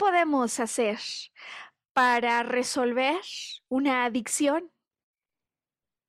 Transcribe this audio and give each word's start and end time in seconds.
Podemos 0.00 0.60
hacer 0.60 0.98
para 1.92 2.42
resolver 2.42 3.20
una 3.68 4.06
adicción? 4.06 4.72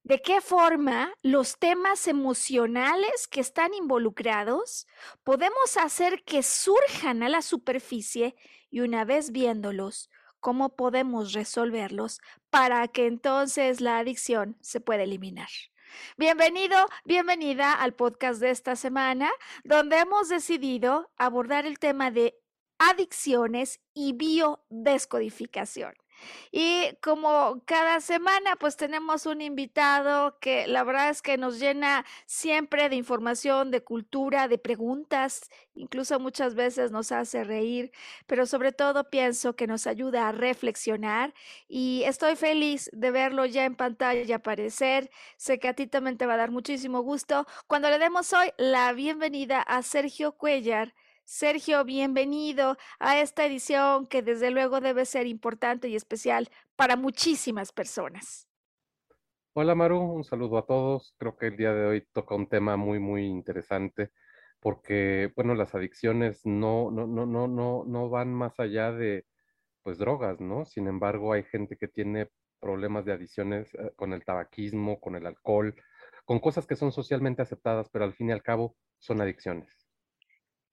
¿De 0.03 0.21
qué 0.21 0.39
forma 0.39 1.13
los 1.21 1.59
temas 1.59 2.07
emocionales 2.07 3.27
que 3.27 3.41
están 3.41 3.73
involucrados 3.73 4.87
podemos 5.25 5.75
hacer 5.75 6.23
que 6.23 6.41
surjan 6.41 7.21
a 7.21 7.27
la 7.27 7.41
superficie 7.41 8.37
y 8.69 8.79
una 8.79 9.03
vez 9.03 9.33
viéndolos, 9.33 10.09
cómo 10.39 10.77
podemos 10.77 11.33
resolverlos 11.33 12.21
para 12.49 12.87
que 12.87 13.07
entonces 13.07 13.81
la 13.81 13.97
adicción 13.97 14.57
se 14.61 14.79
pueda 14.79 15.03
eliminar? 15.03 15.49
Bienvenido, 16.17 16.77
bienvenida 17.03 17.73
al 17.73 17.93
podcast 17.93 18.39
de 18.39 18.51
esta 18.51 18.77
semana, 18.77 19.29
donde 19.65 19.97
hemos 19.97 20.29
decidido 20.29 21.11
abordar 21.17 21.65
el 21.65 21.77
tema 21.77 22.09
de 22.09 22.40
adicciones 22.81 23.79
y 23.93 24.13
biodescodificación. 24.13 25.93
Y 26.51 26.95
como 27.01 27.61
cada 27.65 27.99
semana, 27.99 28.55
pues 28.55 28.75
tenemos 28.75 29.25
un 29.25 29.41
invitado 29.41 30.37
que 30.39 30.67
la 30.67 30.83
verdad 30.83 31.09
es 31.09 31.21
que 31.21 31.37
nos 31.37 31.59
llena 31.59 32.05
siempre 32.25 32.89
de 32.89 32.95
información, 32.95 33.71
de 33.71 33.83
cultura, 33.83 34.47
de 34.47 34.57
preguntas, 34.57 35.49
incluso 35.73 36.19
muchas 36.19 36.53
veces 36.55 36.91
nos 36.91 37.11
hace 37.11 37.43
reír, 37.43 37.91
pero 38.27 38.45
sobre 38.45 38.71
todo 38.71 39.09
pienso 39.09 39.55
que 39.55 39.67
nos 39.67 39.87
ayuda 39.87 40.27
a 40.27 40.31
reflexionar 40.31 41.33
y 41.67 42.03
estoy 42.05 42.35
feliz 42.35 42.89
de 42.93 43.11
verlo 43.11 43.45
ya 43.45 43.65
en 43.65 43.75
pantalla 43.75 44.35
aparecer. 44.35 45.09
Sé 45.37 45.59
que 45.59 45.67
a 45.69 45.73
ti 45.75 45.87
también 45.87 46.17
te 46.17 46.25
va 46.25 46.33
a 46.35 46.37
dar 46.37 46.51
muchísimo 46.51 47.01
gusto 47.01 47.47
cuando 47.67 47.89
le 47.89 47.99
demos 47.99 48.33
hoy 48.33 48.51
la 48.57 48.93
bienvenida 48.93 49.61
a 49.61 49.81
Sergio 49.81 50.33
Cuellar 50.33 50.93
Sergio, 51.33 51.85
bienvenido 51.85 52.75
a 52.99 53.21
esta 53.21 53.45
edición 53.45 54.05
que 54.05 54.21
desde 54.21 54.51
luego 54.51 54.81
debe 54.81 55.05
ser 55.05 55.27
importante 55.27 55.87
y 55.87 55.95
especial 55.95 56.49
para 56.75 56.97
muchísimas 56.97 57.71
personas. 57.71 58.49
Hola 59.53 59.73
Maru, 59.73 60.01
un 60.01 60.25
saludo 60.25 60.57
a 60.57 60.65
todos. 60.65 61.15
Creo 61.17 61.37
que 61.37 61.47
el 61.47 61.55
día 61.55 61.73
de 61.73 61.85
hoy 61.85 62.07
toca 62.11 62.35
un 62.35 62.49
tema 62.49 62.75
muy, 62.75 62.99
muy 62.99 63.23
interesante 63.23 64.11
porque, 64.59 65.31
bueno, 65.33 65.55
las 65.55 65.73
adicciones 65.73 66.45
no, 66.45 66.91
no, 66.91 67.07
no, 67.07 67.25
no, 67.25 67.47
no, 67.47 67.85
no 67.87 68.09
van 68.09 68.33
más 68.33 68.59
allá 68.59 68.91
de, 68.91 69.25
pues, 69.83 69.97
drogas, 69.97 70.41
¿no? 70.41 70.65
Sin 70.65 70.87
embargo, 70.87 71.31
hay 71.31 71.43
gente 71.43 71.77
que 71.77 71.87
tiene 71.87 72.29
problemas 72.59 73.05
de 73.05 73.13
adicciones 73.13 73.73
eh, 73.75 73.93
con 73.95 74.11
el 74.11 74.25
tabaquismo, 74.25 74.99
con 74.99 75.15
el 75.15 75.25
alcohol, 75.25 75.75
con 76.25 76.39
cosas 76.39 76.67
que 76.67 76.75
son 76.75 76.91
socialmente 76.91 77.41
aceptadas, 77.41 77.87
pero 77.89 78.03
al 78.03 78.15
fin 78.15 78.27
y 78.27 78.33
al 78.33 78.43
cabo 78.43 78.75
son 78.99 79.21
adicciones. 79.21 79.80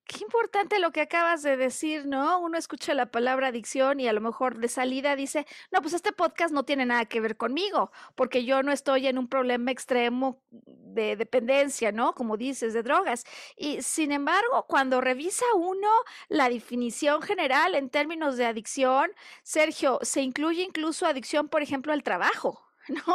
Qué 0.08 0.24
importante 0.24 0.78
lo 0.78 0.90
que 0.90 1.02
acabas 1.02 1.42
de 1.42 1.58
decir, 1.58 2.06
¿no? 2.06 2.40
Uno 2.40 2.56
escucha 2.56 2.94
la 2.94 3.10
palabra 3.10 3.48
adicción 3.48 4.00
y 4.00 4.08
a 4.08 4.14
lo 4.14 4.22
mejor 4.22 4.56
de 4.56 4.68
salida 4.68 5.14
dice, 5.16 5.46
no, 5.70 5.82
pues 5.82 5.92
este 5.92 6.12
podcast 6.12 6.50
no 6.50 6.64
tiene 6.64 6.86
nada 6.86 7.04
que 7.04 7.20
ver 7.20 7.36
conmigo, 7.36 7.92
porque 8.14 8.46
yo 8.46 8.62
no 8.62 8.72
estoy 8.72 9.06
en 9.06 9.18
un 9.18 9.28
problema 9.28 9.70
extremo 9.70 10.40
de 10.50 11.16
dependencia, 11.16 11.92
¿no? 11.92 12.14
Como 12.14 12.38
dices, 12.38 12.72
de 12.72 12.82
drogas. 12.82 13.24
Y 13.54 13.82
sin 13.82 14.10
embargo, 14.10 14.64
cuando 14.66 15.02
revisa 15.02 15.44
uno 15.54 15.90
la 16.28 16.48
definición 16.48 17.20
general 17.20 17.74
en 17.74 17.90
términos 17.90 18.38
de 18.38 18.46
adicción, 18.46 19.10
Sergio, 19.42 19.98
se 20.00 20.22
incluye 20.22 20.62
incluso 20.62 21.04
adicción, 21.04 21.50
por 21.50 21.60
ejemplo, 21.60 21.92
al 21.92 22.02
trabajo. 22.02 22.64
¿No? 22.88 23.14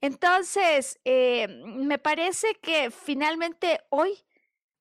Entonces, 0.00 0.98
eh, 1.04 1.46
me 1.66 1.98
parece 1.98 2.54
que 2.54 2.90
finalmente 2.90 3.82
hoy 3.90 4.24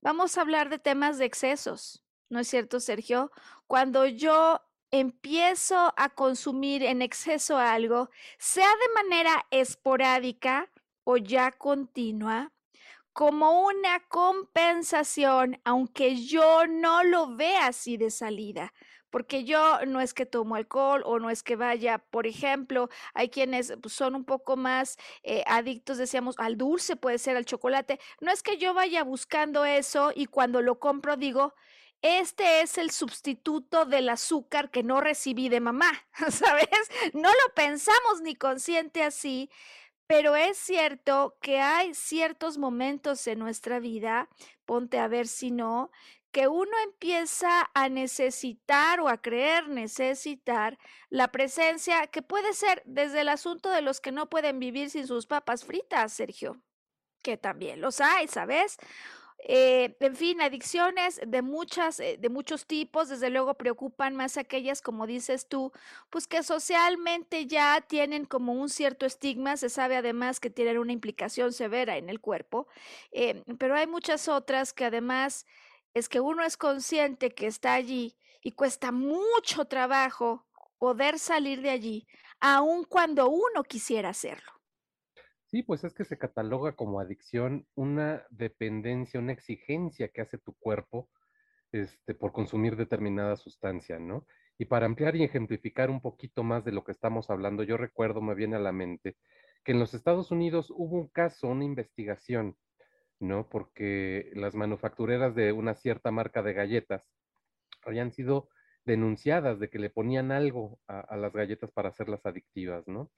Vamos 0.06 0.38
a 0.38 0.42
hablar 0.42 0.70
de 0.70 0.78
temas 0.78 1.18
de 1.18 1.26
excesos, 1.26 2.04
¿no 2.30 2.40
es 2.40 2.48
cierto, 2.48 2.80
Sergio? 2.80 3.32
Cuando 3.66 4.06
yo 4.06 4.62
empiezo 4.92 5.96
a 5.98 6.10
consumir 6.10 6.84
en 6.84 7.02
exceso 7.02 7.58
algo, 7.58 8.12
sea 8.38 8.70
de 8.70 9.02
manera 9.02 9.48
esporádica 9.50 10.72
o 11.06 11.18
ya 11.18 11.52
continua, 11.52 12.54
como 13.14 13.66
una 13.66 14.00
compensación, 14.08 15.60
aunque 15.64 16.18
yo 16.24 16.68
no 16.68 17.04
lo 17.04 17.36
vea 17.36 17.66
así 17.66 17.98
de 17.98 18.12
salida, 18.12 18.76
porque 19.16 19.46
yo 19.46 19.80
no 19.88 20.02
es 20.02 20.14
que 20.14 20.26
tomo 20.26 20.56
alcohol 20.56 21.02
o 21.06 21.20
no 21.20 21.30
es 21.30 21.42
que 21.42 21.56
vaya, 21.56 22.00
por 22.00 22.28
ejemplo, 22.28 22.90
hay 23.14 23.30
quienes 23.30 23.74
pues, 23.82 23.94
son 23.94 24.14
un 24.14 24.26
poco 24.26 24.58
más 24.58 24.98
eh, 25.24 25.42
adictos, 25.48 25.98
decíamos, 25.98 26.36
al 26.38 26.58
dulce, 26.58 26.98
puede 26.98 27.18
ser 27.18 27.38
al 27.38 27.46
chocolate, 27.46 27.98
no 28.20 28.30
es 28.30 28.44
que 28.44 28.58
yo 28.58 28.74
vaya 28.74 29.06
buscando 29.06 29.64
eso 29.64 30.12
y 30.14 30.26
cuando 30.26 30.62
lo 30.62 30.80
compro 30.80 31.16
digo, 31.16 31.54
este 32.02 32.60
es 32.60 32.78
el 32.78 32.92
sustituto 32.92 33.86
del 33.86 34.10
azúcar 34.10 34.70
que 34.70 34.84
no 34.84 35.00
recibí 35.00 35.48
de 35.48 35.62
mamá, 35.62 35.94
¿sabes? 36.30 36.68
No 37.14 37.30
lo 37.30 37.54
pensamos 37.56 38.20
ni 38.22 38.36
consciente 38.36 39.02
así, 39.02 39.50
pero 40.08 40.36
es 40.36 40.58
cierto 40.58 41.38
que 41.42 41.62
hay 41.62 41.94
ciertos 41.94 42.58
momentos 42.58 43.26
en 43.28 43.40
nuestra 43.40 43.80
vida, 43.80 44.28
ponte 44.66 45.00
a 45.00 45.08
ver 45.08 45.26
si 45.30 45.52
no, 45.52 45.90
que 46.36 46.50
uno 46.50 46.78
empieza 46.84 47.72
a 47.74 47.88
necesitar 47.88 49.00
o 49.00 49.08
a 49.08 49.22
creer 49.22 49.70
necesitar 49.70 50.78
la 51.10 51.30
presencia 51.30 52.08
que 52.08 52.22
puede 52.22 52.52
ser 52.52 52.84
desde 52.84 53.22
el 53.22 53.30
asunto 53.30 53.70
de 53.70 53.82
los 53.82 54.02
que 54.02 54.12
no 54.12 54.30
pueden 54.30 54.60
vivir 54.60 54.90
sin 54.90 55.08
sus 55.08 55.28
papas 55.28 55.64
fritas, 55.64 56.12
Sergio, 56.12 56.62
que 57.24 57.38
también 57.38 57.80
los 57.80 58.02
hay, 58.02 58.28
¿sabes? 58.28 58.76
Eh, 59.48 59.96
en 60.02 60.16
fin, 60.18 60.42
adicciones 60.42 61.22
de 61.26 61.42
muchas, 61.42 62.02
eh, 62.02 62.18
de 62.20 62.28
muchos 62.28 62.66
tipos, 62.66 63.08
desde 63.08 63.30
luego 63.30 63.54
preocupan 63.54 64.14
más 64.14 64.36
aquellas, 64.36 64.82
como 64.82 65.08
dices 65.08 65.48
tú, 65.48 65.72
pues 66.10 66.28
que 66.28 66.44
socialmente 66.44 67.46
ya 67.46 67.80
tienen 67.80 68.26
como 68.26 68.52
un 68.52 68.68
cierto 68.68 69.06
estigma, 69.06 69.56
se 69.56 69.70
sabe 69.70 69.96
además 69.96 70.42
que 70.42 70.50
tienen 70.50 70.80
una 70.80 70.92
implicación 70.92 71.54
severa 71.54 71.96
en 71.96 72.10
el 72.10 72.20
cuerpo, 72.20 72.68
eh, 73.14 73.42
pero 73.58 73.76
hay 73.76 73.88
muchas 73.88 74.28
otras 74.28 74.74
que 74.74 74.84
además 74.84 75.46
es 75.96 76.10
que 76.10 76.20
uno 76.20 76.44
es 76.44 76.58
consciente 76.58 77.32
que 77.32 77.48
está 77.48 77.74
allí 77.74 78.16
y 78.44 78.52
cuesta 78.52 78.92
mucho 78.92 79.66
trabajo 79.66 80.46
poder 80.78 81.18
salir 81.18 81.62
de 81.62 81.70
allí, 81.72 82.08
aun 82.42 82.84
cuando 82.84 83.30
uno 83.30 83.64
quisiera 83.64 84.10
hacerlo. 84.10 84.52
Sí, 85.46 85.64
pues 85.64 85.86
es 85.86 85.94
que 85.94 86.04
se 86.04 86.18
cataloga 86.18 86.76
como 86.76 87.00
adicción 87.00 87.66
una 87.76 88.26
dependencia, 88.30 89.22
una 89.22 89.32
exigencia 89.32 90.10
que 90.10 90.22
hace 90.22 90.38
tu 90.38 90.54
cuerpo 90.56 91.10
este, 91.72 92.14
por 92.14 92.34
consumir 92.34 92.76
determinada 92.76 93.38
sustancia, 93.38 93.98
¿no? 93.98 94.28
Y 94.58 94.66
para 94.66 94.86
ampliar 94.86 95.16
y 95.16 95.24
ejemplificar 95.24 95.90
un 95.90 96.02
poquito 96.02 96.44
más 96.44 96.66
de 96.66 96.74
lo 96.74 96.84
que 96.84 96.92
estamos 96.92 97.30
hablando, 97.30 97.64
yo 97.64 97.78
recuerdo, 97.78 98.22
me 98.22 98.36
viene 98.36 98.58
a 98.58 98.60
la 98.60 98.74
mente, 98.74 99.16
que 99.64 99.72
en 99.72 99.80
los 99.80 99.94
Estados 99.94 100.30
Unidos 100.30 100.72
hubo 100.76 100.98
un 100.98 101.08
caso, 101.08 101.48
una 101.48 101.64
investigación 101.64 102.58
¿no? 103.20 103.50
Porque 103.50 104.32
las 104.34 104.56
manufactureras 104.56 105.36
de 105.36 105.52
una 105.52 105.74
cierta 105.74 106.12
marca 106.12 106.42
de 106.42 106.54
galletas 106.54 107.10
habían 107.84 108.12
sido 108.12 108.50
denunciadas 108.86 109.60
de 109.60 109.70
que 109.70 109.80
le 109.80 109.90
ponían 109.90 110.32
algo 110.32 110.80
a, 110.88 111.16
las 111.18 111.34
galletas 111.34 111.72
para 111.72 111.90
hacerlas 111.90 112.26
adictivas, 112.26 112.88
¿no? 112.88 113.12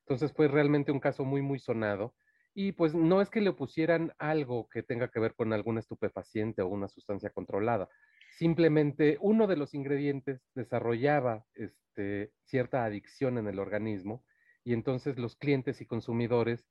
Entonces 0.00 0.32
fue 0.32 0.48
realmente 0.48 0.92
un 0.92 1.00
caso 1.00 1.24
muy, 1.24 1.40
muy 1.40 1.58
sonado. 1.58 2.14
Y 2.56 2.72
pues 2.72 2.94
no 2.94 3.20
es 3.20 3.30
que 3.30 3.40
le 3.40 3.52
pusieran 3.52 4.12
algo 4.18 4.68
que 4.68 4.82
tenga 4.82 5.08
que 5.08 5.18
ver 5.18 5.34
con 5.34 5.52
algún 5.52 5.78
estupefaciente 5.78 6.62
o 6.62 6.68
una 6.68 6.88
sustancia 6.88 7.30
controlada. 7.30 7.88
Simplemente 8.36 9.18
uno 9.20 9.46
de 9.46 9.56
los 9.56 9.74
ingredientes 9.74 10.40
desarrollaba 10.54 11.44
este, 11.54 12.32
cierta 12.44 12.84
adicción 12.84 13.38
en 13.38 13.48
el 13.48 13.58
organismo 13.58 14.24
y 14.62 14.72
entonces 14.72 15.18
los 15.18 15.36
clientes 15.36 15.80
y 15.80 15.86
consumidores 15.86 16.64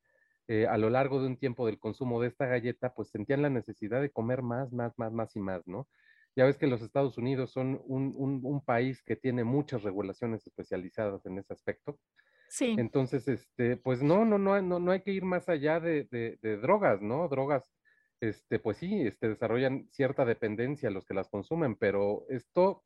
eh, 0.47 0.67
a 0.67 0.77
lo 0.77 0.89
largo 0.89 1.21
de 1.21 1.27
un 1.27 1.37
tiempo 1.37 1.65
del 1.65 1.79
consumo 1.79 2.21
de 2.21 2.27
esta 2.27 2.45
galleta 2.45 2.93
pues 2.93 3.09
sentían 3.09 3.41
la 3.41 3.49
necesidad 3.49 4.01
de 4.01 4.11
comer 4.11 4.41
más, 4.41 4.73
más, 4.73 4.93
más, 4.97 5.13
más 5.13 5.35
y 5.35 5.39
más, 5.39 5.65
¿no? 5.67 5.87
Ya 6.35 6.45
ves 6.45 6.57
que 6.57 6.67
los 6.67 6.81
Estados 6.81 7.17
Unidos 7.17 7.51
son 7.51 7.81
un, 7.85 8.61
país 8.65 9.03
que 9.03 9.15
tiene 9.15 9.43
muchas 9.43 9.83
regulaciones 9.83 10.45
especializadas 10.47 11.25
en 11.27 11.37
ese 11.37 11.53
aspecto. 11.53 11.99
Sí. 12.49 12.75
Entonces, 12.77 13.27
este, 13.27 13.77
pues 13.77 14.01
no, 14.01 14.25
no, 14.25 14.39
no, 14.39 14.59
no, 14.61 14.79
no 14.79 14.91
hay 14.91 15.01
que 15.01 15.11
ir 15.11 15.25
más 15.25 15.47
allá 15.47 15.79
de, 15.79 16.39
drogas, 16.61 17.01
¿no? 17.01 17.27
Drogas, 17.27 17.71
este, 18.19 18.57
pues 18.57 18.77
sí, 18.77 19.01
este, 19.05 19.29
desarrollan 19.29 19.87
cierta 19.91 20.25
dependencia 20.25 20.89
los 20.89 21.05
que 21.05 21.13
las 21.13 21.29
consumen, 21.29 21.75
pero 21.75 22.25
esto 22.29 22.83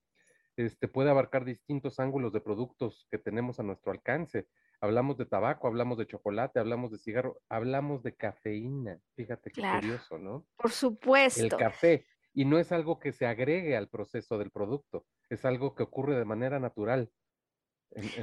este, 0.57 0.88
puede 0.88 1.09
abarcar 1.09 1.45
distintos 1.45 2.00
ángulos 2.00 2.33
de 2.33 2.42
productos 2.42 3.07
que 3.09 3.18
tenemos 3.18 3.59
a 3.59 3.63
nuestro 3.63 3.92
alcance. 3.92 4.48
Hablamos 4.81 5.18
de 5.18 5.25
tabaco, 5.25 5.68
hablamos 5.68 5.98
de 5.98 6.07
chocolate, 6.07 6.59
hablamos 6.59 6.92
de 6.92 6.98
cigarro, 6.98 7.39
hablamos 7.50 8.04
de 8.04 8.15
cafeína. 8.15 9.00
Fíjate 9.15 9.51
qué 9.51 9.62
curioso, 9.62 10.18
¿no? 10.18 10.45
Por 10.56 10.71
supuesto. 10.71 11.44
El 11.44 11.56
café 11.56 12.06
y 12.33 12.45
no 12.45 12.59
es 12.59 12.71
algo 12.71 13.00
que 13.00 13.13
se 13.13 13.25
agregue 13.25 13.75
al 13.75 13.89
proceso 13.89 14.38
del 14.38 14.51
producto, 14.51 15.07
es 15.27 15.44
algo 15.44 15.74
que 15.74 15.81
ocurre 15.81 16.15
de 16.15 16.25
manera 16.25 16.60
natural. 16.60 17.10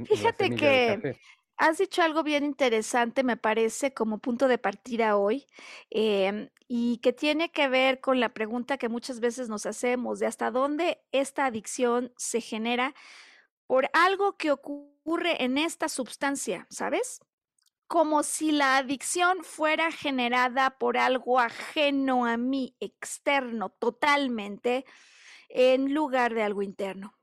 Fíjate 0.06 0.54
que 0.54 1.16
has 1.56 1.78
dicho 1.78 2.02
algo 2.02 2.22
bien 2.22 2.44
interesante, 2.44 3.22
me 3.24 3.36
parece, 3.36 3.94
como 3.94 4.18
punto 4.18 4.48
de 4.48 4.58
partida 4.58 5.16
hoy, 5.16 5.46
em, 5.90 6.50
y 6.68 6.98
que 6.98 7.12
tiene 7.12 7.50
que 7.52 7.68
ver 7.68 8.00
con 8.00 8.20
la 8.20 8.30
pregunta 8.34 8.78
que 8.78 8.88
muchas 8.88 9.20
veces 9.20 9.48
nos 9.48 9.66
hacemos 9.66 10.18
de 10.18 10.26
hasta 10.26 10.50
dónde 10.50 11.02
esta 11.12 11.46
adicción 11.46 12.12
se 12.16 12.40
genera 12.40 12.94
por 13.66 13.88
algo 13.92 14.36
que 14.36 14.50
ocurre 14.52 15.44
en 15.44 15.58
esta 15.58 15.88
sustancia, 15.88 16.66
¿sabes? 16.70 17.20
como 17.86 18.22
si 18.22 18.52
la 18.52 18.78
adicción 18.78 19.44
fuera 19.44 19.92
generada 19.92 20.78
por 20.78 20.96
algo 20.96 21.38
ajeno 21.38 22.26
a 22.26 22.36
mí, 22.36 22.74
externo, 22.80 23.70
totalmente, 23.70 24.84
en 25.48 25.94
lugar 25.94 26.34
de 26.34 26.42
algo 26.42 26.62
interno. 26.62 27.14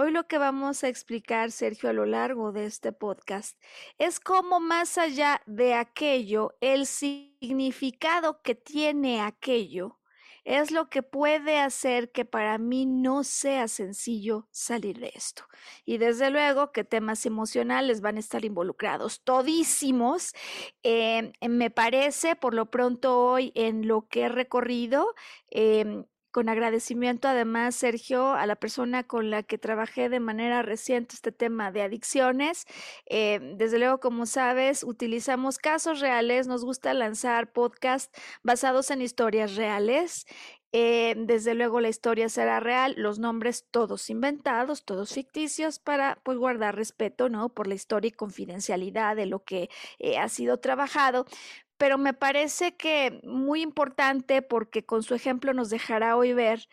Hoy 0.00 0.12
lo 0.12 0.28
que 0.28 0.38
vamos 0.38 0.84
a 0.84 0.88
explicar, 0.88 1.50
Sergio, 1.50 1.90
a 1.90 1.92
lo 1.92 2.06
largo 2.06 2.52
de 2.52 2.66
este 2.66 2.92
podcast 2.92 3.60
es 3.98 4.20
cómo 4.20 4.60
más 4.60 4.96
allá 4.96 5.42
de 5.46 5.74
aquello, 5.74 6.54
el 6.60 6.86
significado 6.86 8.40
que 8.42 8.54
tiene 8.54 9.20
aquello 9.20 9.98
es 10.44 10.70
lo 10.70 10.88
que 10.88 11.02
puede 11.02 11.58
hacer 11.58 12.12
que 12.12 12.24
para 12.24 12.58
mí 12.58 12.86
no 12.86 13.24
sea 13.24 13.66
sencillo 13.66 14.46
salir 14.52 15.00
de 15.00 15.10
esto. 15.16 15.42
Y 15.84 15.98
desde 15.98 16.30
luego 16.30 16.70
que 16.70 16.84
temas 16.84 17.26
emocionales 17.26 18.00
van 18.00 18.18
a 18.18 18.20
estar 18.20 18.44
involucrados, 18.44 19.24
todísimos. 19.24 20.32
Em, 20.84 21.32
me 21.42 21.70
parece, 21.70 22.36
por 22.36 22.54
lo 22.54 22.70
pronto 22.70 23.18
hoy, 23.18 23.50
en 23.56 23.88
lo 23.88 24.06
que 24.06 24.22
he 24.22 24.28
recorrido, 24.28 25.12
em, 25.50 26.04
con 26.30 26.48
agradecimiento 26.48 27.28
además, 27.28 27.74
Sergio, 27.74 28.32
a 28.32 28.46
la 28.46 28.56
persona 28.56 29.04
con 29.04 29.30
la 29.30 29.42
que 29.42 29.58
trabajé 29.58 30.08
de 30.08 30.20
manera 30.20 30.62
reciente 30.62 31.14
este 31.14 31.32
tema 31.32 31.72
de 31.72 31.82
adicciones. 31.82 32.66
Eh, 33.06 33.40
desde 33.56 33.78
luego, 33.78 34.00
como 34.00 34.26
sabes, 34.26 34.84
utilizamos 34.84 35.58
casos 35.58 36.00
reales, 36.00 36.46
nos 36.46 36.64
gusta 36.64 36.94
lanzar 36.94 37.52
podcasts 37.52 38.10
basados 38.42 38.90
en 38.90 39.02
historias 39.02 39.56
reales. 39.56 40.26
Eh, 40.72 41.14
desde 41.16 41.54
luego 41.54 41.80
la 41.80 41.88
historia 41.88 42.28
será 42.28 42.60
real, 42.60 42.94
los 42.98 43.18
nombres 43.18 43.66
todos 43.70 44.10
inventados, 44.10 44.84
todos 44.84 45.14
ficticios 45.14 45.78
para 45.78 46.20
pues 46.24 46.36
guardar 46.36 46.76
respeto, 46.76 47.30
¿no? 47.30 47.48
Por 47.48 47.66
la 47.66 47.74
historia 47.74 48.08
y 48.08 48.12
confidencialidad 48.12 49.16
de 49.16 49.24
lo 49.24 49.44
que 49.44 49.70
eh, 49.98 50.18
ha 50.18 50.28
sido 50.28 50.60
trabajado 50.60 51.24
pero 51.78 51.96
me 51.96 52.12
parece 52.12 52.76
que 52.76 53.20
muy 53.24 53.62
importante 53.62 54.42
porque 54.42 54.84
con 54.84 55.02
su 55.02 55.14
ejemplo 55.14 55.54
nos 55.54 55.70
dejará 55.70 56.16
hoy 56.16 56.32
ver 56.34 56.68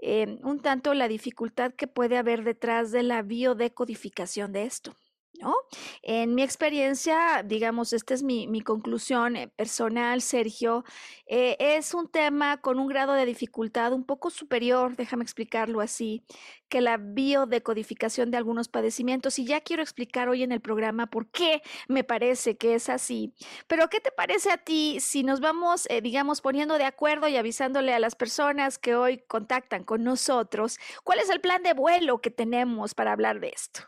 eh, 0.00 0.38
un 0.42 0.60
tanto 0.60 0.94
la 0.94 1.08
dificultad 1.08 1.72
que 1.74 1.86
puede 1.86 2.18
haber 2.18 2.44
detrás 2.44 2.92
de 2.92 3.02
la 3.04 3.22
biodecodificación 3.22 4.52
de 4.52 4.64
esto. 4.64 4.96
¿No? 5.40 5.54
En 6.02 6.34
mi 6.34 6.42
experiencia, 6.42 7.42
digamos, 7.44 7.92
esta 7.92 8.14
es 8.14 8.22
mi, 8.22 8.60
conclusión 8.62 9.36
eh, 9.36 9.48
personal, 9.48 10.20
Sergio, 10.20 10.84
eh, 11.26 11.56
es 11.58 11.94
un 11.94 12.08
tema 12.08 12.60
con 12.60 12.78
un 12.78 12.88
grado 12.88 13.12
de 13.12 13.24
dificultad 13.24 13.92
un 13.92 14.04
poco 14.04 14.30
superior, 14.30 14.96
déjame 14.96 15.22
explicarlo 15.22 15.80
así, 15.80 16.24
que 16.68 16.80
la 16.80 16.98
biodecodificación 16.98 18.30
de 18.30 18.36
algunos 18.36 18.68
padecimientos. 18.68 19.38
Y 19.38 19.46
ya 19.46 19.60
quiero 19.60 19.82
explicar 19.82 20.28
hoy 20.28 20.42
en 20.42 20.52
el 20.52 20.60
programa 20.60 21.06
por 21.06 21.30
qué 21.30 21.62
me 21.88 22.04
parece 22.04 22.56
que 22.56 22.74
es 22.74 22.88
así. 22.88 23.32
Pero, 23.66 23.88
¿qué 23.88 24.00
te 24.00 24.10
parece 24.10 24.50
a 24.50 24.58
ti 24.58 24.98
si 25.00 25.22
nos 25.22 25.40
vamos, 25.40 25.86
eh, 25.90 26.00
digamos, 26.00 26.40
poniendo 26.40 26.78
de 26.78 26.84
acuerdo 26.84 27.28
y 27.28 27.36
avisándole 27.36 27.94
a 27.94 27.98
las 27.98 28.14
personas 28.14 28.78
que 28.78 28.94
hoy 28.94 29.18
contactan 29.26 29.84
con 29.84 30.04
nosotros 30.04 30.78
cuál 31.04 31.20
es 31.20 31.30
el 31.30 31.40
plan 31.40 31.62
de 31.62 31.72
vuelo 31.74 32.20
que 32.20 32.30
tenemos 32.30 32.94
para 32.94 33.12
hablar 33.12 33.40
de 33.40 33.48
esto? 33.48 33.80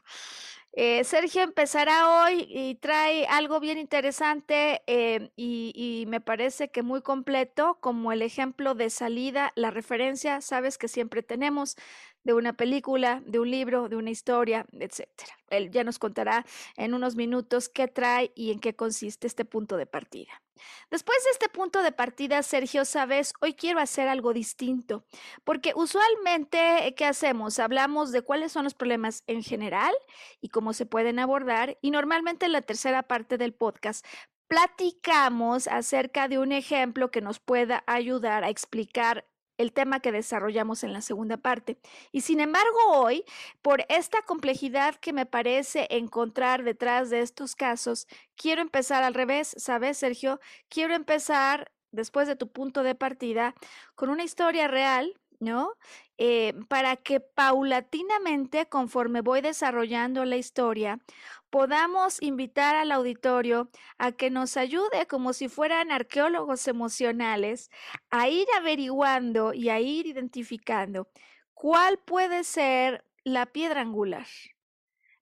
Eh, 0.72 1.02
Sergio 1.02 1.43
empezará 1.43 2.22
hoy 2.22 2.46
y 2.49 2.76
trae 2.76 3.26
algo 3.26 3.58
bien 3.58 3.76
interesante 3.76 4.82
eh, 4.87 5.32
y, 5.34 5.72
y, 5.75 6.06
me 6.06 6.20
parece 6.20 6.70
que 6.70 6.82
muy 6.84 7.02
completo, 7.02 7.78
como 7.81 8.12
el 8.12 8.22
ejemplo 8.22 8.75
de 8.76 8.88
salida, 8.88 9.52
la 9.56 9.72
referencia, 9.72 10.40
sabes 10.40 10.78
que 10.78 10.87
siempre 10.87 11.25
tenemos 11.25 11.76
de 12.25 12.34
una 12.34 12.52
película, 12.52 13.22
de 13.26 13.38
un 13.38 13.50
libro, 13.50 13.88
de 13.88 13.96
una 13.96 14.11
historia, 14.11 14.67
etcétera. 14.72 15.32
Él 15.49 15.70
ya 15.70 15.84
nos 15.84 15.99
contará 15.99 16.44
en 16.76 16.94
unos 16.94 17.17
minutos 17.17 17.69
qué 17.69 17.88
trae 17.88 18.32
y 18.34 18.52
en 18.52 18.61
qué 18.61 18.75
consiste 18.76 19.26
este 19.26 19.44
punto 19.44 19.76
de 19.76 19.87
partida. 19.87 20.43
Después 20.90 21.19
de 21.25 21.31
este 21.31 21.49
punto 21.49 21.82
de 21.82 21.93
partida, 21.93 22.43
Sergio, 22.43 22.84
sabes, 22.84 23.32
hoy 23.40 23.55
quiero 23.55 23.81
hacer 23.81 24.08
algo 24.08 24.32
distinto, 24.32 25.05
porque 25.44 25.72
usualmente, 25.74 26.94
¿qué 26.96 27.06
hacemos? 27.06 27.58
Hablamos 27.58 28.12
de 28.12 28.22
cuáles 28.22 28.53
son 28.53 28.65
los 28.65 28.74
problemas 28.74 29.24
en 29.27 29.43
general 29.43 29.94
y 30.41 30.50
cómo 30.50 30.72
se 30.72 30.86
pueden 30.86 31.19
abordar, 31.19 31.79
y 31.81 31.91
normalmente 31.91 32.46
en 32.46 32.53
la 32.53 32.62
tercera 32.62 33.03
parte 33.03 33.39
del 33.39 33.55
podcast 33.55 34.05
platicamos 34.48 35.69
acerca 35.69 36.27
de 36.27 36.39
un 36.39 36.50
ejemplo 36.50 37.10
que 37.10 37.20
nos 37.20 37.39
pueda 37.39 37.84
ayudar 37.86 38.43
a 38.43 38.50
explicar 38.50 39.24
el 39.60 39.72
tema 39.72 40.00
que 40.00 40.12
desarrollamos 40.12 40.84
en 40.84 40.93
la 40.93 41.02
segunda 41.02 41.36
parte. 41.36 41.79
Y 42.12 42.22
sin 42.22 42.40
embargo, 42.40 42.79
hoy, 42.88 43.24
por 43.62 43.84
esta 43.88 44.22
complejidad 44.22 44.94
que 44.96 45.12
me 45.12 45.26
parece 45.26 45.86
encontrar 45.90 46.62
detrás 46.62 47.10
de 47.10 47.20
estos 47.20 47.55
casos, 47.55 48.06
quiero 48.36 48.62
empezar 48.62 49.02
al 49.02 49.14
revés, 49.14 49.55
¿sabes, 49.58 49.98
Sergio? 49.98 50.40
Quiero 50.69 50.94
empezar, 50.94 51.70
después 51.93 52.26
de 52.26 52.36
tu 52.36 52.48
punto 52.48 52.82
de 52.82 52.94
partida, 52.94 53.55
con 53.94 54.08
una 54.08 54.24
historia 54.24 54.69
real 54.69 55.20
¿no? 55.41 55.73
Eh, 56.19 56.55
para 56.69 56.97
que 56.97 57.19
paulatinamente, 57.20 58.67
conforme 58.67 59.23
voy 59.23 59.41
desarrollando 59.41 60.25
la 60.25 60.37
historia, 60.37 61.01
podamos 61.49 62.23
invitar 62.23 62.77
al 62.77 62.93
auditorio 62.93 63.70
a 63.99 64.13
que 64.13 64.31
nos 64.31 64.56
ayude 64.56 65.06
como 65.09 65.32
si 65.32 65.49
fueran 65.49 65.91
arqueólogos 65.91 66.69
emocionales 66.69 67.70
a 68.11 68.29
ir 68.29 68.47
averiguando 68.56 69.53
y 69.55 69.70
a 69.70 69.81
ir 69.81 70.06
identificando 70.06 71.09
cuál 71.55 71.99
puede 71.99 72.44
ser 72.44 73.05
la 73.25 73.47
piedra 73.47 73.81
angular, 73.81 74.27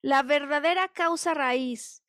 la 0.02 0.22
verdadera 0.22 0.88
causa 0.88 1.34
raíz, 1.34 2.02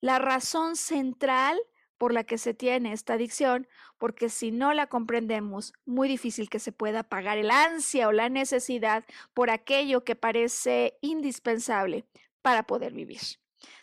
la 0.00 0.18
razón 0.18 0.76
central 0.76 1.58
por 1.98 2.12
la 2.12 2.24
que 2.24 2.38
se 2.38 2.54
tiene 2.54 2.92
esta 2.92 3.14
adicción, 3.14 3.66
porque 3.98 4.28
si 4.28 4.50
no 4.50 4.72
la 4.72 4.86
comprendemos, 4.86 5.72
muy 5.84 6.08
difícil 6.08 6.48
que 6.48 6.58
se 6.58 6.72
pueda 6.72 7.02
pagar 7.02 7.38
el 7.38 7.50
ansia 7.50 8.08
o 8.08 8.12
la 8.12 8.28
necesidad 8.28 9.04
por 9.32 9.50
aquello 9.50 10.04
que 10.04 10.16
parece 10.16 10.98
indispensable 11.00 12.06
para 12.42 12.64
poder 12.64 12.92
vivir. 12.92 13.20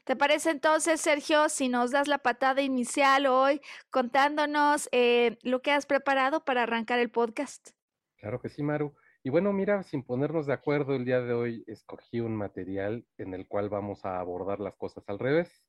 ¿Te 0.03 0.15
parece 0.15 0.51
entonces, 0.51 1.01
Sergio, 1.01 1.49
si 1.49 1.69
nos 1.69 1.91
das 1.91 2.07
la 2.07 2.19
patada 2.19 2.61
inicial 2.61 3.25
hoy 3.25 3.61
contándonos 3.89 4.89
eh, 4.91 5.37
lo 5.43 5.61
que 5.61 5.71
has 5.71 5.85
preparado 5.85 6.43
para 6.43 6.63
arrancar 6.63 6.99
el 6.99 7.09
podcast? 7.09 7.71
Claro 8.17 8.39
que 8.39 8.49
sí, 8.49 8.61
Maru. 8.61 8.93
Y 9.23 9.29
bueno, 9.29 9.53
mira, 9.53 9.83
sin 9.83 10.03
ponernos 10.03 10.47
de 10.47 10.53
acuerdo 10.53 10.95
el 10.95 11.05
día 11.05 11.21
de 11.21 11.33
hoy, 11.33 11.63
escogí 11.67 12.19
un 12.19 12.35
material 12.35 13.05
en 13.17 13.33
el 13.33 13.47
cual 13.47 13.69
vamos 13.69 14.03
a 14.03 14.19
abordar 14.19 14.59
las 14.59 14.75
cosas 14.75 15.03
al 15.07 15.19
revés. 15.19 15.63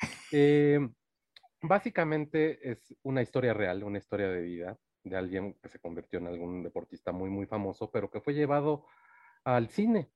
Eh, 0.32 0.78
básicamente 1.62 2.70
es 2.70 2.94
una 3.02 3.22
historia 3.22 3.54
real, 3.54 3.84
una 3.84 3.98
historia 3.98 4.28
de 4.28 4.42
vida 4.42 4.78
de 5.04 5.16
alguien 5.16 5.54
que 5.62 5.68
se 5.68 5.78
convirtió 5.78 6.18
en 6.18 6.26
algún 6.26 6.62
deportista 6.62 7.12
muy, 7.12 7.30
muy 7.30 7.46
famoso, 7.46 7.90
pero 7.90 8.10
que 8.10 8.20
fue 8.20 8.34
llevado 8.34 8.86
al 9.44 9.68
cine. 9.68 10.10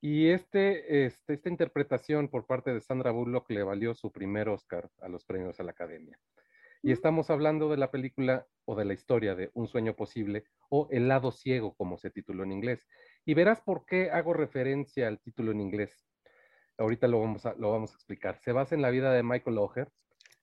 Y 0.00 0.28
este, 0.28 1.06
este, 1.06 1.34
esta 1.34 1.48
interpretación 1.48 2.28
por 2.28 2.46
parte 2.46 2.72
de 2.72 2.80
Sandra 2.80 3.10
Bullock 3.10 3.50
le 3.50 3.62
valió 3.62 3.94
su 3.94 4.12
primer 4.12 4.48
Oscar 4.48 4.90
a 5.00 5.08
los 5.08 5.24
premios 5.24 5.58
a 5.58 5.64
la 5.64 5.72
Academia. 5.72 6.18
Y 6.82 6.92
estamos 6.92 7.30
hablando 7.30 7.68
de 7.68 7.76
la 7.76 7.90
película 7.90 8.46
o 8.64 8.76
de 8.76 8.84
la 8.84 8.92
historia 8.92 9.34
de 9.34 9.50
Un 9.54 9.66
sueño 9.66 9.96
posible 9.96 10.44
o 10.68 10.86
El 10.92 11.08
lado 11.08 11.32
ciego, 11.32 11.74
como 11.74 11.98
se 11.98 12.10
tituló 12.10 12.44
en 12.44 12.52
inglés. 12.52 12.86
Y 13.24 13.34
verás 13.34 13.60
por 13.60 13.84
qué 13.84 14.10
hago 14.10 14.34
referencia 14.34 15.08
al 15.08 15.18
título 15.18 15.50
en 15.50 15.60
inglés. 15.60 16.06
Ahorita 16.76 17.08
lo 17.08 17.20
vamos 17.20 17.46
a, 17.46 17.54
lo 17.54 17.72
vamos 17.72 17.90
a 17.90 17.94
explicar. 17.94 18.38
Se 18.38 18.52
basa 18.52 18.76
en 18.76 18.82
la 18.82 18.90
vida 18.90 19.12
de 19.12 19.24
Michael 19.24 19.58
Oher, 19.58 19.90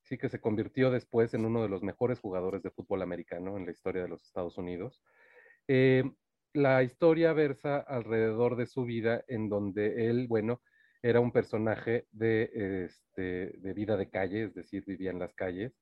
sí 0.05 0.17
que 0.17 0.29
se 0.29 0.39
convirtió 0.39 0.91
después 0.91 1.33
en 1.33 1.45
uno 1.45 1.63
de 1.63 1.69
los 1.69 1.83
mejores 1.83 2.19
jugadores 2.19 2.61
de 2.63 2.71
fútbol 2.71 3.01
americano 3.01 3.57
en 3.57 3.65
la 3.65 3.71
historia 3.71 4.03
de 4.03 4.07
los 4.07 4.23
Estados 4.23 4.57
Unidos. 4.57 5.03
Eh, 5.67 6.03
la 6.53 6.83
historia 6.83 7.33
versa 7.33 7.79
alrededor 7.79 8.55
de 8.55 8.67
su 8.67 8.85
vida 8.85 9.25
en 9.27 9.49
donde 9.49 10.09
él, 10.09 10.27
bueno, 10.27 10.61
era 11.01 11.19
un 11.19 11.31
personaje 11.31 12.07
de, 12.11 12.85
este, 12.85 13.57
vida 13.73 13.97
de 13.97 14.09
calle, 14.09 14.45
es 14.45 14.53
decir, 14.53 14.83
vivía 14.85 15.11
en 15.11 15.19
las 15.19 15.33
calles, 15.33 15.73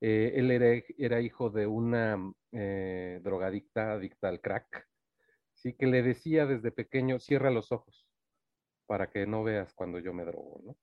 eh, 0.00 0.32
él 0.34 0.50
era, 0.50 1.20
hijo 1.20 1.50
de 1.50 1.66
una 1.66 2.18
eh, 2.50 3.20
drogadicta, 3.22 3.92
adicta 3.92 4.28
al 4.28 4.40
crack, 4.40 4.88
¿sí? 5.54 5.74
que 5.74 5.86
le 5.86 6.02
decía 6.02 6.46
desde 6.46 6.72
pequeño, 6.72 7.20
cierra 7.20 7.50
los 7.50 7.70
ojos 7.70 8.06
para 8.86 9.08
que 9.08 9.26
no 9.26 9.44
veas 9.44 9.72
cuando 9.74 10.00
yo 10.00 10.12
me 10.12 10.24
drogo. 10.24 10.60
¿no? 10.64 10.76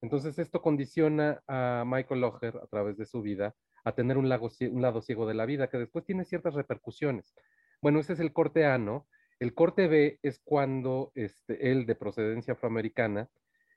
Entonces 0.00 0.38
esto 0.38 0.62
condiciona 0.62 1.42
a 1.46 1.84
Michael 1.86 2.20
Locher 2.20 2.56
a 2.56 2.66
través 2.66 2.96
de 2.96 3.06
su 3.06 3.22
vida 3.22 3.54
a 3.84 3.92
tener 3.92 4.18
un, 4.18 4.28
lado 4.28 5.00
ciego 5.00 5.26
de 5.26 5.34
la 5.34 5.46
vida 5.46 5.68
que 5.68 5.78
después 5.78 6.04
tiene 6.04 6.24
ciertas 6.24 6.54
repercusiones. 6.54 7.34
Bueno, 7.80 8.00
ese 8.00 8.12
es 8.12 8.20
el 8.20 8.32
corte 8.32 8.66
A, 8.66 8.78
¿no? 8.78 9.08
El 9.38 9.54
corte 9.54 9.86
B 9.86 10.18
es 10.22 10.40
cuando 10.44 11.12
este, 11.14 11.70
él, 11.70 11.86
de 11.86 11.94
procedencia 11.94 12.54
afroamericana, 12.54 13.28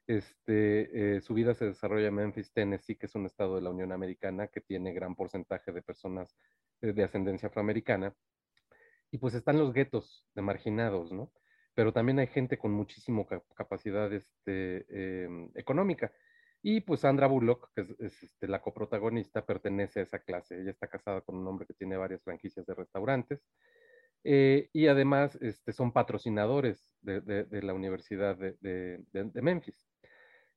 este, 0.08 1.16
eh, 1.16 1.22
su 1.22 1.34
vida 1.34 1.54
se 1.54 1.66
desarrolla 1.66 2.08
en 2.08 2.16
Memphis, 2.16 2.52
Tennessee, 2.52 2.96
que 2.96 3.06
es 3.06 3.16
un 3.16 3.26
estado 3.26 3.56
de 3.56 3.62
la 3.62 3.70
Unión 3.70 3.92
Americana 3.92 4.48
que 4.48 4.60
tiene 4.60 4.94
gran 4.94 5.16
porcentaje 5.16 5.72
de 5.72 5.82
personas 5.82 6.36
eh, 6.82 6.94
de 6.94 7.04
ascendencia 7.04 7.48
afroamericana. 7.48 8.14
Y 9.12 9.18
pues 9.20 9.34
están 9.36 9.60
los 9.60 9.74
guetos 9.74 10.26
de 10.34 10.42
marginados, 10.42 11.12
¿no? 11.12 11.32
Pero 11.82 11.94
también 11.94 12.20
hay 12.20 12.28
gente 12.28 12.60
con 12.60 12.72
muchísima 12.74 13.26
capacidad 13.56 14.14
este, 14.14 14.86
em, 15.26 15.50
económica. 15.56 16.12
Y 16.62 16.82
pues 16.82 17.00
Sandra 17.00 17.26
Bullock, 17.26 17.72
que 17.74 17.88
es, 17.98 18.22
este, 18.22 18.48
la 18.48 18.62
coprotagonista, 18.62 19.44
pertenece 19.44 20.00
a 20.00 20.04
esa 20.04 20.20
clase. 20.20 20.62
Ella 20.62 20.70
está 20.70 20.86
casada 20.86 21.22
con 21.22 21.38
un 21.38 21.48
hombre 21.48 21.66
que 21.66 21.74
tiene 21.74 21.98
varias 21.98 22.22
franquicias 22.22 22.68
de 22.68 22.76
restaurantes. 22.76 23.42
Eh, 24.24 24.70
y 24.74 24.86
además 24.86 25.40
este, 25.42 25.74
son 25.74 25.92
patrocinadores 25.92 26.94
de, 27.02 27.48
la 27.64 27.74
Universidad 27.74 28.38
de, 28.38 29.42
Memphis. 29.42 29.84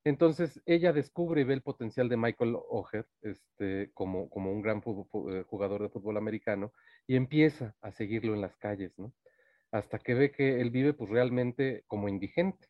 Entonces 0.04 0.61
ella 0.66 0.93
descubre 0.93 1.40
y 1.40 1.45
ve 1.45 1.54
el 1.54 1.62
potencial 1.62 2.11
de 2.11 2.19
Michael 2.19 2.54
Oher 2.69 3.07
este, 3.23 3.90
como, 3.95 4.28
como 4.28 4.52
un 4.52 4.61
gran 4.61 4.83
eh, 4.87 5.45
jugador 5.47 5.81
de 5.81 5.88
fútbol 5.88 6.19
americano 6.19 6.75
y 7.07 7.16
empieza 7.16 7.75
a 7.81 7.93
seguirlo 7.93 8.35
en 8.35 8.43
las 8.43 8.59
calles, 8.59 8.93
¿no? 8.99 9.14
Hasta 9.75 9.99
que 9.99 10.14
ve 10.14 10.31
que 10.31 10.61
él 10.61 10.71
vive 10.71 10.93
pues 10.93 11.11
realmente 11.11 11.83
como 11.88 12.09
indigente. 12.09 12.69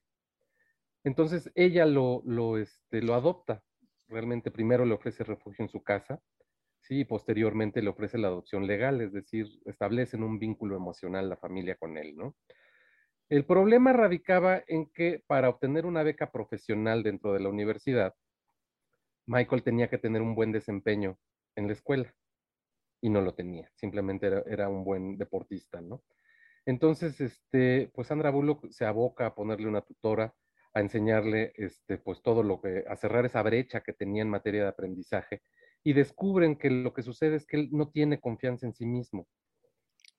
Entonces 1.05 1.51
ella 1.55 1.85
lo, 1.85 2.23
lo, 2.25 2.57
este, 2.57 3.03
lo 3.03 3.15
adopta. 3.15 3.63
Realmente 4.09 4.51
primero 4.51 4.87
le 4.87 4.95
ofrece 4.95 5.23
refugio 5.23 5.65
en 5.65 5.69
su 5.69 5.83
casa, 5.83 6.23
¿sí? 6.81 7.01
y 7.01 7.05
posteriormente 7.05 7.83
le 7.83 7.91
ofrece 7.91 8.17
la 8.17 8.29
adopción 8.29 8.67
legal, 8.67 9.03
es 9.03 9.13
decir, 9.13 9.47
establecen 9.67 10.23
un 10.23 10.39
vínculo 10.39 10.77
emocional 10.77 11.29
la 11.29 11.37
familia 11.37 11.77
con 11.77 11.99
él, 11.99 12.17
¿no? 12.17 12.37
El 13.29 13.45
problema 13.47 13.93
radicaba 13.93 14.63
en 14.67 14.91
que 14.91 15.23
para 15.27 15.49
obtener 15.49 15.87
una 15.87 16.03
beca 16.03 16.31
profesional 16.31 17.03
dentro 17.03 17.33
de 17.33 17.41
la 17.41 17.49
universidad, 17.49 18.15
Michael 19.27 19.63
tenía 19.63 19.89
que 19.89 19.99
tener 19.99 20.21
un 20.21 20.35
buen 20.35 20.53
desempeño 20.53 21.19
en 21.57 21.67
la 21.67 21.73
escuela 21.73 22.15
y 23.01 23.11
no 23.11 23.21
lo 23.21 23.35
tenía, 23.35 23.71
simplemente 23.75 24.31
era, 24.47 24.69
un 24.69 24.85
buen 24.85 25.19
deportista, 25.19 25.81
¿no? 25.81 26.03
Entonces, 26.67 27.21
este, 27.21 27.91
pues 27.95 28.09
Sandra 28.09 28.31
Bullock 28.31 28.71
se 28.71 28.85
aboca 28.87 29.27
a 29.27 29.35
ponerle 29.35 29.69
una 29.69 29.83
tutora, 29.83 30.35
a 30.73 30.81
enseñarle, 30.81 31.53
este, 31.57 31.99
pues 31.99 32.23
todo 32.23 32.43
lo 32.43 32.61
que, 32.61 32.85
a 32.89 32.97
cerrar 32.97 33.27
esa 33.27 33.43
brecha 33.43 33.83
que 33.83 33.93
tenía 33.93 34.23
en 34.23 34.31
materia 34.31 34.63
de 34.63 34.69
aprendizaje 34.69 35.43
y 35.83 35.93
descubren 35.93 36.57
que 36.57 36.71
lo 36.71 36.93
que 36.95 37.03
sucede 37.03 37.37
es 37.37 37.47
que 37.47 37.59
él 37.59 37.69
no 37.73 37.91
tiene 37.91 38.21
confianza 38.21 38.67
en 38.67 38.75
sí 38.75 38.87
mismo 38.87 39.29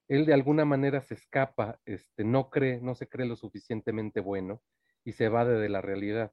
él 0.08 0.26
de 0.26 0.34
alguna 0.34 0.66
manera 0.66 1.02
se 1.02 1.16
escapa, 1.16 1.80
este, 1.86 2.24
no 2.24 2.50
cree, 2.50 2.80
no 2.82 2.96
se 2.96 3.08
cree 3.08 3.28
lo 3.28 3.36
suficientemente 3.36 4.20
bueno 4.20 4.62
y 5.04 5.14
se 5.14 5.26
evade 5.26 5.60
de 5.60 5.70
la 5.70 5.82
realidad. 5.82 6.32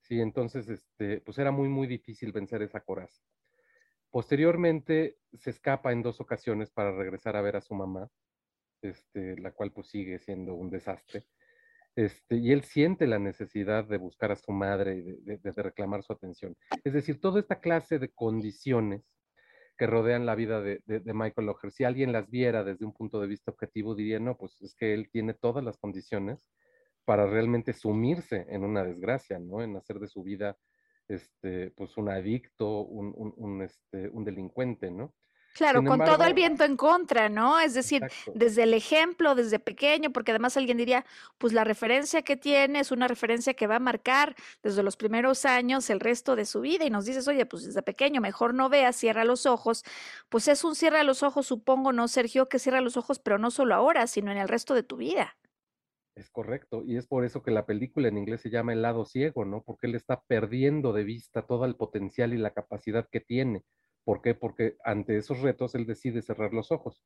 Sí, 0.00 0.20
entonces, 0.20 0.68
este, 0.68 1.20
pues 1.20 1.38
era 1.38 1.50
muy, 1.50 1.68
muy 1.68 1.86
difícil 1.86 2.32
vencer 2.32 2.62
esa 2.62 2.80
coraza. 2.80 3.22
Posteriormente 4.10 5.18
se 5.34 5.50
escapa 5.50 5.92
en 5.92 6.02
dos 6.02 6.20
ocasiones 6.20 6.70
para 6.70 6.96
regresar 6.96 7.36
a 7.36 7.42
ver 7.42 7.56
a 7.56 7.60
su 7.60 7.74
mamá, 7.74 8.08
este, 8.82 9.38
la 9.38 9.52
cual 9.52 9.72
pues 9.72 9.88
sigue 9.88 10.18
siendo 10.18 10.54
un 10.54 10.70
desastre. 10.70 11.26
Este, 11.94 12.36
y 12.36 12.52
él 12.52 12.62
siente 12.62 13.06
la 13.06 13.18
necesidad 13.18 13.84
de 13.84 13.96
buscar 13.96 14.30
a 14.30 14.36
su 14.36 14.52
madre 14.52 14.96
y 14.96 15.02
de 15.24 15.62
reclamar 15.62 16.02
su 16.02 16.12
atención. 16.12 16.56
Es 16.84 16.92
decir, 16.92 17.20
toda 17.20 17.40
esta 17.40 17.60
clase 17.60 17.98
de 17.98 18.10
condiciones 18.10 19.02
que 19.76 19.86
rodean 19.86 20.26
la 20.26 20.34
vida 20.34 20.60
de, 20.60 20.80
Michael 21.04 21.46
Locher. 21.46 21.70
Si 21.70 21.84
alguien 21.84 22.12
las 22.12 22.30
viera 22.30 22.64
desde 22.64 22.84
un 22.84 22.92
punto 22.92 23.20
de 23.20 23.26
vista 23.26 23.50
objetivo, 23.50 23.94
diría, 23.94 24.18
no, 24.18 24.36
pues 24.36 24.60
es 24.62 24.74
que 24.74 24.94
él 24.94 25.10
tiene 25.10 25.34
todas 25.34 25.62
las 25.64 25.76
condiciones 25.76 26.38
para 27.04 27.26
realmente 27.26 27.72
sumirse 27.72 28.46
en 28.48 28.64
una 28.64 28.82
desgracia, 28.84 29.38
¿no? 29.38 29.62
En 29.62 29.76
hacer 29.76 29.98
de 29.98 30.08
su 30.08 30.22
vida, 30.22 30.56
este, 31.08 31.70
pues 31.72 31.96
un 31.96 32.08
adicto, 32.08 32.80
un, 32.80 33.12
un, 33.36 33.62
este, 33.62 34.08
un 34.08 34.24
delincuente, 34.24 34.90
¿no? 34.90 35.14
Claro, 35.56 35.82
con 35.84 36.04
todo 36.04 36.22
el 36.24 36.34
viento 36.34 36.64
en 36.64 36.76
contra, 36.76 37.30
¿no? 37.30 37.58
Es 37.58 37.72
decir, 37.72 38.02
desde 38.34 38.64
el 38.64 38.74
ejemplo, 38.74 39.34
desde 39.34 39.58
pequeño, 39.58 40.10
porque 40.12 40.32
además 40.32 40.56
alguien 40.58 40.76
diría, 40.76 41.06
pues 41.38 41.54
la 41.54 41.64
referencia 41.64 42.20
que 42.20 42.36
tiene 42.36 42.80
es 42.80 42.90
una 42.90 43.08
referencia 43.08 43.54
que 43.54 43.66
va 43.66 43.76
a 43.76 43.80
marcar 43.80 44.36
desde 44.62 44.82
los 44.82 44.98
primeros 44.98 45.46
años 45.46 45.88
el 45.88 46.00
resto 46.00 46.36
de 46.36 46.44
su 46.44 46.60
vida 46.60 46.84
y 46.84 46.90
nos 46.90 47.06
dices, 47.06 47.26
oye, 47.26 47.46
pues 47.46 47.64
desde 47.64 47.80
pequeño 47.80 48.20
mejor 48.20 48.52
no 48.52 48.68
veas, 48.68 48.96
cierra 48.96 49.24
los 49.24 49.46
ojos. 49.46 49.82
Pues 50.28 50.46
es 50.48 50.62
un 50.62 50.74
cierra 50.74 51.02
los 51.04 51.22
ojos, 51.22 51.46
supongo, 51.46 51.90
¿no, 51.90 52.06
Sergio? 52.06 52.50
Que 52.50 52.58
cierra 52.58 52.82
los 52.82 52.98
ojos, 52.98 53.18
pero 53.18 53.38
no 53.38 53.50
solo 53.50 53.74
ahora, 53.74 54.06
sino 54.06 54.30
en 54.30 54.36
el 54.36 54.48
resto 54.48 54.74
de 54.74 54.82
tu 54.82 54.98
vida. 54.98 55.38
Es 56.14 56.28
correcto, 56.28 56.82
y 56.84 56.96
es 56.96 57.06
por 57.06 57.24
eso 57.24 57.42
que 57.42 57.50
la 57.50 57.64
película 57.64 58.08
en 58.08 58.18
inglés 58.18 58.42
se 58.42 58.50
llama 58.50 58.74
El 58.74 58.82
lado 58.82 59.06
ciego, 59.06 59.46
¿no? 59.46 59.62
Porque 59.62 59.86
él 59.86 59.94
está 59.94 60.20
perdiendo 60.26 60.92
de 60.92 61.04
vista 61.04 61.46
todo 61.46 61.64
el 61.64 61.76
potencial 61.76 62.34
y 62.34 62.38
la 62.38 62.52
capacidad 62.52 63.08
que 63.10 63.20
tiene 63.20 63.64
¿Por 64.06 64.22
qué? 64.22 64.36
Porque 64.36 64.76
ante 64.84 65.16
esos 65.16 65.40
retos 65.40 65.74
él 65.74 65.84
decide 65.84 66.22
cerrar 66.22 66.54
los 66.54 66.70
ojos. 66.70 67.04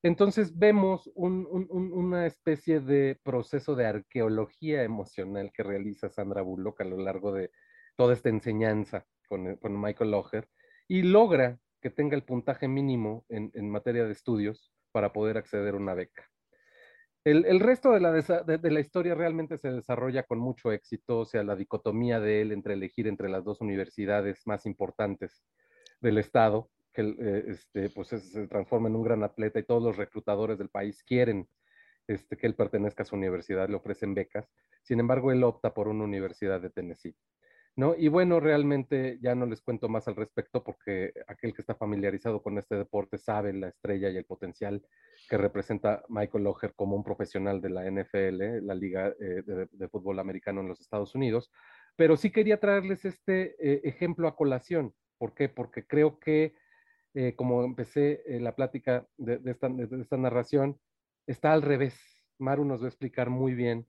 Entonces 0.00 0.56
vemos 0.56 1.10
una 1.16 2.24
especie 2.24 2.78
de 2.78 3.18
proceso 3.24 3.74
de 3.74 3.86
arqueología 3.86 4.84
emocional 4.84 5.50
que 5.52 5.64
realiza 5.64 6.08
Sandra 6.08 6.42
Bullock 6.42 6.82
a 6.82 6.84
lo 6.84 6.98
largo 6.98 7.32
de 7.32 7.50
toda 7.96 8.14
esta 8.14 8.28
enseñanza 8.28 9.04
con, 9.28 9.58
Michael 9.60 10.12
Locher 10.12 10.48
y 10.86 11.02
logra 11.02 11.58
que 11.80 11.90
tenga 11.90 12.14
el 12.14 12.22
puntaje 12.22 12.68
mínimo 12.68 13.24
en, 13.28 13.68
materia 13.68 14.04
de 14.04 14.12
estudios 14.12 14.72
para 14.92 15.12
poder 15.12 15.38
acceder 15.38 15.74
a 15.74 15.78
una 15.78 15.94
beca. 15.94 16.30
El, 17.24 17.58
resto 17.58 17.90
de 17.90 17.98
la, 17.98 18.12
de 18.12 18.70
la, 18.70 18.78
historia 18.78 19.16
realmente 19.16 19.58
se 19.58 19.72
desarrolla 19.72 20.22
con 20.22 20.38
mucho 20.38 20.70
éxito, 20.70 21.18
o 21.18 21.24
sea, 21.24 21.42
la 21.42 21.56
dicotomía 21.56 22.20
de 22.20 22.42
él 22.42 22.52
entre 22.52 22.74
elegir 22.74 23.08
entre 23.08 23.28
las 23.28 23.42
dos 23.42 23.60
universidades 23.60 24.46
más 24.46 24.64
importantes 24.64 25.42
del 26.00 26.18
Estado, 26.18 26.70
que 26.92 27.02
eh, 27.02 27.44
este, 27.48 27.90
pues 27.90 28.08
se 28.08 28.48
transforma 28.48 28.88
en 28.88 28.96
un 28.96 29.02
gran 29.02 29.22
atleta 29.22 29.58
y 29.58 29.64
todos 29.64 29.82
los 29.82 29.96
reclutadores 29.96 30.58
del 30.58 30.68
país 30.68 31.02
quieren 31.02 31.48
este, 32.06 32.36
que 32.36 32.46
él 32.46 32.54
pertenezca 32.54 33.02
a 33.02 33.06
su 33.06 33.16
universidad, 33.16 33.68
le 33.68 33.76
ofrecen 33.76 34.14
becas. 34.14 34.48
Sin 34.82 35.00
embargo, 35.00 35.32
él 35.32 35.42
opta 35.44 35.74
por 35.74 35.88
una 35.88 36.04
universidad 36.04 36.60
de 36.60 36.70
Tennessee. 36.70 37.16
¿no? 37.76 37.94
Y 37.94 38.08
bueno, 38.08 38.40
realmente 38.40 39.18
ya 39.20 39.34
no 39.34 39.44
les 39.44 39.60
cuento 39.60 39.88
más 39.88 40.08
al 40.08 40.16
respecto 40.16 40.64
porque 40.64 41.12
aquel 41.26 41.52
que 41.52 41.60
está 41.60 41.74
familiarizado 41.74 42.42
con 42.42 42.56
este 42.56 42.74
deporte 42.74 43.18
sabe 43.18 43.52
la 43.52 43.68
estrella 43.68 44.08
y 44.08 44.16
el 44.16 44.24
potencial 44.24 44.82
que 45.28 45.36
representa 45.36 46.02
Michael 46.08 46.44
Locher 46.44 46.72
como 46.74 46.96
un 46.96 47.04
profesional 47.04 47.60
de 47.60 47.68
la 47.68 47.84
NFL, 47.84 48.64
la 48.64 48.74
Liga 48.74 49.08
eh, 49.20 49.42
de, 49.44 49.88
Fútbol 49.88 50.18
Americano 50.18 50.62
en 50.62 50.68
los 50.68 50.80
Estados 50.80 51.14
Unidos. 51.14 51.50
Pero 51.96 52.16
sí 52.16 52.30
quería 52.30 52.58
traerles 52.58 53.04
este 53.04 53.56
eh, 53.60 53.82
ejemplo 53.84 54.26
a 54.26 54.36
colación 54.36 54.94
¿Por 55.18 55.34
qué? 55.34 55.48
Porque 55.48 55.86
creo 55.86 56.18
que, 56.18 56.54
eh, 57.14 57.34
como 57.36 57.64
empecé 57.64 58.22
eh, 58.26 58.40
la 58.40 58.54
plática 58.54 59.06
de, 59.16 59.40
esta, 59.44 60.16
narración, 60.16 60.78
está 61.26 61.52
al 61.52 61.62
revés. 61.62 61.98
Maru 62.38 62.64
nos 62.64 62.80
va 62.82 62.86
a 62.86 62.88
explicar 62.88 63.30
muy 63.30 63.54
bien 63.54 63.86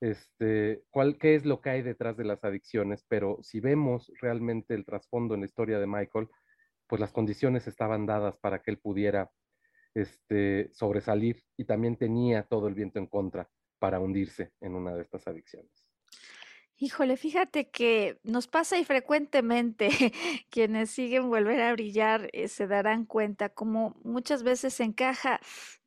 este, 0.00 0.82
qué 1.20 1.34
es 1.34 1.44
lo 1.44 1.60
que 1.60 1.70
hay 1.70 1.82
detrás 1.82 2.16
de 2.16 2.24
las 2.24 2.42
adicciones, 2.42 3.04
pero 3.08 3.38
si 3.42 3.60
vemos 3.60 4.10
realmente 4.20 4.74
el 4.74 4.86
trasfondo 4.86 5.34
en 5.34 5.40
la 5.40 5.46
historia 5.46 5.78
de 5.78 5.86
Michael, 5.86 6.28
pues 6.86 7.00
las 7.00 7.12
condiciones 7.12 7.66
estaban 7.66 8.06
dadas 8.06 8.38
para 8.38 8.62
que 8.62 8.70
él 8.70 8.78
pudiera 8.78 9.30
este, 9.94 10.70
sobresalir 10.72 11.42
y 11.56 11.64
también 11.64 11.96
tenía 11.96 12.44
todo 12.44 12.68
el 12.68 12.74
viento 12.74 12.98
en 12.98 13.06
contra 13.06 13.48
para 13.78 14.00
hundirse 14.00 14.52
en 14.60 14.74
una 14.74 14.94
de 14.94 15.02
estas 15.02 15.26
adicciones. 15.26 15.70
Híjole, 16.82 17.18
fíjate 17.18 17.68
que 17.68 18.18
nos 18.22 18.46
pasa 18.48 18.78
y 18.78 18.84
frecuentemente 18.86 19.90
quienes 20.50 20.90
siguen 20.90 21.28
volver 21.28 21.60
a 21.60 21.72
brillar 21.74 22.30
eh, 22.32 22.48
se 22.48 22.66
darán 22.66 23.04
cuenta 23.04 23.50
como 23.50 23.96
muchas 24.02 24.42
veces 24.42 24.72
se 24.72 24.84
encaja 24.84 25.40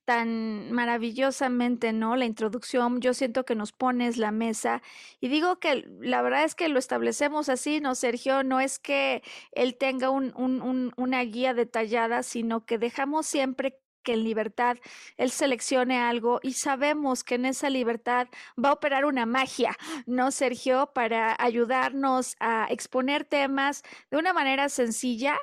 tan 0.06 0.72
maravillosamente, 0.72 1.94
¿no? 1.94 2.16
La 2.16 2.26
introducción, 2.26 3.02
yo 3.02 3.14
siento 3.16 3.44
que 3.46 3.56
nos 3.56 3.72
pones 3.72 4.18
la 4.18 4.32
mesa 4.32 4.84
y 5.20 5.30
digo 5.30 5.60
que 5.60 5.88
la 6.00 6.22
verdad 6.22 6.44
es 6.44 6.54
que 6.56 6.68
lo 6.70 6.78
establecemos 6.78 7.50
así, 7.50 7.80
¿no, 7.80 7.96
Sergio? 7.96 8.44
No 8.44 8.60
es 8.60 8.78
que 8.78 9.24
él 9.54 9.76
tenga 9.78 10.12
un, 10.12 10.32
un, 10.36 10.92
una 10.98 11.22
guía 11.24 11.54
detallada, 11.56 12.22
sino 12.22 12.66
que 12.66 12.78
dejamos 12.78 13.26
siempre 13.26 13.80
que 14.04 14.14
en 14.14 14.24
libertad 14.24 14.78
él 15.18 15.32
seleccione 15.32 16.00
algo 16.00 16.40
y 16.44 16.54
sabemos 16.54 17.24
que 17.24 17.36
en 17.36 17.46
esa 17.46 17.70
libertad 17.70 18.28
va 18.64 18.70
a 18.70 18.74
operar 18.74 19.06
una 19.06 19.26
magia, 19.26 19.76
¿no, 20.06 20.32
Sergio? 20.32 20.92
Para 20.94 21.36
ayudarnos 21.40 22.36
a 22.40 22.68
exponer 22.70 23.26
temas 23.26 23.84
de 24.12 24.18
una 24.18 24.34
manera 24.34 24.70
sencilla, 24.70 25.38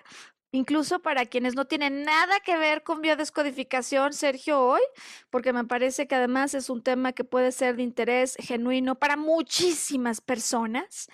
incluso 0.52 1.00
para 1.00 1.26
quienes 1.26 1.54
no 1.54 1.66
tienen 1.66 2.02
nada 2.02 2.40
que 2.40 2.56
ver 2.56 2.82
con 2.82 3.00
biodescodificación, 3.00 4.12
Sergio, 4.12 4.60
hoy, 4.60 4.82
porque 5.30 5.52
me 5.52 5.64
parece 5.64 6.06
que 6.06 6.14
además 6.14 6.54
es 6.54 6.70
un 6.70 6.82
tema 6.82 7.12
que 7.12 7.24
puede 7.24 7.52
ser 7.52 7.76
de 7.76 7.82
interés 7.82 8.36
genuino 8.38 8.96
para 8.96 9.16
muchísimas 9.16 10.20
personas. 10.20 11.08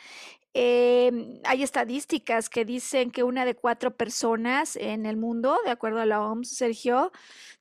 Em, 0.58 1.38
hay 1.44 1.62
estadísticas 1.62 2.48
que 2.48 2.64
dicen 2.64 3.10
que 3.10 3.22
una 3.22 3.44
de 3.44 3.54
cuatro 3.54 3.94
personas 3.94 4.74
en 4.76 5.04
el 5.04 5.18
mundo, 5.18 5.58
de 5.66 5.70
acuerdo 5.70 6.00
a 6.00 6.06
la 6.06 6.22
OMS, 6.22 6.48
Sergio, 6.56 7.12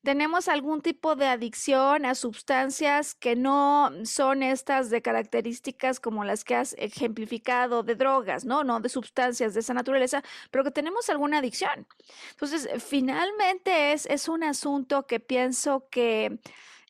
tenemos 0.02 0.48
algún 0.48 0.82
tipo 0.82 1.18
de 1.18 1.26
adicción 1.26 2.06
a 2.06 2.16
sustancias 2.16 3.14
que 3.14 3.36
no 3.36 3.92
son 4.06 4.44
estas 4.44 4.90
de 4.90 5.02
características 5.02 6.00
como 6.00 6.24
las 6.24 6.46
que 6.46 6.56
has 6.56 6.74
ejemplificado 6.78 7.84
de 7.84 7.96
drogas, 7.96 8.46
¿no? 8.46 8.64
No 8.64 8.80
de 8.80 8.88
sustancias 8.88 9.54
de 9.54 9.60
esa 9.60 9.74
naturaleza, 9.74 10.24
pero 10.50 10.64
que 10.64 10.72
tenemos 10.72 11.10
alguna 11.10 11.40
adicción. 11.40 11.86
Entonces, 12.32 12.70
finalmente 12.82 13.92
es, 13.92 14.06
es 14.06 14.30
un 14.30 14.42
asunto 14.42 15.06
que 15.06 15.20
pienso 15.20 15.90
que 15.92 16.40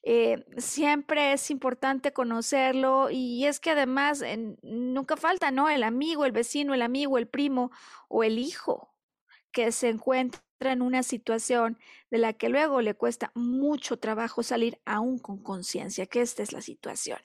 eh, 0.08 0.46
siempre 0.58 1.34
es 1.34 1.50
importante 1.50 2.14
conocerlo 2.14 3.10
y 3.10 3.48
es 3.48 3.60
que 3.60 3.72
además 3.72 4.24
nunca 4.62 5.18
falta, 5.18 5.50
¿no? 5.50 5.68
El 5.68 5.82
amigo, 5.82 6.26
el 6.26 6.32
vecino, 6.32 6.76
el 6.76 6.84
amigo, 6.84 7.18
el 7.18 7.28
primo 7.28 7.72
o 8.08 8.24
el 8.24 8.38
hijo 8.38 8.94
que 9.52 9.72
se 9.72 9.90
encuentra 9.90 10.44
en 10.60 10.84
una 10.84 11.02
situación 11.02 11.80
de 12.12 12.20
la 12.20 12.34
que 12.34 12.50
luego 12.50 12.82
le 12.82 12.94
cuesta 12.94 13.32
mucho 13.34 13.98
trabajo 13.98 14.44
salir 14.44 14.80
aún 14.86 15.18
con 15.18 15.42
conciencia, 15.42 16.06
que 16.06 16.22
esta 16.22 16.44
es 16.44 16.54
la 16.54 16.62
situación. 16.62 17.18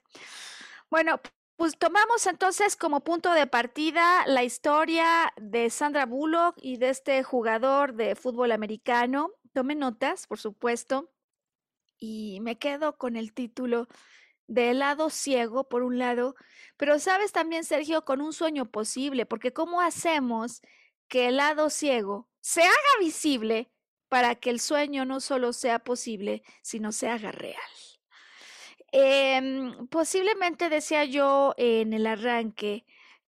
Bueno, 0.89 1.21
pues 1.57 1.77
tomamos 1.77 2.27
entonces 2.27 2.77
como 2.77 3.01
punto 3.01 3.35
de 3.35 3.47
partida 3.47 4.27
la 4.27 4.43
historia 4.43 5.35
de 5.37 5.69
Sandra 5.69 6.07
Bullock 6.07 6.57
y 6.63 6.79
de 6.79 6.89
este 6.89 7.23
jugador 7.25 7.93
de 7.93 8.15
fútbol 8.15 8.53
americano. 8.53 9.33
Tome 9.53 9.75
notas, 9.75 10.27
por 10.27 10.39
supuesto 10.39 11.11
y 12.01 12.41
me 12.41 12.59
quedo 12.59 12.97
con 12.97 13.17
el 13.17 13.33
título 13.33 13.87
de 14.49 14.75
lado 14.75 15.11
ciego, 15.11 15.69
por 15.69 15.85
un 15.85 15.99
lado, 15.99 16.35
pero 16.77 16.99
sabes 16.99 17.31
también, 17.31 17.63
Sergio, 17.63 18.05
con 18.05 18.21
un 18.21 18.33
sueño 18.33 18.71
posible, 18.71 19.27
porque 19.27 19.53
¿cómo 19.53 19.81
hacemos 19.81 20.63
que 21.07 21.29
el 21.29 21.37
lado 21.37 21.71
ciego 21.71 22.29
se 22.41 22.63
haga 22.63 22.99
visible 22.99 23.71
para 24.09 24.35
que 24.35 24.51
el 24.51 24.59
sueño 24.59 25.05
no 25.05 25.21
solo 25.21 25.53
sea 25.53 25.79
posible, 25.79 26.43
sino 26.63 26.91
se 26.91 27.09
haga 27.09 27.31
real? 27.31 27.61
Em, 28.93 29.87
posiblemente 29.87 30.69
decía 30.69 31.05
yo 31.05 31.55
en 31.57 31.93
el 31.93 32.07
arranque, 32.07 32.85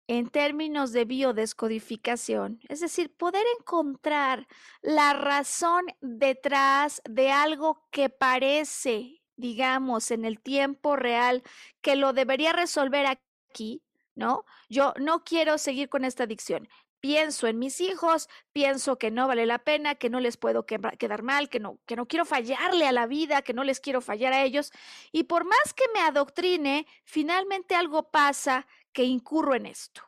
en 0.07 0.29
términos 0.29 0.93
de 0.93 1.05
biodescodificación, 1.05 2.61
es 2.69 2.81
decir, 2.81 3.15
poder 3.17 3.45
encontrar 3.59 4.47
la 4.81 5.13
razón 5.13 5.87
detrás 6.01 7.01
de 7.09 7.31
algo 7.31 7.87
que 7.91 8.09
parece, 8.09 9.23
digamos, 9.37 10.11
en 10.11 10.25
el 10.25 10.41
tiempo 10.41 10.97
real, 10.97 11.43
que 11.81 11.97
lo 11.97 12.13
debería 12.13 12.53
resolver 12.53 13.07
aquí, 13.07 13.83
¿no? 14.15 14.45
Yo 14.69 14.93
no 14.99 15.25
quiero 15.25 15.57
seguir 15.59 15.89
con 15.89 16.05
esta 16.05 16.25
adicción. 16.25 16.69
Pienso 17.01 17.49
en 17.49 17.59
mis 17.59 17.81
hijos, 17.81 18.29
pienso 18.53 18.97
que 18.97 19.11
no 19.11 19.27
vale 19.27 19.45
la 19.45 19.59
pena, 19.59 19.97
que 19.97 20.09
no 20.09 20.21
les 20.21 20.37
puedo 20.37 20.67
quedar 20.67 21.23
mal, 21.25 21.49
que 21.49 21.59
no, 21.59 21.81
que 21.85 21.97
no 21.97 22.07
quiero 22.07 22.25
fallarle 22.25 22.87
a 22.87 22.93
la 22.93 23.07
vida, 23.07 23.43
que 23.43 23.55
no 23.55 23.65
les 23.65 23.81
quiero 23.81 24.01
fallar 24.01 24.33
a 24.33 24.45
ellos. 24.45 24.71
Y 25.11 25.25
por 25.25 25.45
más 25.45 25.75
que 25.75 25.83
me 25.93 26.01
adoctrine, 26.01 26.87
finalmente 27.05 27.75
algo 27.75 28.13
pasa 28.13 28.69
que 28.93 29.05
incurro 29.05 29.55
en 29.55 29.67
esto. 29.67 30.03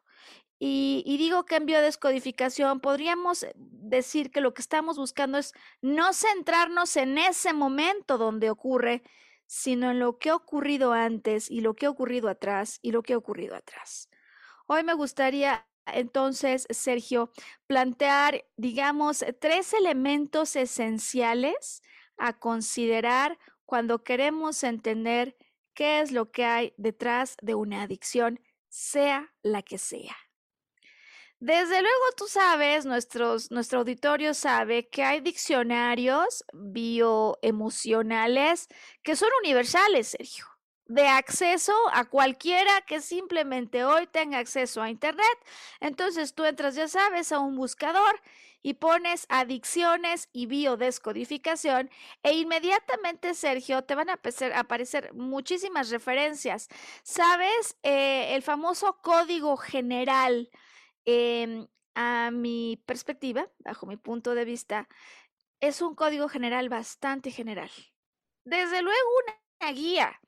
Y, 0.58 1.16
digo 1.18 1.44
que 1.44 1.56
en 1.56 1.66
biodescodificación 1.66 2.80
podríamos 2.80 3.42
eh, 3.42 3.52
decir 3.56 4.30
que 4.30 4.40
lo 4.40 4.54
que 4.54 4.62
estamos 4.62 4.96
buscando 4.96 5.36
es 5.36 5.52
no 5.82 6.12
centrarnos 6.12 6.96
en 6.96 7.18
ese 7.18 7.52
momento 7.52 8.16
donde 8.16 8.48
ocurre, 8.50 9.02
sino 9.46 9.90
en 9.90 9.98
lo 9.98 10.18
que 10.18 10.30
ha 10.30 10.36
ocurrido 10.36 10.92
antes 10.92 11.50
y 11.50 11.60
lo 11.60 11.74
que 11.74 11.86
ha 11.86 11.90
ocurrido 11.90 12.28
atrás 12.28 12.78
y 12.80 12.92
lo 12.92 13.02
que 13.02 13.12
ha 13.12 13.18
ocurrido 13.18 13.56
atrás. 13.56 14.08
Hoy 14.66 14.84
me 14.84 14.94
gustaría 14.94 15.66
entonces, 15.86 16.66
Sergio, 16.70 17.30
plantear, 17.66 18.44
digamos, 18.56 19.24
tres 19.40 19.74
elementos 19.74 20.56
esenciales 20.56 21.82
a 22.16 22.32
considerar 22.32 23.38
cuando 23.66 24.02
queremos 24.02 24.64
entender 24.64 25.36
qué 25.74 26.00
es 26.00 26.12
lo 26.12 26.30
que 26.30 26.44
hay 26.44 26.74
detrás 26.78 27.36
de 27.42 27.54
una 27.54 27.82
adicción 27.82 28.40
sea 28.74 29.32
la 29.42 29.62
que 29.62 29.78
sea. 29.78 30.16
Desde 31.38 31.80
luego 31.80 32.04
tú 32.16 32.26
sabes, 32.26 32.84
nuestro 32.86 33.38
auditorio 33.78 34.34
sabe 34.34 34.88
que 34.88 35.04
hay 35.04 35.20
diccionarios 35.20 36.44
bioemocionales 36.52 38.66
que 39.04 39.14
son 39.14 39.28
universales, 39.44 40.08
Sergio, 40.08 40.46
de 40.86 41.06
acceso 41.08 41.72
a 41.92 42.04
cualquiera 42.04 42.82
que 42.82 43.00
simplemente 43.00 43.84
hoy 43.84 44.06
tenga 44.06 44.38
acceso 44.38 44.82
a 44.82 44.90
Internet. 44.90 45.38
Entonces 45.80 46.34
tú 46.34 46.44
entras, 46.44 46.74
ya 46.74 46.88
sabes, 46.88 47.32
a 47.32 47.40
un 47.40 47.56
buscador 47.56 48.20
y 48.62 48.74
pones 48.74 49.26
adicciones 49.28 50.28
y 50.32 50.46
biodescodificación 50.46 51.90
e 52.22 52.32
inmediatamente, 52.32 53.34
Sergio, 53.34 53.84
te 53.84 53.94
van 53.94 54.08
a 54.08 54.20
aparecer, 54.54 55.12
muchísimas 55.12 55.90
referencias. 55.90 56.68
¿Sabes? 57.02 57.76
Eh, 57.82 58.34
el 58.34 58.42
famoso 58.42 58.98
código 59.02 59.56
general, 59.56 60.50
em, 61.04 61.66
a 61.94 62.30
mi 62.30 62.82
perspectiva, 62.86 63.48
bajo 63.58 63.86
mi 63.86 63.96
punto 63.96 64.34
de 64.34 64.44
vista, 64.44 64.88
es 65.60 65.82
un 65.82 65.94
código 65.94 66.28
general 66.28 66.68
bastante 66.68 67.30
general. 67.30 67.70
Desde 68.44 68.82
luego 68.82 69.08
una 69.60 69.72
guía 69.72 70.20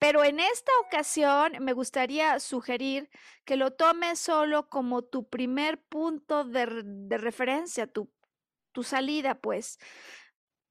pero 0.00 0.24
en 0.24 0.40
esta 0.40 0.72
ocasión 0.80 1.52
me 1.60 1.74
gustaría 1.74 2.40
sugerir 2.40 3.10
que 3.44 3.56
lo 3.56 3.74
tomes 3.74 4.18
solo 4.18 4.70
como 4.70 5.02
tu 5.02 5.28
primer 5.28 5.78
punto 5.78 6.44
de, 6.44 6.64
referencia, 7.18 7.86
tu, 7.86 8.10
tu 8.72 8.82
salida, 8.82 9.34
pues. 9.34 9.78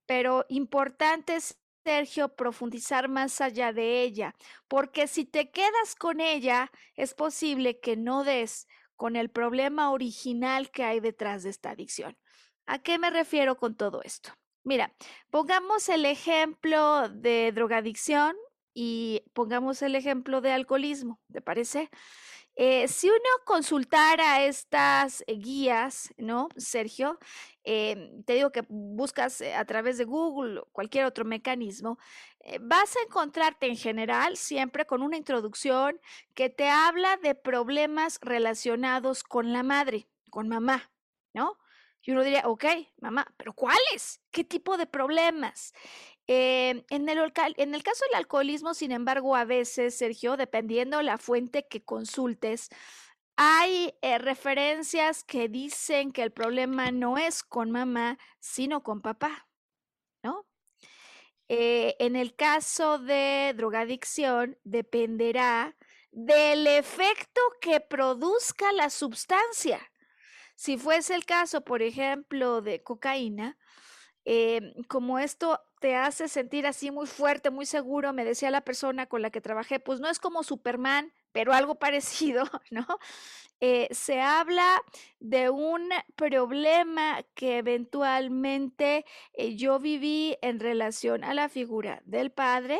Pero 0.07 0.47
importante, 0.49 1.37
Sergio, 1.85 2.35
profundizar 2.35 3.07
más 3.07 3.39
allá 3.39 3.71
de 3.71 4.01
ella, 4.01 4.33
porque 4.67 5.05
si 5.05 5.25
te 5.25 5.51
quedas 5.51 5.93
con 5.93 6.21
ella, 6.21 6.71
es 6.95 7.13
posible 7.13 7.79
que 7.79 7.95
no 7.95 8.23
des 8.23 8.67
con 8.95 9.15
el 9.15 9.29
problema 9.29 9.91
original 9.91 10.71
que 10.71 10.83
hay 10.83 11.01
detrás 11.01 11.43
de 11.43 11.51
esta 11.51 11.69
adicción. 11.69 12.17
¿A 12.65 12.79
qué 12.79 12.97
me 12.97 13.11
refiero 13.11 13.57
con 13.57 13.75
todo 13.75 14.01
esto? 14.01 14.31
Mira, 14.63 14.91
pongamos 15.29 15.87
el 15.87 16.05
ejemplo 16.05 17.09
de 17.09 17.51
drogadicción 17.51 18.35
y 18.73 19.23
pongamos 19.33 19.81
el 19.81 19.95
ejemplo 19.95 20.41
de 20.41 20.51
alcoholismo, 20.51 21.19
¿te 21.31 21.41
parece? 21.41 21.89
Eh, 22.61 22.89
si 22.89 23.07
uno 23.07 23.29
consultara 23.45 24.43
estas 24.43 25.23
eh, 25.27 25.35
guías, 25.35 26.13
¿no, 26.17 26.49
Sergio? 26.57 27.17
Em, 27.63 28.21
te 28.23 28.33
digo 28.33 28.51
que 28.51 28.65
buscas 28.67 29.39
eh, 29.39 29.55
a 29.55 29.63
través 29.63 29.97
de 29.97 30.03
Google 30.03 30.59
o 30.59 30.65
cualquier 30.73 31.05
otro 31.05 31.23
mecanismo, 31.23 31.97
vas 32.61 32.97
a 32.97 33.01
encontrarte 33.05 33.67
en 33.67 33.77
general 33.77 34.35
siempre 34.35 34.85
con 34.85 35.03
una 35.03 35.15
introducción 35.15 36.01
que 36.33 36.49
te 36.49 36.67
habla 36.67 37.15
de 37.17 37.33
problemas 37.33 38.19
relacionados 38.21 39.23
con 39.23 39.53
la 39.53 39.63
madre, 39.63 40.09
con 40.29 40.49
mamá, 40.49 40.91
¿no? 41.33 41.57
Y 42.01 42.11
uno 42.11 42.23
diría, 42.23 42.43
ok, 42.45 42.65
mamá, 42.99 43.25
pero 43.37 43.53
¿cuáles? 43.53 44.21
¿Qué 44.31 44.43
tipo 44.43 44.77
de 44.77 44.85
problemas? 44.85 45.73
Eh, 46.31 46.85
en, 46.91 47.09
el, 47.09 47.33
caso 47.33 48.05
del 48.05 48.19
alcoholismo, 48.19 48.75
sin 48.75 48.91
embargo, 48.91 49.35
a 49.35 49.45
veces, 49.45 49.97
Sergio, 49.97 50.37
dependiendo 50.37 51.01
la 51.01 51.17
fuente 51.17 51.65
que 51.67 51.81
consultes, 51.83 52.69
hay 53.35 53.95
eh, 54.03 54.19
referencias 54.19 55.23
que 55.23 55.49
dicen 55.49 56.11
que 56.11 56.21
el 56.21 56.31
problema 56.31 56.91
no 56.91 57.17
es 57.17 57.41
con 57.41 57.71
mamá, 57.71 58.19
sino 58.39 58.83
con 58.83 59.01
papá, 59.01 59.47
¿no? 60.21 60.45
Eh, 61.47 61.95
en 61.97 62.15
el 62.15 62.35
caso 62.35 62.99
de 62.99 63.55
drogadicción, 63.57 64.55
dependerá 64.63 65.75
del 66.11 66.67
efecto 66.67 67.41
que 67.59 67.79
produzca 67.79 68.71
la 68.73 68.91
sustancia. 68.91 69.81
Si 70.55 70.77
fuese 70.77 71.15
el 71.15 71.25
caso, 71.25 71.61
por 71.61 71.81
ejemplo, 71.81 72.61
de 72.61 72.83
cocaína, 72.83 73.57
como 74.87 75.17
esto 75.17 75.59
te 75.79 75.95
hace 75.95 76.27
sentir 76.27 76.67
así 76.67 76.91
muy 76.91 77.07
fuerte, 77.07 77.49
muy 77.49 77.65
seguro, 77.65 78.13
me 78.13 78.25
decía 78.25 78.51
la 78.51 78.61
persona 78.61 79.07
con 79.07 79.21
la 79.21 79.31
que 79.31 79.41
trabajé, 79.41 79.79
pues 79.79 79.99
no 79.99 80.09
es 80.09 80.19
como 80.19 80.43
Superman, 80.43 81.13
pero 81.31 81.53
algo 81.53 81.75
parecido, 81.79 82.43
¿no? 82.69 82.85
Eh, 83.61 83.87
se 83.91 84.21
habla 84.21 84.81
de 85.19 85.49
un 85.49 85.89
problema 86.15 87.23
que 87.35 87.57
eventualmente 87.57 89.05
eh, 89.33 89.55
yo 89.55 89.79
viví 89.79 90.37
en 90.41 90.59
relación 90.59 91.23
a 91.23 91.33
la 91.33 91.49
figura 91.49 92.01
del 92.05 92.31
padre, 92.31 92.79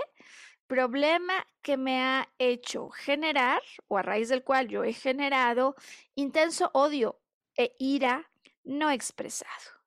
problema 0.68 1.48
que 1.62 1.78
me 1.78 2.02
ha 2.02 2.30
hecho 2.38 2.90
generar, 2.90 3.62
o 3.88 3.98
a 3.98 4.04
raíz 4.04 4.30
del 4.30 4.44
cual 4.44 4.68
yo 4.68 4.84
he 4.84 4.94
generado, 4.94 5.76
intenso 6.16 6.70
odio 6.74 7.20
e 7.58 7.76
ira 7.80 8.30
no 8.64 8.90
expresado. 8.92 9.79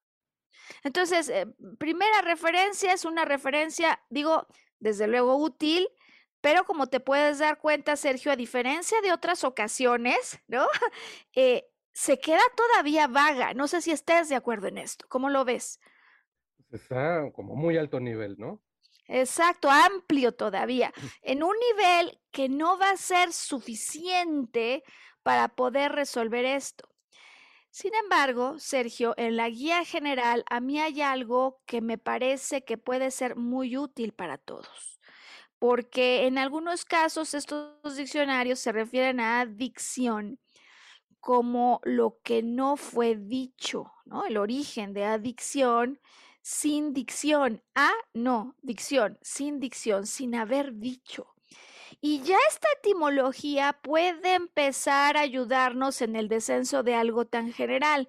Entonces, 0.82 1.28
eh, 1.28 1.46
primera 1.78 2.22
referencia 2.22 2.92
es 2.92 3.04
una 3.04 3.24
referencia, 3.24 4.00
digo, 4.10 4.46
desde 4.78 5.06
luego 5.06 5.36
útil, 5.36 5.88
pero 6.40 6.64
como 6.64 6.88
te 6.88 7.00
puedes 7.00 7.38
dar 7.38 7.58
cuenta, 7.58 7.96
Sergio, 7.96 8.32
a 8.32 8.36
diferencia 8.36 9.00
de 9.00 9.12
otras 9.12 9.44
ocasiones, 9.44 10.40
¿no? 10.48 10.66
Eh, 11.34 11.68
se 11.94 12.18
queda 12.18 12.42
todavía 12.56 13.06
vaga. 13.06 13.54
No 13.54 13.68
sé 13.68 13.82
si 13.82 13.90
estés 13.90 14.28
de 14.28 14.34
acuerdo 14.34 14.66
en 14.68 14.78
esto. 14.78 15.06
¿Cómo 15.08 15.28
lo 15.28 15.44
ves? 15.44 15.78
Está 16.70 17.30
como 17.32 17.54
muy 17.54 17.76
alto 17.76 18.00
nivel, 18.00 18.36
¿no? 18.38 18.60
Exacto, 19.06 19.70
amplio 19.70 20.32
todavía, 20.32 20.92
en 21.22 21.42
un 21.42 21.54
nivel 21.68 22.20
que 22.30 22.48
no 22.48 22.78
va 22.78 22.90
a 22.90 22.96
ser 22.96 23.32
suficiente 23.32 24.82
para 25.22 25.48
poder 25.48 25.92
resolver 25.92 26.44
esto. 26.44 26.88
Sin 27.72 27.94
embargo, 27.94 28.58
Sergio, 28.58 29.14
en 29.16 29.36
la 29.38 29.48
guía 29.48 29.86
general 29.86 30.44
a 30.50 30.60
mí 30.60 30.78
hay 30.78 31.00
algo 31.00 31.62
que 31.64 31.80
me 31.80 31.96
parece 31.96 32.64
que 32.64 32.76
puede 32.76 33.10
ser 33.10 33.34
muy 33.34 33.78
útil 33.78 34.12
para 34.12 34.36
todos, 34.36 35.00
porque 35.58 36.26
en 36.26 36.36
algunos 36.36 36.84
casos 36.84 37.32
estos 37.32 37.96
diccionarios 37.96 38.58
se 38.60 38.72
refieren 38.72 39.20
a 39.20 39.40
adicción 39.40 40.38
como 41.20 41.80
lo 41.84 42.18
que 42.22 42.42
no 42.42 42.76
fue 42.76 43.16
dicho, 43.16 43.90
¿no? 44.04 44.26
El 44.26 44.36
origen 44.36 44.92
de 44.92 45.04
adicción 45.04 45.98
sin 46.42 46.92
dicción. 46.92 47.62
Ah, 47.74 47.94
no, 48.12 48.54
dicción, 48.60 49.18
sin 49.22 49.60
dicción, 49.60 50.06
sin 50.06 50.34
haber 50.34 50.74
dicho. 50.74 51.31
Y 52.04 52.20
ya 52.22 52.36
esta 52.48 52.66
etimología 52.78 53.78
puede 53.80 54.34
empezar 54.34 55.16
a 55.16 55.20
ayudarnos 55.20 56.02
en 56.02 56.16
el 56.16 56.28
descenso 56.28 56.82
de 56.82 56.96
algo 56.96 57.26
tan 57.26 57.52
general, 57.52 58.08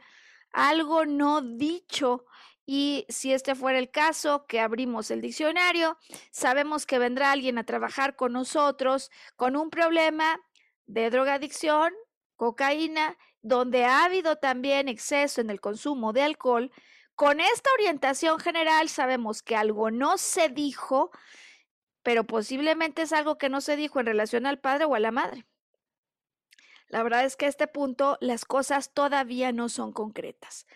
algo 0.51 1.06
no 1.06 1.41
dicho. 1.43 2.25
Y 2.65 3.06
si 3.08 3.34
este 3.34 3.53
fuera 3.53 3.77
el 3.77 3.91
caso, 3.91 4.47
que 4.47 4.60
abrimos 4.60 5.12
el 5.12 5.21
diccionario, 5.21 5.99
sabemos 6.32 6.88
que 6.88 6.97
vendrá 6.97 7.32
alguien 7.32 7.60
a 7.60 7.65
trabajar 7.65 8.15
con 8.15 8.34
nosotros 8.34 9.12
con 9.36 9.56
un 9.56 9.69
problema 9.69 10.39
de 10.88 11.12
drogadicción, 11.12 11.93
cocaína, 12.36 13.15
donde 13.43 13.86
ha 13.86 14.06
habido 14.06 14.38
también 14.38 14.89
exceso 14.89 15.39
en 15.39 15.51
el 15.51 15.62
consumo 15.62 16.13
de 16.13 16.23
alcohol. 16.23 16.71
Con 17.13 17.39
esta 17.39 17.69
orientación 17.75 18.39
general 18.39 18.89
sabemos 18.89 19.43
que 19.43 19.56
algo 19.56 19.91
no 19.91 20.17
se 20.17 20.49
dijo 20.49 21.12
pero 22.04 22.26
posiblemente 22.26 23.02
es 23.02 23.13
algo 23.13 23.38
que 23.38 23.50
no 23.50 23.62
se 23.62 23.76
dijo 23.76 24.00
en 24.00 24.06
relación 24.06 24.46
al 24.46 24.60
padre 24.60 24.86
o 24.86 24.96
a 24.96 25.00
la 25.00 25.12
madre. 25.12 25.46
La 26.88 27.02
verdad 27.02 27.26
es 27.26 27.36
que 27.36 27.46
a 27.46 27.50
este 27.50 27.68
punto 27.68 28.18
las 28.22 28.46
cosas 28.46 28.94
todavía 28.94 29.52
no 29.52 29.70
son 29.70 29.94
concretas. 29.94 30.68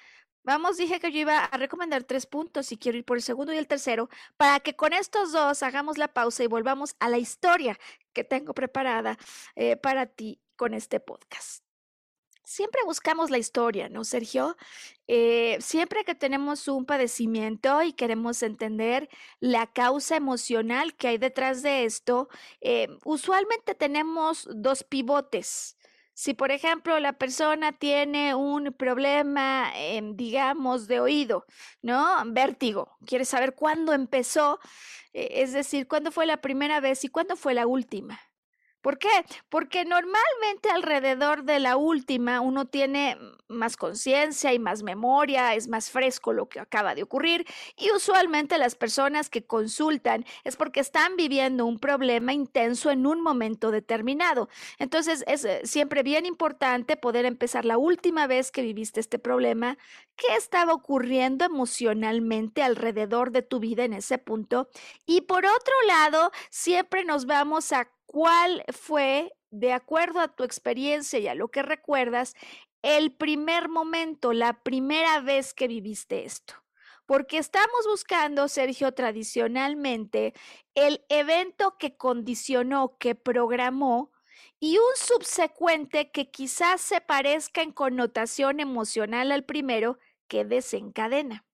Vamos, 0.43 0.77
dije 0.77 0.99
que 1.01 1.11
yo 1.11 1.19
iba 1.19 1.39
a 1.39 1.57
recomendar 1.57 2.05
tres 2.05 2.25
puntos 2.25 2.71
y 2.71 2.77
quiero 2.77 2.97
ir 2.97 3.03
por 3.05 3.17
el 3.17 3.23
segundo 3.23 3.53
y 3.53 3.57
el 3.57 3.67
tercero 3.67 4.09
para 4.37 4.61
que 4.61 4.75
con 4.75 4.93
estos 4.93 5.33
dos 5.33 5.61
hagamos 5.61 5.97
la 5.97 6.07
pausa 6.07 6.43
y 6.43 6.47
volvamos 6.47 6.95
a 6.99 7.09
la 7.09 7.17
historia 7.17 7.77
que 8.13 8.23
tengo 8.23 8.53
preparada 8.53 9.17
eh, 9.55 9.75
para 9.75 10.05
ti 10.05 10.39
con 10.55 10.73
este 10.73 11.01
podcast 11.01 11.66
siempre 12.47 12.81
buscamos 12.85 13.29
la 13.29 13.37
historia, 13.37 13.89
¿no, 13.89 14.05
Sergio? 14.05 14.55
Eh, 15.07 15.57
siempre 15.59 16.05
que 16.05 16.15
tenemos 16.15 16.69
un 16.69 16.85
padecimiento 16.85 17.83
y 17.83 17.91
queremos 17.91 18.41
entender 18.41 19.09
la 19.41 19.67
causa 19.67 20.15
emocional 20.15 20.95
que 20.95 21.09
hay 21.09 21.17
detrás 21.17 21.61
de 21.61 21.83
esto, 21.83 22.29
eh, 22.61 22.87
usualmente 23.03 23.75
tenemos 23.75 24.47
dos 24.55 24.83
pivotes. 24.85 25.75
Si, 26.13 26.33
por 26.33 26.51
ejemplo, 26.51 26.99
la 26.99 27.13
persona 27.13 27.73
tiene 27.73 28.33
un 28.33 28.73
problema, 28.73 29.71
digamos, 30.13 30.87
de 30.87 30.99
oído, 30.99 31.45
¿no? 31.81 32.23
Vértigo, 32.27 32.97
quiere 33.05 33.25
saber 33.25 33.55
cuándo 33.55 33.93
empezó, 33.93 34.59
eh, 35.13 35.43
es 35.43 35.53
decir, 35.53 35.87
cuándo 35.87 36.11
fue 36.11 36.25
la 36.25 36.37
primera 36.37 36.79
vez 36.79 37.03
y 37.03 37.09
cuándo 37.09 37.35
fue 37.35 37.53
la 37.53 37.67
última. 37.67 38.19
¿Por 38.81 38.99
qué? 38.99 39.09
Porque 39.49 39.85
normalmente 39.85 40.69
alrededor 40.69 41.43
de 41.43 41.59
la 41.59 41.77
última 41.77 42.41
uno 42.41 42.65
tiene 42.65 43.17
más 43.47 43.77
conciencia 43.77 44.53
y 44.53 44.59
más 44.59 44.83
memoria, 44.83 45.55
es 45.55 45.67
más 45.67 45.89
fresco 45.89 46.33
lo 46.33 46.47
que 46.47 46.59
acaba 46.59 46.95
de 46.95 47.03
ocurrir 47.03 47.45
y 47.75 47.91
usualmente 47.91 48.57
las 48.57 48.75
personas 48.75 49.29
que 49.29 49.45
consultan 49.45 50.25
es 50.43 50.55
porque 50.55 50.79
están 50.79 51.15
viviendo 51.15 51.65
un 51.65 51.79
problema 51.79 52.33
intenso 52.33 52.91
en 52.91 53.05
un 53.05 53.21
momento 53.21 53.71
determinado. 53.71 54.49
Entonces 54.79 55.23
es 55.27 55.45
eh, 55.45 55.61
siempre 55.63 56.03
bien 56.03 56.25
importante 56.25 56.97
poder 56.97 57.25
empezar 57.25 57.65
la 57.65 57.77
última 57.77 58.27
vez 58.27 58.51
que 58.51 58.61
viviste 58.61 58.99
este 58.99 59.19
problema, 59.19 59.77
qué 60.15 60.35
estaba 60.35 60.73
ocurriendo 60.73 61.45
emocionalmente 61.45 62.63
alrededor 62.63 63.31
de 63.31 63.41
tu 63.41 63.59
vida 63.59 63.83
en 63.83 63.93
ese 63.93 64.17
punto. 64.17 64.69
Y 65.05 65.21
por 65.21 65.45
otro 65.45 65.73
lado, 65.87 66.31
siempre 66.49 67.05
nos 67.05 67.25
vamos 67.25 67.71
a 67.71 67.89
cuál 68.07 68.63
fue, 68.73 69.31
de 69.51 69.73
acuerdo 69.73 70.19
a 70.19 70.35
tu 70.35 70.43
experiencia 70.43 71.19
y 71.19 71.27
a 71.27 71.35
lo 71.35 71.49
que 71.49 71.61
recuerdas, 71.61 72.33
el 72.81 73.11
primer 73.11 73.69
momento, 73.69 74.33
la 74.33 74.63
primera 74.63 75.19
vez 75.19 75.53
que 75.53 75.67
viviste 75.67 76.25
esto. 76.25 76.55
Porque 77.05 77.37
estamos 77.37 77.85
buscando, 77.89 78.47
Sergio, 78.47 78.93
tradicionalmente, 78.93 80.33
el 80.75 81.05
evento 81.09 81.77
que 81.77 81.95
condicionó, 81.95 82.97
que 82.97 83.15
programó, 83.15 84.11
y 84.59 84.77
un 84.77 84.95
subsecuente 84.95 86.11
que 86.11 86.31
quizás 86.31 86.81
se 86.81 86.99
parezca 87.01 87.61
en 87.61 87.71
connotación 87.71 88.59
emocional 88.59 89.31
al 89.31 89.45
primero 89.45 89.99
que 90.27 90.45
desencadena. 90.45 91.45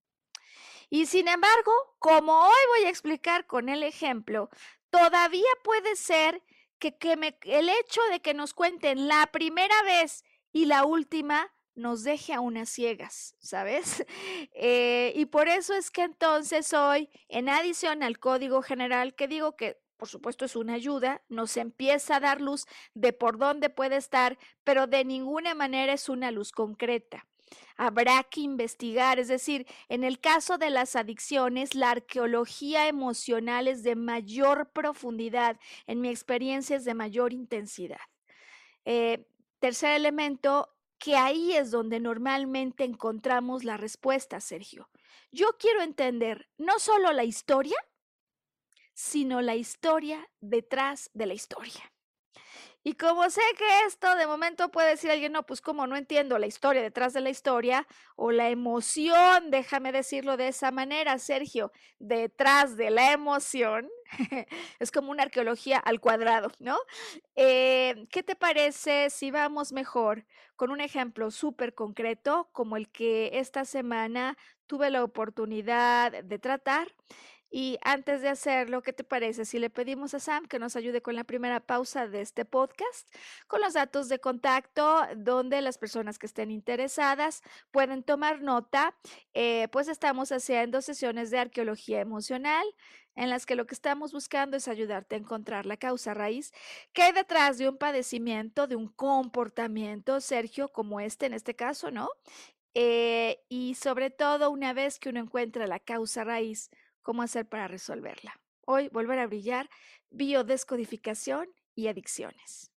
Y 0.90 1.08
sin 1.08 1.28
embargo, 1.28 1.72
como 2.00 2.46
hoy 2.46 2.62
voy 2.78 2.86
a 2.86 2.90
explicar 2.90 3.46
con 3.46 3.68
el 3.68 3.84
ejemplo, 3.84 4.50
todavía 4.94 5.50
puede 5.64 5.96
ser 5.96 6.44
que, 6.78 6.96
el 7.02 7.70
hecho 7.70 8.02
de 8.12 8.22
que 8.22 8.36
nos 8.36 8.54
cuenten 8.54 9.08
la 9.08 9.28
primera 9.32 9.82
vez 9.82 10.24
y 10.52 10.66
la 10.66 10.86
última 10.86 11.52
nos 11.74 12.04
deje 12.04 12.34
a 12.34 12.42
unas 12.42 12.70
ciegas, 12.70 13.36
¿sabes? 13.40 14.06
Eh, 14.56 15.12
y 15.16 15.26
por 15.26 15.48
eso 15.48 15.74
es 15.74 15.90
que 15.90 16.04
entonces 16.04 16.74
hoy, 16.74 17.10
en 17.28 17.50
adición 17.50 18.04
al 18.04 18.20
código 18.20 18.62
general, 18.62 19.16
que 19.16 19.28
digo 19.28 19.56
que 19.56 19.82
por 19.98 20.08
supuesto 20.08 20.46
es 20.46 20.56
una 20.56 20.74
ayuda, 20.74 21.24
nos 21.28 21.58
empieza 21.58 22.18
a 22.18 22.20
dar 22.20 22.40
luz 22.40 22.66
de 22.94 23.14
por 23.14 23.38
dónde 23.38 23.70
puede 23.70 23.96
estar, 23.96 24.38
pero 24.64 24.86
de 24.86 25.06
ninguna 25.06 25.56
manera 25.56 25.94
es 25.94 26.08
una 26.08 26.30
luz 26.30 26.52
concreta 26.52 27.26
habrá 27.78 28.24
que 28.24 28.42
investigar. 28.42 29.20
Es 29.20 29.28
decir, 29.28 29.66
en 29.90 30.04
el 30.04 30.20
caso 30.20 30.58
de 30.58 30.70
las 30.70 30.96
adicciones, 30.96 31.76
la 31.76 31.92
arqueología 31.92 32.88
emocional 32.88 33.68
es 33.68 33.84
de 33.84 33.96
mayor 33.96 34.70
profundidad, 34.72 35.60
en 35.88 36.02
mi 36.02 36.10
experiencia 36.10 36.76
es 36.76 36.86
de 36.86 36.94
mayor 36.94 37.34
intensidad. 37.34 38.02
Eh, 38.86 39.26
tercer 39.60 39.96
elemento, 39.96 40.70
que 40.98 41.16
ahí 41.16 41.54
es 41.54 41.72
donde 41.72 42.00
normalmente 42.00 42.84
encontramos 42.84 43.64
la 43.64 43.78
respuesta, 43.78 44.40
Sergio. 44.40 44.90
Yo 45.32 45.58
quiero 45.58 45.82
entender 45.82 46.50
no 46.58 46.80
solo 46.80 47.12
la 47.12 47.24
historia, 47.24 47.78
sino 48.94 49.42
la 49.42 49.56
historia 49.56 50.30
detrás 50.40 51.10
de 51.14 51.26
la 51.26 51.34
historia. 51.34 51.93
Y 52.86 52.96
como 52.96 53.30
sé 53.30 53.42
que 53.58 53.86
esto 53.88 54.14
de 54.16 54.28
momento 54.28 54.70
puede 54.70 54.90
decir 54.90 55.10
alguien, 55.10 55.32
no, 55.32 55.46
pues 55.46 55.62
como 55.62 55.88
no 55.88 55.96
entiendo 55.96 56.38
la 56.38 56.48
historia 56.48 56.82
detrás 56.82 57.14
de 57.14 57.22
la 57.22 57.30
historia 57.30 57.88
o 58.18 58.32
la 58.32 58.50
emoción, 58.50 59.52
déjame 59.52 59.94
decirlo 59.94 60.36
de 60.36 60.50
esa 60.50 60.70
manera, 60.72 61.18
Sergio, 61.18 61.72
detrás 62.00 62.76
de 62.76 62.90
la 62.90 63.14
emoción, 63.14 63.90
es 64.80 64.92
como 64.92 65.12
una 65.12 65.24
arqueología 65.24 65.78
al 65.78 66.02
cuadrado, 66.02 66.52
¿no? 66.60 66.78
Eh, 67.36 68.06
¿Qué 68.12 68.22
te 68.22 68.36
parece 68.36 69.10
si 69.10 69.32
vamos 69.32 69.72
mejor 69.72 70.26
con 70.58 70.70
un 70.70 70.82
ejemplo 70.82 71.32
súper 71.32 71.74
concreto 71.74 72.50
como 72.52 72.76
el 72.76 72.90
que 72.90 73.32
esta 73.40 73.64
semana 73.64 74.38
tuve 74.68 74.90
la 74.90 75.06
oportunidad 75.06 76.24
de 76.24 76.38
tratar? 76.38 76.94
Y 77.56 77.78
antes 77.84 78.24
de 78.24 78.30
hacerlo, 78.30 78.82
¿qué 78.82 78.94
te 78.94 79.04
parece 79.04 79.46
si 79.46 79.60
le 79.60 79.70
pedimos 79.70 80.16
a 80.16 80.20
Sam 80.20 80.48
que 80.48 80.58
nos 80.58 80.76
ayude 80.76 81.04
con 81.04 81.16
la 81.16 81.24
primera 81.24 81.60
pausa 81.60 82.08
de 82.08 82.22
este 82.22 82.46
podcast, 82.46 83.08
con 83.46 83.62
los 83.62 83.76
datos 83.76 84.10
de 84.10 84.18
contacto 84.18 85.04
donde 85.16 85.62
las 85.62 85.78
personas 85.78 86.18
que 86.18 86.26
estén 86.26 86.50
interesadas 86.50 87.44
pueden 87.70 88.02
tomar 88.02 88.42
nota? 88.42 88.96
Eh, 89.36 89.68
pues 89.72 89.88
estamos 89.88 90.32
haciendo 90.32 90.82
sesiones 90.82 91.30
de 91.30 91.38
arqueología 91.38 92.02
emocional 92.02 92.66
en 93.16 93.30
las 93.30 93.46
que 93.46 93.54
lo 93.54 93.68
que 93.68 93.76
estamos 93.76 94.14
buscando 94.14 94.58
es 94.58 94.68
ayudarte 94.68 95.14
a 95.14 95.20
encontrar 95.20 95.68
la 95.68 95.78
causa 95.78 96.16
raíz 96.16 96.52
que 96.92 97.04
hay 97.04 97.12
detrás 97.12 97.60
de 97.60 97.70
un 97.70 97.78
padecimiento, 97.78 98.66
de 98.66 98.78
un 98.78 98.88
comportamiento, 98.88 100.22
Sergio, 100.22 100.70
como 100.70 101.00
este 101.00 101.28
en 101.28 101.34
este 101.34 101.56
caso, 101.56 101.92
¿no? 101.92 102.10
Eh, 102.74 103.44
y 103.48 103.76
sobre 103.76 104.10
todo, 104.10 104.50
una 104.50 104.74
vez 104.74 104.98
que 104.98 105.10
uno 105.10 105.20
encuentra 105.20 105.68
la 105.68 105.80
causa 105.80 106.24
raíz, 106.24 106.72
cómo 107.04 107.22
hacer 107.22 107.48
para 107.48 107.68
resolverla. 107.68 108.40
Hoy, 108.66 108.90
volver 108.90 109.20
a 109.20 109.28
brillar, 109.28 109.70
biodescodificación 110.10 111.48
y 111.76 111.88
adicciones. 111.88 112.72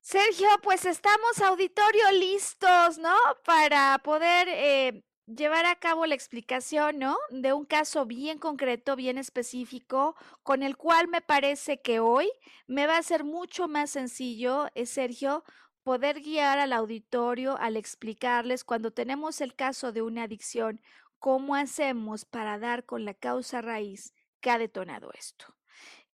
Sergio, 0.00 0.48
pues 0.62 0.84
estamos 0.84 1.40
auditorio 1.40 2.12
listos, 2.12 2.98
¿no? 2.98 3.16
Para 3.42 3.98
poder 4.04 4.48
eh, 4.50 5.02
llevar 5.26 5.64
a 5.64 5.76
cabo 5.76 6.04
la 6.04 6.14
explicación, 6.14 6.98
¿no? 6.98 7.16
De 7.30 7.54
un 7.54 7.64
caso 7.64 8.04
bien 8.04 8.38
concreto, 8.38 8.96
bien 8.96 9.16
específico, 9.16 10.14
con 10.42 10.62
el 10.62 10.76
cual 10.76 11.08
me 11.08 11.22
parece 11.22 11.80
que 11.80 12.00
hoy 12.00 12.30
me 12.66 12.86
va 12.86 12.98
a 12.98 13.02
ser 13.02 13.24
mucho 13.24 13.66
más 13.66 13.90
sencillo, 13.90 14.68
eh, 14.74 14.84
Sergio, 14.84 15.42
poder 15.84 16.20
guiar 16.20 16.58
al 16.58 16.72
auditorio 16.72 17.56
al 17.58 17.76
explicarles 17.76 18.64
cuando 18.64 18.90
tenemos 18.90 19.40
el 19.40 19.54
caso 19.54 19.92
de 19.92 20.02
una 20.02 20.24
adicción, 20.24 20.80
cómo 21.18 21.54
hacemos 21.54 22.24
para 22.24 22.58
dar 22.58 22.84
con 22.84 23.04
la 23.04 23.14
causa 23.14 23.60
raíz 23.62 24.14
que 24.40 24.50
ha 24.50 24.58
detonado 24.58 25.10
esto. 25.12 25.54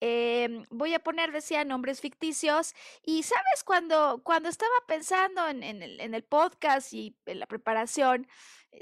Em, 0.01 0.65
voy 0.71 0.93
a 0.93 0.99
poner, 0.99 1.33
decía, 1.33 1.65
nombres 1.65 2.01
ficticios. 2.01 2.75
Y 3.03 3.23
sabes, 3.23 3.65
cuando, 3.65 4.21
cuando 4.23 4.49
estaba 4.51 4.75
pensando 4.87 5.49
en, 5.49 5.63
el, 5.63 6.01
en, 6.01 6.15
el, 6.15 6.25
podcast 6.25 6.93
y 6.93 7.17
en 7.27 7.39
la 7.41 7.47
preparación, 7.47 8.27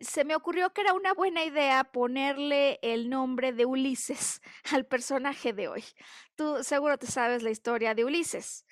se 0.00 0.24
me 0.24 0.34
ocurrió 0.34 0.72
que 0.72 0.80
era 0.80 0.94
una 0.94 1.12
buena 1.14 1.44
idea 1.44 1.84
ponerle 1.84 2.80
el 2.82 3.08
nombre 3.08 3.52
de 3.52 3.66
Ulises 3.66 4.40
al 4.72 4.86
personaje 4.86 5.52
de 5.52 5.68
hoy. 5.68 5.84
Tú 6.34 6.64
seguro 6.64 6.98
te 6.98 7.06
sabes 7.06 7.42
la 7.42 7.50
historia 7.50 7.94
de 7.94 8.04
Ulises. 8.04 8.64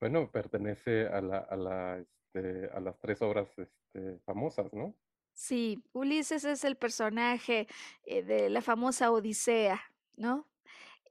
Bueno, 0.00 0.30
pertenece 0.30 1.06
a, 1.06 1.20
la, 1.20 1.38
a, 1.38 1.56
la, 1.56 1.98
este, 1.98 2.68
a 2.72 2.80
las 2.80 2.98
tres 2.98 3.22
obras 3.22 3.48
este, 3.58 4.18
famosas, 4.24 4.72
¿no? 4.72 4.94
Sí, 5.32 5.82
Ulises 5.92 6.44
es 6.44 6.64
el 6.64 6.76
personaje 6.76 7.66
eh, 8.04 8.22
de 8.22 8.48
la 8.48 8.62
famosa 8.62 9.10
Odisea, 9.10 9.82
¿no? 10.16 10.48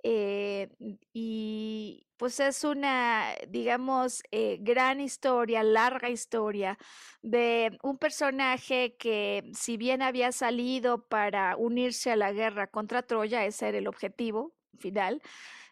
Eh, 0.02 0.70
y 1.14 2.08
pues 2.18 2.40
es 2.40 2.64
una, 2.64 3.34
digamos, 3.50 4.22
eh, 4.32 4.58
gran 4.62 5.02
historia, 5.02 5.64
larga 5.64 6.10
historia 6.10 6.78
de 7.24 7.78
un 7.82 7.98
personaje 7.98 8.96
que 8.98 9.50
si 9.54 9.78
bien 9.78 10.02
había 10.02 10.32
salido 10.32 11.08
para 11.08 11.56
unirse 11.58 12.12
a 12.12 12.16
la 12.16 12.32
guerra 12.32 12.68
contra 12.68 13.02
Troya, 13.02 13.46
ese 13.46 13.70
era 13.70 13.80
el 13.80 13.88
objetivo 13.88 14.56
final, 14.78 15.22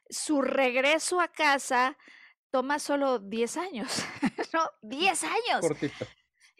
su 0.09 0.41
regreso 0.41 1.21
a 1.21 1.27
casa 1.27 1.97
toma 2.53 2.77
solo 2.77 3.17
10 3.17 3.57
años, 3.57 4.05
¿no? 4.53 4.69
10 4.83 5.23
años. 5.23 5.65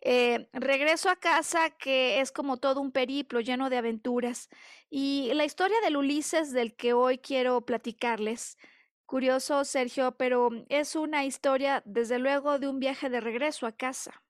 Eh, 0.01 0.49
regreso 0.51 1.07
a 1.07 1.17
casa, 1.17 1.69
que 1.69 2.19
es 2.19 2.31
como 2.31 2.57
todo 2.57 2.81
un 2.81 2.91
periplo 2.91 3.41
lleno 3.41 3.69
de 3.69 3.77
aventuras. 3.77 4.49
Y 4.89 5.31
la 5.35 5.45
historia 5.45 5.79
del 5.81 5.95
Ulises 5.95 6.51
del 6.51 6.75
que 6.75 6.93
hoy 6.93 7.19
quiero 7.19 7.61
platicarles, 7.61 8.57
curioso, 9.05 9.63
Sergio, 9.65 10.15
pero 10.17 10.49
es 10.67 10.95
una 10.95 11.25
historia, 11.25 11.83
desde 11.85 12.17
luego, 12.17 12.57
de 12.57 12.69
un 12.69 12.79
viaje 12.79 13.11
de 13.11 13.21
regreso 13.21 13.67
a 13.67 13.71
casa 13.71 14.23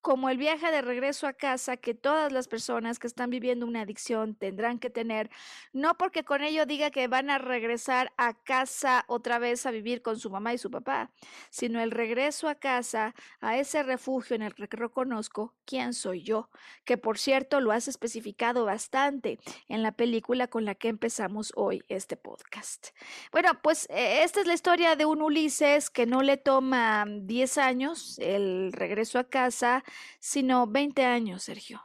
como 0.00 0.28
el 0.28 0.38
viaje 0.38 0.70
de 0.70 0.82
regreso 0.82 1.26
a 1.26 1.32
casa 1.32 1.76
que 1.76 1.94
todas 1.94 2.32
las 2.32 2.48
personas 2.48 2.98
que 2.98 3.06
están 3.06 3.30
viviendo 3.30 3.66
una 3.66 3.82
adicción 3.82 4.34
tendrán 4.34 4.78
que 4.78 4.90
tener, 4.90 5.30
no 5.72 5.96
porque 5.96 6.24
con 6.24 6.42
ello 6.42 6.66
diga 6.66 6.90
que 6.90 7.08
van 7.08 7.30
a 7.30 7.38
regresar 7.38 8.12
a 8.16 8.34
casa 8.34 9.04
otra 9.08 9.38
vez 9.38 9.66
a 9.66 9.70
vivir 9.70 10.02
con 10.02 10.18
su 10.18 10.30
mamá 10.30 10.54
y 10.54 10.58
su 10.58 10.70
papá, 10.70 11.10
sino 11.50 11.80
el 11.80 11.90
regreso 11.90 12.48
a 12.48 12.54
casa, 12.54 13.14
a 13.40 13.56
ese 13.58 13.82
refugio 13.82 14.36
en 14.36 14.42
el 14.42 14.54
que 14.54 14.68
reconozco 14.76 15.54
quién 15.64 15.94
soy 15.94 16.22
yo, 16.22 16.50
que 16.84 16.96
por 16.96 17.18
cierto 17.18 17.60
lo 17.60 17.72
has 17.72 17.88
especificado 17.88 18.64
bastante 18.64 19.38
en 19.68 19.82
la 19.82 19.92
película 19.92 20.48
con 20.48 20.64
la 20.64 20.74
que 20.74 20.88
empezamos 20.88 21.52
hoy 21.56 21.82
este 21.88 22.16
podcast. 22.16 22.88
Bueno, 23.32 23.50
pues 23.62 23.86
eh, 23.90 24.22
esta 24.22 24.40
es 24.40 24.46
la 24.46 24.54
historia 24.54 24.96
de 24.96 25.04
un 25.04 25.22
Ulises 25.22 25.90
que 25.90 26.06
no 26.06 26.22
le 26.22 26.36
toma 26.36 27.04
10 27.06 27.58
años 27.58 28.18
el 28.18 28.72
regreso 28.72 29.18
a 29.18 29.24
casa, 29.24 29.84
sino 30.20 30.66
20 30.66 31.04
años, 31.04 31.42
Sergio. 31.42 31.82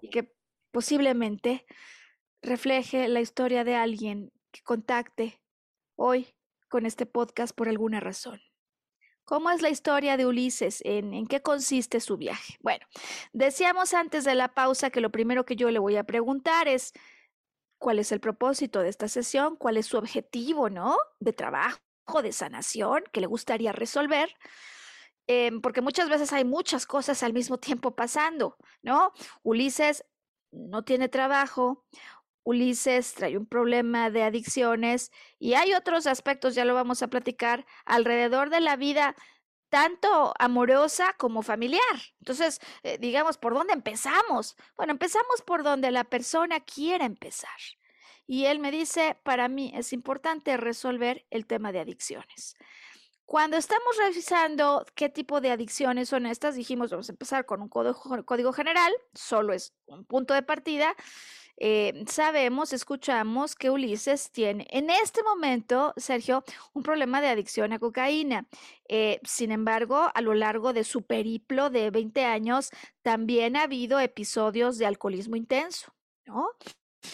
Y 0.00 0.10
que 0.10 0.34
posiblemente 0.70 1.66
refleje 2.42 3.08
la 3.08 3.20
historia 3.20 3.64
de 3.64 3.74
alguien 3.74 4.32
que 4.50 4.62
contacte 4.62 5.40
hoy 5.96 6.34
con 6.68 6.86
este 6.86 7.06
podcast 7.06 7.54
por 7.54 7.68
alguna 7.68 8.00
razón. 8.00 8.40
¿Cómo 9.24 9.50
es 9.50 9.62
la 9.62 9.70
historia 9.70 10.16
de 10.16 10.26
Ulises? 10.26 10.82
¿En, 10.84 11.14
¿En, 11.14 11.26
qué 11.26 11.40
consiste 11.40 12.00
su 12.00 12.16
viaje? 12.16 12.58
Bueno, 12.60 12.84
decíamos 13.32 13.94
antes 13.94 14.24
de 14.24 14.34
la 14.34 14.52
pausa 14.52 14.90
que 14.90 15.00
lo 15.00 15.10
primero 15.10 15.46
que 15.46 15.56
yo 15.56 15.70
le 15.70 15.78
voy 15.78 15.96
a 15.96 16.04
preguntar 16.04 16.66
es, 16.66 16.92
¿cuál 17.78 17.98
es 17.98 18.10
el 18.12 18.20
propósito 18.20 18.80
de 18.80 18.88
esta 18.88 19.08
sesión? 19.08 19.56
¿Cuál 19.56 19.76
es 19.76 19.86
su 19.86 19.96
objetivo, 19.96 20.70
no? 20.70 20.96
De 21.20 21.32
trabajo, 21.32 21.78
de 22.22 22.32
sanación 22.32 23.04
que 23.12 23.20
le 23.20 23.26
gustaría 23.26 23.72
resolver. 23.72 24.34
Em, 25.26 25.60
porque 25.60 25.80
muchas 25.80 26.08
veces 26.08 26.32
hay 26.32 26.44
muchas 26.44 26.86
cosas 26.86 27.22
al 27.22 27.32
mismo 27.32 27.58
tiempo 27.58 27.94
pasando, 27.94 28.56
¿no? 28.82 29.12
Ulises 29.42 30.04
no 30.50 30.84
tiene 30.84 31.08
trabajo, 31.08 31.84
Ulises 32.44 33.14
trae 33.14 33.36
un 33.38 33.46
problema 33.46 34.10
de 34.10 34.24
adicciones 34.24 35.12
y 35.38 35.54
hay 35.54 35.74
otros 35.74 36.06
aspectos, 36.06 36.54
ya 36.54 36.64
lo 36.64 36.74
vamos 36.74 37.02
a 37.02 37.08
platicar, 37.08 37.64
alrededor 37.84 38.50
de 38.50 38.60
la 38.60 38.76
vida, 38.76 39.14
tanto 39.68 40.34
amorosa 40.38 41.14
como 41.18 41.42
familiar. 41.42 41.80
Entonces, 42.20 42.60
eh, 42.82 42.98
digamos, 42.98 43.38
¿por 43.38 43.54
dónde 43.54 43.72
empezamos? 43.72 44.56
Bueno, 44.76 44.92
empezamos 44.92 45.42
por 45.46 45.62
donde 45.62 45.90
la 45.90 46.04
persona 46.04 46.60
quiera 46.60 47.06
empezar. 47.06 47.58
Y 48.26 48.46
él 48.46 48.58
me 48.58 48.70
dice, 48.70 49.18
para 49.24 49.48
mí 49.48 49.72
es 49.74 49.92
importante 49.92 50.56
resolver 50.56 51.26
el 51.30 51.46
tema 51.46 51.72
de 51.72 51.80
adicciones. 51.80 52.54
Cuando 53.32 53.56
estamos 53.56 53.96
revisando 53.96 54.84
qué 54.94 55.08
tipo 55.08 55.40
de 55.40 55.50
adicciones 55.50 56.10
son 56.10 56.26
estas, 56.26 56.54
dijimos, 56.54 56.90
vamos 56.90 57.08
a 57.08 57.12
empezar 57.12 57.46
con 57.46 57.62
un 57.62 57.70
código, 57.70 58.52
general, 58.52 58.92
solo 59.14 59.54
es 59.54 59.72
un 59.86 60.04
punto 60.04 60.34
de 60.34 60.42
partida. 60.42 60.94
Eh, 61.56 62.04
sabemos, 62.08 62.74
escuchamos 62.74 63.54
que 63.54 63.70
Ulises 63.70 64.30
tiene 64.32 64.66
en 64.68 64.90
este 64.90 65.22
momento, 65.22 65.94
Sergio, 65.96 66.44
un 66.74 66.82
problema 66.82 67.22
de 67.22 67.28
adicción 67.28 67.72
a 67.72 67.78
cocaína. 67.78 68.46
Eh, 68.86 69.18
sin 69.24 69.50
embargo, 69.50 70.10
a 70.14 70.20
lo 70.20 70.34
largo 70.34 70.74
de 70.74 70.84
su 70.84 71.00
periplo 71.00 71.70
de 71.70 71.90
20 71.90 72.26
años, 72.26 72.68
también 73.00 73.56
ha 73.56 73.62
habido 73.62 73.98
episodios 73.98 74.76
de 74.76 74.84
alcoholismo 74.84 75.36
intenso, 75.36 75.94
¿no? 76.26 76.50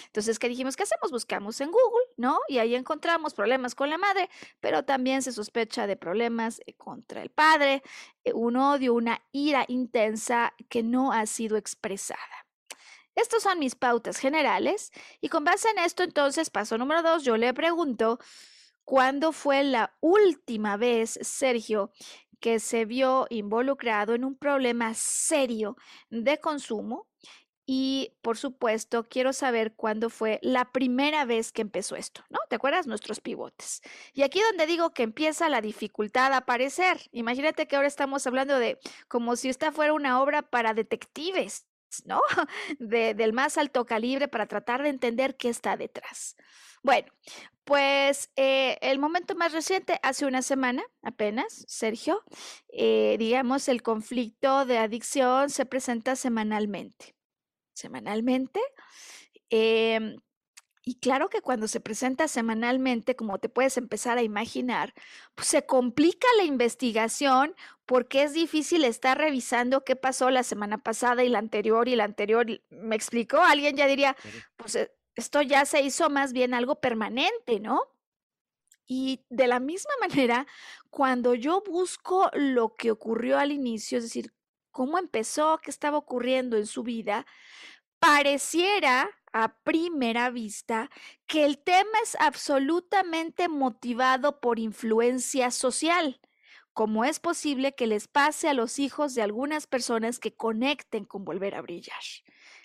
Entonces, 0.06 0.38
¿qué 0.38 0.48
dijimos? 0.48 0.76
¿Qué 0.76 0.82
hacemos? 0.84 1.10
Buscamos 1.10 1.60
en 1.60 1.70
Google, 1.70 2.06
¿no? 2.16 2.38
Y 2.48 2.58
ahí 2.58 2.74
encontramos 2.74 3.34
problemas 3.34 3.74
con 3.74 3.90
la 3.90 3.98
madre, 3.98 4.28
pero 4.60 4.84
también 4.84 5.22
se 5.22 5.32
sospecha 5.32 5.86
de 5.86 5.96
problemas 5.96 6.60
eh, 6.66 6.74
contra 6.74 7.22
el 7.22 7.30
padre, 7.30 7.82
eh, 8.24 8.32
un 8.32 8.56
odio, 8.56 8.94
una 8.94 9.22
ira 9.32 9.64
intensa 9.68 10.54
que 10.68 10.82
no 10.82 11.12
ha 11.12 11.26
sido 11.26 11.56
expresada. 11.56 12.46
Estas 13.14 13.42
son 13.42 13.58
mis 13.58 13.74
pautas 13.74 14.18
generales 14.18 14.92
y 15.20 15.28
con 15.28 15.42
base 15.42 15.68
en 15.70 15.78
esto, 15.78 16.04
entonces, 16.04 16.50
paso 16.50 16.78
número 16.78 17.02
dos, 17.02 17.24
yo 17.24 17.36
le 17.36 17.52
pregunto, 17.52 18.20
¿cuándo 18.84 19.32
fue 19.32 19.64
la 19.64 19.96
última 20.00 20.76
vez, 20.76 21.18
Sergio, 21.22 21.90
que 22.40 22.60
se 22.60 22.84
vio 22.84 23.26
involucrado 23.30 24.14
en 24.14 24.24
un 24.24 24.36
problema 24.36 24.94
serio 24.94 25.76
de 26.10 26.38
consumo 26.38 27.07
y 27.70 28.14
por 28.22 28.38
supuesto 28.38 29.04
quiero 29.10 29.34
saber 29.34 29.74
cuándo 29.74 30.08
fue 30.08 30.38
la 30.40 30.72
primera 30.72 31.26
vez 31.26 31.52
que 31.52 31.60
empezó 31.60 31.96
esto, 31.96 32.24
¿no? 32.30 32.38
¿Te 32.48 32.56
acuerdas? 32.56 32.86
Nuestros 32.86 33.20
pivotes. 33.20 33.82
Y 34.14 34.22
aquí 34.22 34.40
donde 34.40 34.64
digo 34.64 34.94
que 34.94 35.02
empieza 35.02 35.50
la 35.50 35.60
dificultad 35.60 36.32
a 36.32 36.38
aparecer. 36.38 36.98
Imagínate 37.12 37.68
que 37.68 37.76
ahora 37.76 37.86
estamos 37.86 38.26
hablando 38.26 38.58
de 38.58 38.78
como 39.06 39.36
si 39.36 39.50
esta 39.50 39.70
fuera 39.70 39.92
una 39.92 40.22
obra 40.22 40.40
para 40.40 40.72
detectives, 40.72 41.66
¿no? 42.06 42.22
De, 42.78 43.12
del 43.12 43.34
más 43.34 43.58
alto 43.58 43.84
calibre 43.84 44.28
para 44.28 44.46
tratar 44.46 44.82
de 44.82 44.88
entender 44.88 45.36
qué 45.36 45.50
está 45.50 45.76
detrás. 45.76 46.36
Bueno, 46.82 47.12
pues 47.64 48.30
eh, 48.36 48.78
el 48.80 48.98
momento 48.98 49.34
más 49.34 49.52
reciente, 49.52 50.00
hace 50.02 50.24
una 50.24 50.40
semana 50.40 50.84
apenas, 51.02 51.66
Sergio, 51.68 52.24
eh, 52.68 53.16
digamos, 53.18 53.68
el 53.68 53.82
conflicto 53.82 54.64
de 54.64 54.78
adicción 54.78 55.50
se 55.50 55.66
presenta 55.66 56.16
semanalmente 56.16 57.17
semanalmente. 57.78 58.60
Em, 59.50 60.16
y 60.84 60.94
claro 61.00 61.28
que 61.28 61.42
cuando 61.42 61.68
se 61.68 61.80
presenta 61.80 62.28
semanalmente, 62.28 63.14
como 63.14 63.38
te 63.38 63.50
puedes 63.50 63.76
empezar 63.76 64.16
a 64.16 64.22
imaginar, 64.22 64.94
pues 65.34 65.48
se 65.48 65.66
complica 65.66 66.26
la 66.38 66.44
investigación 66.44 67.54
porque 67.84 68.22
es 68.22 68.32
difícil 68.32 68.84
estar 68.84 69.18
revisando 69.18 69.84
qué 69.84 69.96
pasó 69.96 70.30
la 70.30 70.42
semana 70.42 70.78
pasada 70.78 71.24
y 71.24 71.28
la 71.28 71.40
anterior 71.40 71.88
y 71.88 71.96
la 71.96 72.04
anterior. 72.04 72.46
¿Me 72.70 72.96
explicó? 72.96 73.38
Alguien 73.38 73.76
ya 73.76 73.86
diría, 73.86 74.16
pues 74.56 74.76
eh, 74.76 74.90
esto 75.14 75.42
ya 75.42 75.66
se 75.66 75.82
hizo 75.82 76.08
más 76.10 76.32
bien 76.32 76.54
algo 76.54 76.80
permanente, 76.80 77.60
¿no? 77.60 77.82
Y 78.86 79.26
de 79.28 79.46
la 79.46 79.60
misma 79.60 79.92
manera, 80.00 80.46
cuando 80.90 81.34
yo 81.34 81.62
busco 81.66 82.30
lo 82.32 82.76
que 82.76 82.90
ocurrió 82.90 83.38
al 83.38 83.52
inicio, 83.52 83.98
es 83.98 84.04
decir, 84.04 84.32
cómo 84.70 84.98
empezó, 84.98 85.58
qué 85.62 85.70
estaba 85.70 85.98
ocurriendo 85.98 86.56
en 86.56 86.66
su 86.66 86.82
vida, 86.82 87.26
pareciera 87.98 89.10
a 89.32 89.54
primera 89.62 90.30
vista 90.30 90.90
que 91.26 91.44
el 91.44 91.58
tema 91.58 91.98
es 92.02 92.16
absolutamente 92.20 93.48
motivado 93.48 94.40
por 94.40 94.58
influencia 94.58 95.50
social. 95.50 96.20
¿Cómo 96.72 97.04
es 97.04 97.18
posible 97.18 97.74
que 97.74 97.86
les 97.86 98.06
pase 98.06 98.48
a 98.48 98.54
los 98.54 98.78
hijos 98.78 99.14
de 99.14 99.22
algunas 99.22 99.66
personas 99.66 100.18
que 100.18 100.36
conecten 100.36 101.04
con 101.04 101.24
volver 101.24 101.54
a 101.54 101.60
brillar? 101.60 101.98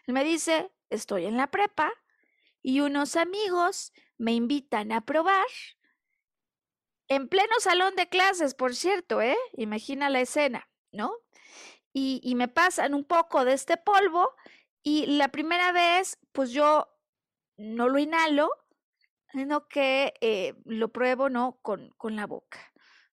Él 0.06 0.14
me 0.14 0.24
dice, 0.24 0.72
estoy 0.90 1.26
en 1.26 1.38
la 1.38 1.50
prepa 1.50 1.92
y 2.62 2.82
unos 2.82 3.16
amigos 3.16 3.92
me 4.18 4.34
invitan 4.34 4.92
a 4.92 5.02
probar. 5.02 5.48
En 7.08 7.28
pleno 7.28 7.54
salón 7.60 7.96
de 7.96 8.08
clases, 8.08 8.54
por 8.54 8.76
cierto, 8.76 9.22
¿eh? 9.22 9.38
Imagina 9.54 10.10
la 10.10 10.22
escena, 10.22 10.70
¿no? 10.92 11.23
Y, 11.94 12.34
me 12.36 12.48
pasan 12.48 12.96
un 12.96 13.04
poco 13.04 13.46
de 13.46 13.54
este 13.54 13.78
polvo 13.78 14.34
y 14.82 15.06
la 15.06 15.28
primera 15.30 15.72
vez, 15.72 16.18
pues 16.32 16.52
yo 16.52 16.90
no 17.56 17.88
lo 17.88 18.00
inhalo, 18.00 18.50
sino 19.32 19.68
que 19.68 20.14
eh, 20.22 20.56
lo 20.66 20.92
pruebo, 20.92 21.30
¿no? 21.30 21.60
Con, 21.62 21.90
con 21.98 22.16
la 22.16 22.26
boca. 22.26 22.60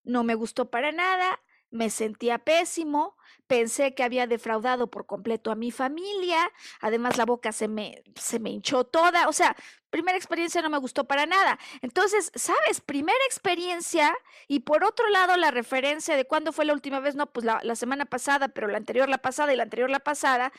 No 0.02 0.24
me 0.24 0.34
gustó 0.34 0.70
para 0.70 0.92
nada, 0.92 1.40
me 1.70 1.90
sentía 1.90 2.38
pésimo, 2.38 3.16
pensé 3.46 3.94
que 3.94 4.02
había 4.02 4.26
defraudado 4.26 4.90
por 4.90 5.06
completo 5.06 5.50
a 5.50 5.56
mi 5.56 5.70
familia, 5.70 6.52
además 6.80 7.16
la 7.16 7.26
boca 7.26 7.52
se 7.52 7.68
me, 7.68 8.02
se 8.14 8.38
me 8.38 8.50
hinchó 8.50 8.84
toda, 8.84 9.28
o 9.28 9.32
sea, 9.32 9.56
primera 9.90 10.16
experiencia 10.16 10.62
no 10.62 10.70
me 10.70 10.78
gustó 10.78 11.04
para 11.04 11.26
nada. 11.26 11.58
Entonces, 11.82 12.30
¿sabes? 12.34 12.80
Primera 12.80 13.18
experiencia 13.26 14.16
y 14.46 14.60
por 14.60 14.84
otro 14.84 15.08
lado 15.08 15.36
la 15.36 15.50
referencia 15.50 16.16
de 16.16 16.26
cuándo 16.26 16.52
fue 16.52 16.64
la 16.64 16.72
última 16.72 17.00
vez, 17.00 17.16
no, 17.16 17.26
pues 17.26 17.44
la, 17.44 17.60
la 17.62 17.74
semana 17.74 18.04
pasada, 18.06 18.48
pero 18.48 18.68
la 18.68 18.76
anterior 18.76 19.08
la 19.08 19.18
pasada 19.18 19.52
y 19.52 19.56
la 19.56 19.64
anterior 19.64 19.90
la 19.90 20.00
pasada, 20.00 20.52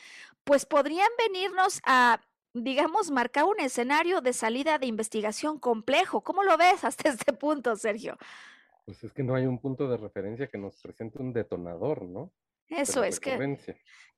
pues 0.43 0.65
podrían 0.65 1.09
venirnos 1.17 1.81
a 1.85 2.19
digamos, 2.53 3.11
marcar 3.11 3.45
un 3.45 3.59
escenario 3.59 4.21
de 4.21 4.33
salida 4.33 4.77
de 4.77 4.85
investigación 4.85 5.57
complejo. 5.59 6.21
¿Cómo 6.21 6.43
lo 6.43 6.57
ves 6.57 6.83
hasta 6.83 7.09
este 7.09 7.33
punto, 7.33 7.75
Sergio? 7.75 8.17
Pues 8.85 9.03
es 9.03 9.13
que 9.13 9.23
no 9.23 9.35
hay 9.35 9.45
un 9.45 9.59
punto 9.59 9.87
de 9.87 9.97
referencia 9.97 10.47
que 10.47 10.57
nos 10.57 10.81
presente 10.81 11.21
un 11.21 11.33
detonador, 11.33 12.03
¿no? 12.03 12.33
Eso 12.67 13.03
es 13.03 13.19
que 13.19 13.37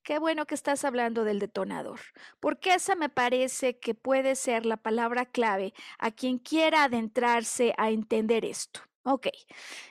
qué 0.03 0.19
bueno 0.19 0.45
que 0.45 0.53
estás 0.53 0.85
hablando 0.85 1.23
del 1.23 1.39
detonador, 1.39 1.99
porque 2.39 2.75
esa 2.75 2.95
me 2.95 3.09
parece 3.09 3.79
que 3.79 3.95
puede 3.95 4.35
ser 4.35 4.65
la 4.65 4.77
palabra 4.77 5.25
clave 5.25 5.73
a 5.97 6.11
quien 6.11 6.37
quiera 6.37 6.83
adentrarse 6.83 7.73
a 7.77 7.89
entender 7.89 8.45
esto. 8.45 8.81
Ok, 9.05 9.27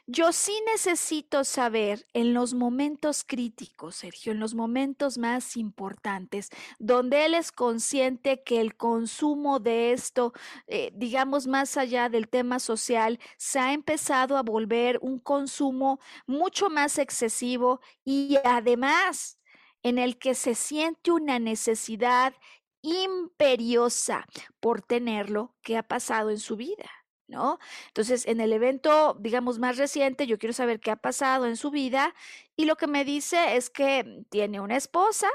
yo 0.07 0.33
sí 0.33 0.59
necesito 0.73 1.45
saber 1.45 2.07
en 2.15 2.33
los 2.33 2.55
momentos 2.55 3.25
críticos, 3.25 3.97
Sergio, 3.97 4.33
en 4.33 4.41
los 4.41 4.55
momentos 4.55 5.19
más 5.19 5.59
importantes, 5.59 6.49
donde 6.79 7.27
él 7.27 7.35
es 7.35 7.53
consciente 7.53 8.43
que 8.43 8.59
el 8.63 8.75
consumo 8.75 9.61
de 9.61 9.93
esto, 9.93 10.33
eh, 10.67 10.93
digamos 10.95 11.47
más 11.47 11.77
allá 11.77 12.09
del 12.09 12.31
tema 12.31 12.59
social, 12.59 13.21
se 13.37 13.59
ha 13.59 13.75
empezado 13.75 14.39
a 14.39 14.43
volver 14.43 14.99
un 15.03 15.19
consumo 15.19 16.01
mucho 16.27 16.71
más 16.71 16.97
excesivo 16.97 17.81
y 18.07 18.39
además 18.45 19.39
en 19.83 19.99
el 19.99 20.19
que 20.19 20.35
se 20.35 20.55
siente 20.55 21.11
una 21.13 21.39
necesidad 21.39 22.33
imperiosa 22.81 24.27
por 24.59 24.81
tenerlo 24.81 25.55
que 25.61 25.77
ha 25.77 25.83
pasado 25.83 26.31
en 26.31 26.39
su 26.39 26.57
vida. 26.57 27.02
¿No? 27.33 27.59
Entonces, 27.89 28.27
en 28.29 28.41
el 28.41 28.53
evento, 28.53 29.17
digamos, 29.19 29.59
más 29.59 29.77
reciente, 29.79 30.29
yo 30.29 30.39
quiero 30.39 30.53
saber 30.53 30.79
qué 30.79 30.93
ha 30.93 30.97
pasado 30.97 31.47
en 31.47 31.57
su 31.57 31.73
vida 31.73 32.15
y 32.57 32.67
lo 32.67 32.77
que 32.77 32.87
me 32.87 33.05
dice 33.05 33.57
es 33.57 33.71
que 33.71 34.25
tiene 34.31 34.61
una 34.61 34.77
esposa, 34.77 35.29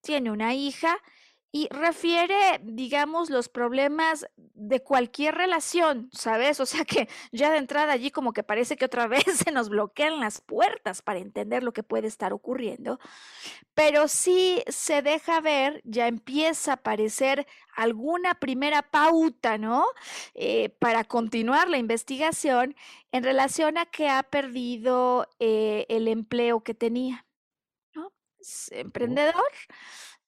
tiene 0.00 0.30
una 0.30 0.54
hija 0.54 0.96
y 1.52 1.68
refiere, 1.70 2.60
digamos, 2.62 3.28
los 3.28 3.48
problemas 3.48 4.26
de 4.36 4.80
cualquier 4.82 5.34
relación, 5.34 6.08
¿sabes? 6.12 6.60
O 6.60 6.66
sea 6.66 6.84
que 6.84 7.08
ya 7.32 7.50
de 7.50 7.58
entrada 7.58 7.92
allí 7.92 8.10
como 8.12 8.32
que 8.32 8.44
parece 8.44 8.76
que 8.76 8.84
otra 8.84 9.06
vez 9.08 9.24
se 9.24 9.50
nos 9.50 9.68
bloquean 9.68 10.20
las 10.20 10.40
puertas 10.40 11.02
para 11.02 11.18
entender 11.18 11.64
lo 11.64 11.72
que 11.72 11.82
puede 11.82 12.06
estar 12.06 12.32
ocurriendo, 12.32 13.00
pero 13.74 14.06
sí 14.06 14.62
se 14.68 15.02
deja 15.02 15.40
ver, 15.40 15.80
ya 15.84 16.06
empieza 16.06 16.72
a 16.72 16.74
aparecer 16.74 17.46
alguna 17.74 18.34
primera 18.34 18.82
pauta, 18.82 19.58
¿no? 19.58 19.86
Eh, 20.34 20.68
para 20.78 21.04
continuar 21.04 21.68
la 21.68 21.78
investigación 21.78 22.76
en 23.12 23.24
relación 23.24 23.76
a 23.78 23.86
que 23.86 24.08
ha 24.08 24.22
perdido 24.22 25.28
eh, 25.40 25.86
el 25.88 26.06
empleo 26.06 26.62
que 26.62 26.74
tenía, 26.74 27.26
¿no? 27.94 28.12
emprendedor 28.70 29.44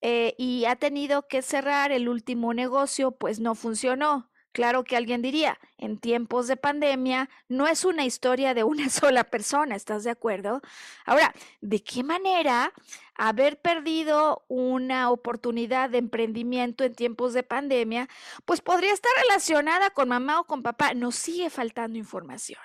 eh, 0.03 0.35
y 0.37 0.65
ha 0.65 0.77
tenido 0.77 1.29
que 1.29 1.43
cerrar 1.43 1.93
el 1.93 2.09
último 2.09 2.53
negocio, 2.55 3.13
pues 3.13 3.39
no 3.39 3.55
funcionó. 3.55 4.33
Claro 4.53 4.85
que 4.85 4.97
alguien 4.97 5.23
diría, 5.23 5.59
en 5.79 5.99
tiempos 5.99 6.47
de 6.49 6.59
pandemia 6.59 7.31
no 7.49 7.69
es 7.69 7.85
una 7.87 8.05
historia 8.05 8.53
de 8.53 8.65
una 8.65 8.89
sola 8.91 9.25
persona, 9.25 9.77
¿estás 9.77 10.05
de 10.05 10.11
acuerdo? 10.11 10.61
Ahora, 11.07 11.33
¿de 11.61 11.83
qué 11.83 12.03
manera 12.03 12.73
haber 13.15 13.61
perdido 13.61 14.45
una 14.49 15.11
oportunidad 15.11 15.89
de 15.89 15.99
emprendimiento 15.99 16.85
en 16.85 16.95
tiempos 16.95 17.33
de 17.33 17.45
pandemia, 17.45 18.09
pues 18.45 18.61
podría 18.61 18.93
estar 18.93 19.13
relacionada 19.23 19.91
con 19.91 20.09
mamá 20.09 20.41
o 20.41 20.45
con 20.45 20.63
papá? 20.63 20.95
Nos 20.95 21.15
sigue 21.15 21.49
faltando 21.49 21.97
información. 21.97 22.61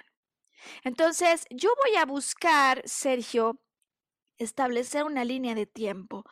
Entonces, 0.84 1.46
yo 1.52 1.70
voy 1.86 1.96
a 1.98 2.06
buscar, 2.06 2.82
Sergio, 2.86 3.62
establecer 4.38 5.04
una 5.04 5.24
línea 5.24 5.56
de 5.56 5.66
tiempo 5.66 6.26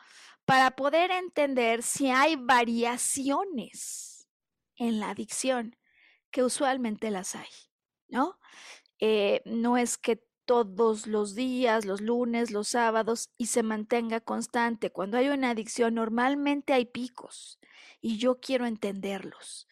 para 0.46 0.70
poder 0.70 1.10
entender 1.10 1.82
si 1.82 2.08
hay 2.10 2.36
variaciones 2.36 4.28
en 4.76 5.00
la 5.00 5.10
adicción, 5.10 5.76
que 6.30 6.44
usualmente 6.44 7.10
las 7.10 7.34
hay, 7.34 7.48
¿no? 8.08 8.38
Eh, 8.98 9.42
no 9.44 9.76
es 9.76 9.98
que 9.98 10.24
todos 10.46 11.08
los 11.08 11.34
días, 11.34 11.84
los 11.84 12.00
lunes, 12.00 12.52
los 12.52 12.68
sábados, 12.68 13.30
y 13.36 13.46
se 13.46 13.62
mantenga 13.62 14.20
constante. 14.20 14.90
Cuando 14.90 15.18
hay 15.18 15.28
una 15.28 15.50
adicción, 15.50 15.94
normalmente 15.94 16.72
hay 16.72 16.86
picos 16.86 17.58
y 18.00 18.18
yo 18.18 18.40
quiero 18.40 18.66
entenderlos. 18.66 19.66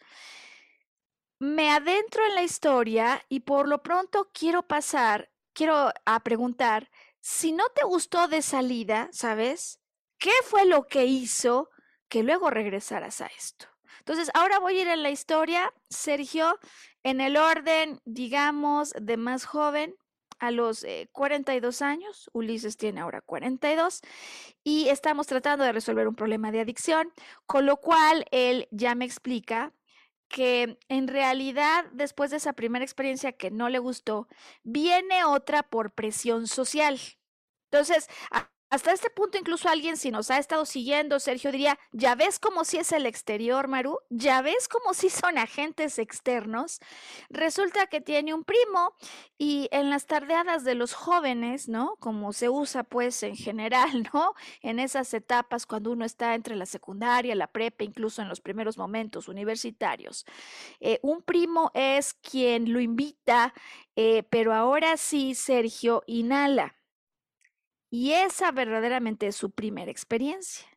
Me 1.39 1.69
adentro 1.69 2.25
en 2.25 2.35
la 2.35 2.43
historia 2.43 3.23
y 3.29 3.41
por 3.41 3.67
lo 3.67 3.81
pronto 3.81 4.29
quiero 4.33 4.67
pasar, 4.67 5.31
quiero 5.53 5.91
a 6.05 6.23
preguntar, 6.23 6.91
si 7.21 7.53
no 7.53 7.63
te 7.69 7.83
gustó 7.83 8.27
de 8.27 8.41
salida, 8.41 9.09
¿sabes? 9.11 9.79
¿Qué 10.25 10.31
fue 10.43 10.65
lo 10.65 10.87
que 10.87 11.05
hizo 11.05 11.69
que 12.09 12.23
luego 12.23 12.49
regresaras 12.49 13.21
a 13.21 13.27
esto? 13.27 13.67
Entonces, 13.99 14.31
ahora 14.33 14.57
voy 14.57 14.79
a 14.79 14.81
ir 14.81 14.87
en 14.87 15.03
la 15.03 15.11
historia, 15.11 15.71
Sergio, 15.87 16.57
en 17.03 17.21
el 17.21 17.37
orden, 17.37 18.01
digamos, 18.05 18.91
de 18.99 19.17
más 19.17 19.45
joven 19.45 19.95
a 20.39 20.49
los 20.49 20.83
42 21.11 21.79
eh, 21.79 21.85
años. 21.85 22.31
Ulises 22.33 22.75
tiene 22.75 23.01
ahora 23.01 23.21
42 23.21 24.01
y 24.63 24.89
estamos 24.89 25.27
tratando 25.27 25.63
de 25.63 25.73
resolver 25.73 26.07
un 26.07 26.15
problema 26.15 26.51
de 26.51 26.61
adicción, 26.61 27.13
con 27.45 27.67
lo 27.67 27.77
cual 27.77 28.25
él 28.31 28.67
ya 28.71 28.95
me 28.95 29.05
explica 29.05 29.73
que 30.27 30.79
en 30.89 31.07
realidad 31.07 31.85
después 31.91 32.31
de 32.31 32.37
esa 32.37 32.53
primera 32.53 32.83
experiencia 32.83 33.33
que 33.33 33.51
no 33.51 33.69
le 33.69 33.77
gustó, 33.77 34.27
viene 34.63 35.23
otra 35.23 35.61
por 35.61 35.91
presión 35.91 36.47
social. 36.47 36.99
Entonces, 37.69 38.07
Hasta 38.71 38.91
este 38.91 39.11
punto, 39.11 39.37
incluso 39.37 39.69
alguien, 39.69 39.95
si 39.95 40.09
nos 40.09 40.31
ha 40.31 40.39
estado 40.39 40.65
siguiendo, 40.65 41.19
Sergio 41.19 41.51
diría, 41.51 41.77
ya 41.91 42.15
ves 42.15 42.39
como 42.39 42.65
si 42.65 42.77
es 42.77 42.91
el 42.91 43.05
exterior, 43.05 43.67
Maru, 43.67 43.99
ya 44.09 44.41
ves 44.41 44.67
como 44.67 44.95
si 44.95 45.09
son 45.09 45.37
agentes 45.37 45.99
externos. 45.99 46.79
Resulta 47.29 47.85
que 47.85 48.01
tiene 48.01 48.33
un 48.33 48.43
primo 48.43 48.95
y 49.37 49.69
en 49.71 49.91
las 49.91 50.07
tardeadas 50.07 50.63
de 50.63 50.73
los 50.73 50.93
jóvenes, 50.93 51.69
¿no? 51.69 51.95
Como 51.99 52.33
se 52.33 52.49
usa 52.49 52.83
pues 52.83 53.21
en 53.21 53.35
general, 53.35 54.09
¿no? 54.13 54.33
En 54.61 54.79
esas 54.79 55.13
etapas 55.13 55.67
cuando 55.67 55.91
uno 55.91 56.03
está 56.03 56.33
entre 56.33 56.55
la 56.55 56.65
secundaria, 56.65 57.35
la 57.35 57.47
prepa, 57.47 57.83
incluso 57.83 58.23
en 58.23 58.29
los 58.29 58.41
primeros 58.41 58.79
momentos 58.79 59.27
universitarios. 59.27 60.25
Eh, 60.79 60.99
un 61.03 61.21
primo 61.21 61.71
es 61.75 62.15
quien 62.15 62.73
lo 62.73 62.79
invita, 62.79 63.53
eh, 63.95 64.23
pero 64.23 64.53
ahora 64.55 64.97
sí, 64.97 65.35
Sergio, 65.35 66.03
inhala 66.07 66.75
y 67.95 68.11
esa 68.11 68.51
verdaderamente 68.51 69.27
es 69.27 69.37
su 69.37 69.51
primera 69.51 69.89
experiencia. 69.89 70.67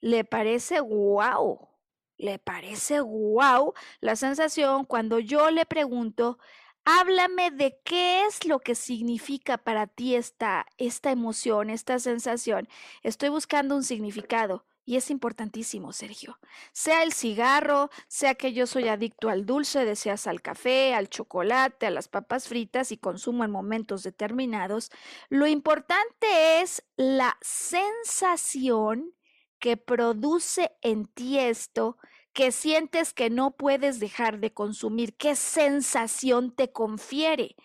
Le 0.00 0.22
parece 0.22 0.78
guau, 0.78 1.70
le 2.18 2.38
parece 2.38 3.00
guau 3.00 3.74
la 4.00 4.14
sensación 4.14 4.84
cuando 4.84 5.18
yo 5.18 5.50
le 5.50 5.66
pregunto, 5.66 6.38
háblame 6.84 7.50
de 7.50 7.80
qué 7.84 8.26
es 8.26 8.44
lo 8.46 8.60
que 8.60 8.76
significa 8.76 9.58
para 9.58 9.88
ti 9.88 10.14
esta, 10.14 10.66
esta 10.78 11.10
emoción, 11.10 11.68
esta 11.68 11.98
sensación. 11.98 12.68
Estoy 13.02 13.30
buscando 13.30 13.74
un 13.74 13.82
significado. 13.82 14.65
Y 14.88 14.94
es 14.94 15.10
importantísimo, 15.10 15.92
Sergio. 15.92 16.38
Sea 16.72 17.02
el 17.02 17.12
cigarro, 17.12 17.90
sea 18.06 18.36
que 18.36 18.52
yo 18.52 18.68
soy 18.68 18.86
adicto 18.86 19.28
al 19.28 19.44
dulce, 19.44 19.84
deseas 19.84 20.28
al 20.28 20.40
café, 20.40 20.94
al 20.94 21.08
chocolate, 21.08 21.86
a 21.86 21.90
las 21.90 22.06
papas 22.06 22.46
fritas 22.46 22.92
y 22.92 22.96
consumo 22.96 23.44
en 23.44 23.50
momentos 23.50 24.04
determinados, 24.04 24.92
lo 25.28 25.48
importante 25.48 26.60
es 26.60 26.84
la 26.96 27.36
sensación 27.40 29.12
que 29.58 29.76
produce 29.76 30.70
en 30.82 31.06
ti 31.06 31.40
esto 31.40 31.98
que 32.32 32.52
sientes 32.52 33.12
que 33.12 33.28
no 33.28 33.56
puedes 33.56 33.98
dejar 33.98 34.38
de 34.38 34.52
consumir, 34.52 35.16
qué 35.16 35.34
sensación 35.34 36.54
te 36.54 36.70
confiere. 36.70 37.56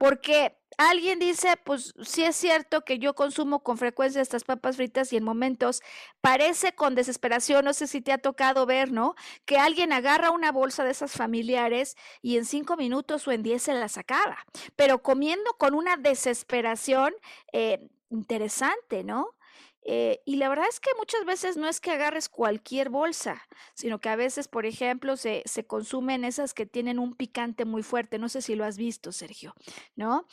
Porque 0.00 0.56
alguien 0.78 1.18
dice, 1.18 1.58
pues 1.62 1.92
sí 2.02 2.24
es 2.24 2.34
cierto 2.34 2.86
que 2.86 2.98
yo 2.98 3.14
consumo 3.14 3.62
con 3.62 3.76
frecuencia 3.76 4.22
estas 4.22 4.44
papas 4.44 4.76
fritas 4.76 5.12
y 5.12 5.18
en 5.18 5.24
momentos 5.24 5.82
parece 6.22 6.74
con 6.74 6.94
desesperación, 6.94 7.66
no 7.66 7.74
sé 7.74 7.86
si 7.86 8.00
te 8.00 8.10
ha 8.10 8.16
tocado 8.16 8.64
ver, 8.64 8.92
¿no? 8.92 9.14
Que 9.44 9.58
alguien 9.58 9.92
agarra 9.92 10.30
una 10.30 10.52
bolsa 10.52 10.84
de 10.84 10.92
esas 10.92 11.12
familiares 11.12 11.96
y 12.22 12.38
en 12.38 12.46
cinco 12.46 12.78
minutos 12.78 13.28
o 13.28 13.32
en 13.32 13.42
diez 13.42 13.64
se 13.64 13.74
las 13.74 13.98
acaba, 13.98 14.38
pero 14.74 15.02
comiendo 15.02 15.52
con 15.58 15.74
una 15.74 15.98
desesperación 15.98 17.12
eh, 17.52 17.86
interesante, 18.08 19.04
¿no? 19.04 19.34
Eh, 19.82 20.20
y 20.26 20.36
la 20.36 20.48
verdad 20.48 20.66
es 20.68 20.78
que 20.78 20.90
muchas 20.98 21.24
veces 21.24 21.56
no 21.56 21.68
es 21.68 21.80
que 21.80 21.90
agarres 21.90 22.28
cualquier 22.28 22.90
bolsa, 22.90 23.42
sino 23.74 23.98
que 23.98 24.10
a 24.10 24.16
veces, 24.16 24.46
por 24.46 24.66
ejemplo, 24.66 25.16
se, 25.16 25.42
se, 25.46 25.66
consumen 25.66 26.24
esas 26.24 26.52
que 26.52 26.66
tienen 26.66 26.98
un 26.98 27.14
picante 27.14 27.64
muy 27.64 27.82
fuerte. 27.82 28.18
No 28.18 28.28
sé 28.28 28.42
si 28.42 28.54
lo 28.54 28.64
has 28.64 28.76
visto, 28.76 29.10
Sergio, 29.12 29.54
¿no? 29.96 30.26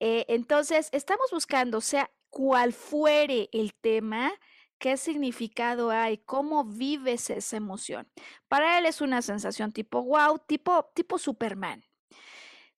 Eh, 0.00 0.24
entonces, 0.28 0.88
estamos 0.92 1.26
buscando, 1.30 1.80
sea 1.80 2.10
cual 2.30 2.72
fuere 2.72 3.48
el 3.52 3.74
tema, 3.74 4.32
qué 4.78 4.96
significado 4.96 5.90
hay, 5.90 6.18
cómo 6.18 6.64
vives 6.64 7.30
esa 7.30 7.56
emoción. 7.56 8.10
Para 8.48 8.78
él 8.78 8.86
es 8.86 9.00
una 9.00 9.22
sensación 9.22 9.72
tipo 9.72 10.02
wow, 10.02 10.38
tipo, 10.38 10.90
tipo 10.94 11.18
Superman. 11.18 11.84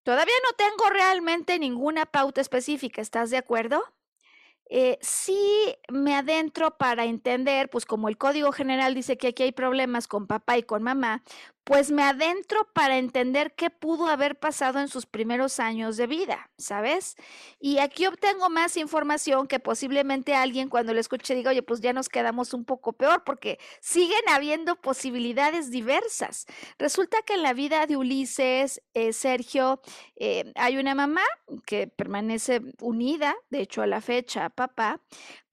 Todavía 0.03 0.35
no 0.45 0.53
tengo 0.57 0.91
realmente 0.91 1.59
ninguna 1.59 2.07
pauta 2.07 2.41
específica, 2.41 3.01
¿estás 3.01 3.31
de 3.31 3.39
acuerdo? 3.39 3.83
Eh, 4.69 4.99
sí 5.01 5.77
me 5.89 6.17
adentro 6.17 6.77
para 6.77 7.05
entender, 7.05 7.71
pues 7.71 7.87
como 7.87 8.09
el 8.09 8.19
Código 8.19 8.51
General 8.53 8.95
dice 8.95 9.17
que 9.17 9.29
aquí 9.29 9.45
hay 9.45 9.53
problemas 9.53 10.09
con 10.09 10.27
papá 10.27 10.59
y 10.59 10.65
con 10.65 10.83
mamá, 10.83 11.23
pues 11.67 11.91
me 11.91 12.05
adentro 12.05 12.69
para 12.73 12.97
entender 12.97 13.53
qué 13.57 13.71
pudo 13.71 14.07
haber 14.07 14.39
pasado 14.39 14.79
en 14.79 14.87
sus 14.87 15.05
primeros 15.05 15.59
años 15.59 15.97
de 15.97 16.07
vida, 16.07 16.49
¿sabes? 16.57 17.17
Y 17.59 17.79
aquí 17.79 18.07
obtengo 18.07 18.49
más 18.49 18.77
información 18.77 19.49
que 19.49 19.59
posiblemente 19.59 20.37
alguien 20.37 20.69
cuando 20.69 20.95
lo 20.95 21.01
escuche 21.01 21.35
diga, 21.35 21.51
oye, 21.51 21.65
pues 21.65 21.81
ya 21.81 21.93
nos 21.93 22.09
quedamos 22.09 22.55
un 22.55 22.65
poco 22.65 22.93
peor 22.93 23.25
porque 23.25 23.59
siguen 23.81 24.23
habiendo 24.29 24.77
posibilidades 24.77 25.73
diversas. 25.73 26.47
Resulta 26.79 27.19
que 27.23 27.35
en 27.35 27.43
la 27.43 27.53
vida 27.53 27.85
de 27.89 27.97
Ulises, 27.97 28.81
eh, 28.95 29.13
Sergio, 29.13 29.81
eh, 30.15 30.53
hay 30.55 30.77
una 30.77 30.95
mamá 30.95 31.25
que 31.67 31.89
permanece 31.89 32.63
unida, 32.81 33.35
de 33.51 33.63
hecho 33.63 33.83
a 33.83 33.89
la 33.89 34.01
fecha, 34.01 34.45
a 34.45 34.51
papá, 34.51 35.01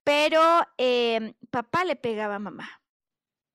pero 0.04 0.40
eh, 0.78 1.34
papá 1.50 1.84
le 1.84 1.96
pegaba 1.96 2.36
a 2.36 2.38
mamá 2.38 2.83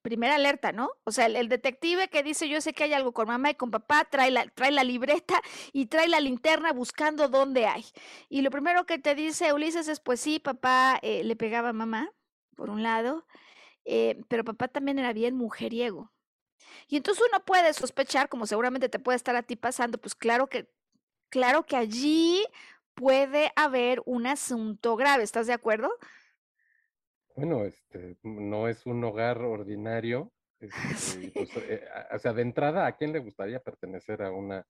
primera 0.10 0.36
alerta, 0.36 0.72
¿no? 0.72 0.89
O 1.03 1.12
sea, 1.12 1.28
el, 1.28 1.49
detective 1.49 2.10
que 2.10 2.24
dice, 2.24 2.49
yo 2.49 2.62
sé 2.62 2.74
que 2.74 2.84
hay 2.84 2.93
algo 2.93 3.12
con 3.14 3.28
mamá 3.28 3.51
y 3.51 3.55
con 3.55 3.70
papá, 3.70 4.05
trae 4.05 4.32
la, 4.32 4.47
trae 4.47 4.72
la 4.72 4.84
libreta 4.84 5.39
y 5.72 5.86
trae 5.86 6.07
la 6.07 6.20
linterna 6.20 6.74
buscando 6.74 7.30
dónde 7.30 7.68
hay. 7.68 7.86
Y 8.28 8.41
lo 8.41 8.49
primero 8.49 8.86
que 8.88 8.97
te 8.97 9.14
dice 9.14 9.53
Ulises 9.53 9.88
es, 9.88 9.99
pues 9.99 10.20
sí, 10.20 10.39
papá 10.39 10.97
eh, 11.03 11.24
le 11.24 11.36
pegaba 11.36 11.70
a 11.70 11.74
mamá, 11.74 12.12
por 12.55 12.72
un 12.72 12.82
lado, 12.82 13.28
eh, 13.86 14.20
pero 14.28 14.43
papá 14.43 14.68
también 14.68 14.97
era 14.97 15.14
bien 15.14 15.36
mujeriego. 15.36 16.12
Y 16.88 16.97
entonces 16.97 17.24
uno 17.30 17.45
puede 17.45 17.72
sospechar, 17.74 18.30
como 18.30 18.47
seguramente 18.47 18.89
te 18.89 18.99
puede 18.99 19.16
estar 19.16 19.36
a 19.36 19.43
ti 19.43 19.55
pasando, 19.55 19.99
pues 19.99 20.16
claro 20.16 20.47
que, 20.47 20.68
claro 21.30 21.68
que 21.68 21.76
allí 21.76 22.43
puede 22.95 23.51
haber 23.55 24.01
un 24.05 24.26
asunto 24.26 24.95
grave, 24.95 25.24
¿estás 25.24 25.45
de 25.45 25.53
acuerdo? 25.53 25.91
Bueno, 27.39 27.63
este, 27.63 28.17
no 28.21 28.67
es 28.67 28.85
un 28.85 29.01
hogar 29.01 29.37
ordinario. 29.37 30.33
Este, 30.59 31.31
pues, 31.31 31.49
eh, 31.69 31.87
o 32.11 32.19
sea, 32.19 32.33
de 32.33 32.41
entrada, 32.41 32.85
¿a 32.85 32.97
quién 32.97 33.13
le 33.13 33.19
gustaría 33.19 33.63
pertenecer 33.63 34.21
a 34.21 34.31
una 34.31 34.67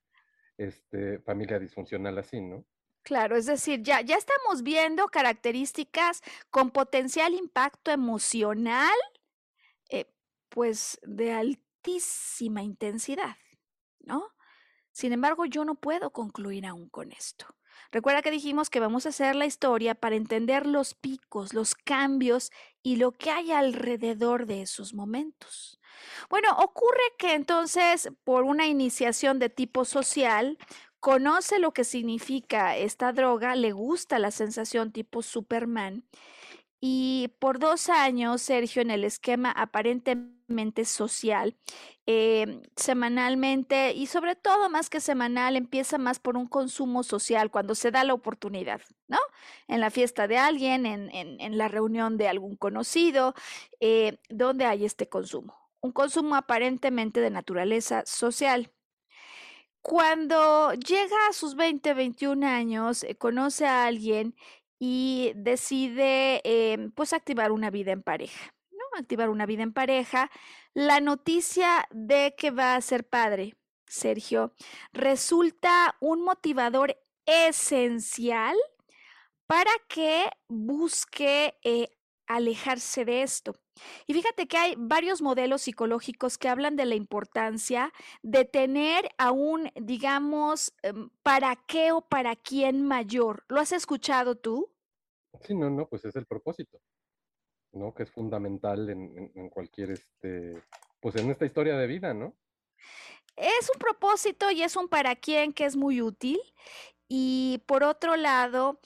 este, 0.55 1.17
familia 1.17 1.57
disfuncional 1.57 2.20
así, 2.20 2.39
no? 2.39 2.63
Claro, 3.01 3.36
es 3.36 3.47
decir, 3.47 3.82
ya, 3.82 4.01
ya 4.01 4.17
estamos 4.17 4.61
viendo 4.61 5.07
características 5.07 6.22
con 6.51 6.70
potencial 6.70 7.34
impacto 7.34 7.89
emocional, 7.89 8.97
eh, 9.89 10.05
pues 10.49 10.99
de 11.01 11.34
altísima 11.34 12.61
intensidad, 12.61 13.36
¿no? 14.01 14.28
Sin 14.91 15.11
embargo, 15.11 15.47
yo 15.47 15.65
no 15.65 15.74
puedo 15.74 16.11
concluir 16.11 16.67
aún 16.67 16.88
con 16.88 17.11
esto. 17.13 17.47
Recuerda 17.91 18.21
que 18.21 18.32
dijimos 18.32 18.69
que 18.69 18.80
vamos 18.80 19.05
a 19.05 19.09
hacer 19.09 19.36
la 19.36 19.45
historia 19.45 19.95
para 19.95 20.15
entender 20.15 20.65
los 20.65 20.93
picos, 20.93 21.53
los 21.53 21.75
cambios 21.75 22.51
y 22.84 22.97
lo 22.97 23.11
que 23.11 23.32
hay 23.32 23.51
alrededor 23.51 24.45
de 24.45 24.61
esos 24.61 24.93
momentos. 24.93 25.80
Bueno, 26.30 26.51
ocurre 26.57 27.03
que 27.17 27.34
entonces, 27.34 28.09
por 28.23 28.43
una 28.43 28.67
iniciación 28.67 29.39
de 29.39 29.49
tipo 29.49 29.86
social, 29.86 30.57
conoce 30.99 31.59
lo 31.59 31.73
que 31.73 31.84
significa 31.84 32.77
esta 32.77 33.13
droga, 33.13 33.55
le 33.55 33.71
gusta 33.71 34.19
la 34.19 34.32
sensación 34.32 34.91
tipo 34.91 35.21
Superman 35.21 36.05
y 36.82 37.34
por 37.39 37.59
dos 37.59 37.89
años, 37.89 38.41
Sergio, 38.41 38.82
en 38.82 38.91
el 38.91 39.03
esquema 39.03 39.51
aparentemente 39.51 40.39
social, 40.86 41.56
eh, 42.06 42.62
semanalmente 42.76 43.93
y 43.93 44.08
sobre 44.08 44.36
todo 44.36 44.70
más 44.70 44.89
que 44.89 45.00
semanal, 45.00 45.56
empieza 45.56 45.97
más 45.97 46.20
por 46.20 46.38
un 46.38 46.47
consumo 46.47 47.04
social 47.04 47.52
cuando 47.52 47.76
se 47.76 47.91
da 47.91 48.04
la 48.04 48.14
oportunidad, 48.14 48.82
¿no? 49.08 49.18
En 49.68 49.80
la 49.80 49.89
fiesta 49.91 50.28
de 50.28 50.38
alguien, 50.38 50.86
en, 50.86 51.10
en, 51.12 51.58
la 51.58 51.68
reunión 51.68 52.18
de 52.18 52.28
algún 52.28 52.56
conocido, 52.56 53.34
eh, 53.80 54.18
donde 54.30 54.66
hay 54.66 54.86
este 54.86 55.08
consumo. 55.08 55.56
Un 55.82 55.91
consumo 55.91 56.36
aparentemente 56.36 57.22
de 57.22 57.30
naturaleza 57.30 58.04
social. 58.06 58.72
Cuando 59.82 60.74
llega 60.74 61.18
a 61.30 61.34
sus 61.34 61.56
20, 61.56 61.93
21 61.93 62.45
años, 62.45 63.04
eh, 63.04 63.16
conoce 63.16 63.66
a 63.66 63.86
alguien 63.86 64.36
y 64.80 65.34
decide 65.36 66.41
em, 66.43 66.91
pues 66.91 67.14
activar 67.14 67.52
una 67.52 67.70
vida 67.70 67.91
en 67.91 68.02
pareja. 68.02 68.54
Activar 68.98 69.30
una 69.30 69.46
vida 69.46 69.64
en 69.64 69.74
pareja. 69.74 70.30
La 70.74 71.00
noticia 71.00 71.88
de 71.92 72.36
que 72.38 72.52
va 72.52 72.76
a 72.76 72.82
ser 72.82 73.08
padre, 73.08 73.56
Sergio, 73.88 74.54
resulta 74.94 75.96
un 76.00 76.24
motivador 76.24 76.98
esencial 77.26 78.56
para 79.48 79.72
que 79.88 80.30
busque 80.48 81.58
eh, 81.64 81.90
alejarse 82.28 83.04
de 83.04 83.24
esto. 83.24 83.56
Y 84.08 84.14
fíjate 84.14 84.48
que 84.48 84.58
hay 84.58 84.76
varios 84.78 85.22
modelos 85.22 85.64
psicológicos 85.64 86.38
que 86.38 86.48
hablan 86.48 86.76
de 86.76 86.86
la 86.86 86.96
importancia 86.96 87.92
de 88.22 88.46
tener 88.46 89.10
a 89.18 89.32
un, 89.32 89.70
digamos, 89.76 90.74
em, 90.84 91.10
para 91.24 91.56
qué 91.56 91.92
o 91.92 92.02
para 92.02 92.36
quién 92.36 92.86
mayor. 92.86 93.44
¿Lo 93.48 93.60
has 93.60 93.72
escuchado 93.72 94.36
tú? 94.36 94.72
Sí, 95.42 95.56
no, 95.56 95.70
no, 95.70 95.88
pues 95.88 96.06
es 96.06 96.16
el 96.16 96.26
propósito, 96.26 96.80
¿no? 97.72 97.93
Que 97.93 98.03
es 98.03 98.11
fundamental 98.11 98.89
en, 98.89 99.32
en 99.36 99.49
cualquier, 99.49 99.91
este, 99.91 100.61
pues 100.99 101.15
en 101.15 101.30
esta 101.30 101.45
historia 101.45 101.78
de 101.78 101.88
vida, 101.88 102.13
¿no? 102.13 102.36
Es 103.36 103.70
un 103.74 103.80
propósito 103.80 104.51
y 104.51 104.63
es 104.63 104.76
un 104.76 104.89
para 104.89 105.15
quién 105.15 105.53
que 105.53 105.65
es 105.65 105.78
muy 105.78 106.01
útil. 106.01 106.39
Y 107.07 107.63
por 107.65 107.84
otro 107.84 108.17
lado, 108.17 108.80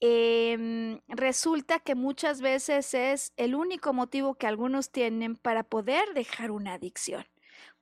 em, 0.00 1.00
resulta 1.08 1.78
que 1.80 1.94
muchas 1.94 2.40
veces 2.40 2.94
es 2.94 3.32
el 3.36 3.54
único 3.54 3.92
motivo 3.92 4.34
que 4.34 4.46
algunos 4.46 4.90
tienen 4.90 5.36
para 5.36 5.64
poder 5.64 6.14
dejar 6.14 6.50
una 6.50 6.74
adicción. 6.74 7.26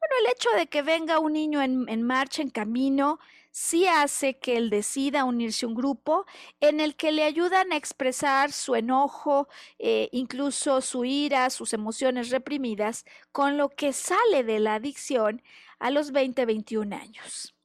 Bueno, 0.01 0.14
el 0.20 0.32
hecho 0.32 0.51
de 0.57 0.66
que 0.66 0.82
venga 0.82 1.20
un 1.20 1.32
niño 1.32 1.62
en, 1.62 1.88
en 1.88 2.03
marcha, 2.03 2.42
en 2.42 2.51
camino, 2.51 3.18
sí 3.59 3.88
hace 3.88 4.38
que 4.38 4.56
él 4.56 4.70
decida 4.70 5.24
unirse 5.24 5.66
a 5.66 5.68
un 5.68 5.74
grupo 5.74 6.26
en 6.61 6.78
el 6.78 6.94
que 6.94 7.11
le 7.11 7.24
ayudan 7.24 7.72
a 7.72 7.76
expresar 7.76 8.52
su 8.52 8.76
enojo, 8.76 9.48
eh, 9.80 10.09
incluso 10.12 10.80
su 10.80 11.04
ira, 11.04 11.50
sus 11.50 11.72
emociones 11.72 12.30
reprimidas, 12.30 13.04
con 13.32 13.56
lo 13.59 13.70
que 13.70 13.92
sale 13.92 14.44
de 14.44 14.61
la 14.61 14.76
adicción 14.76 15.42
a 15.80 15.90
los 15.90 16.12
20, 16.12 16.46
21 16.46 16.92
años. 16.92 17.56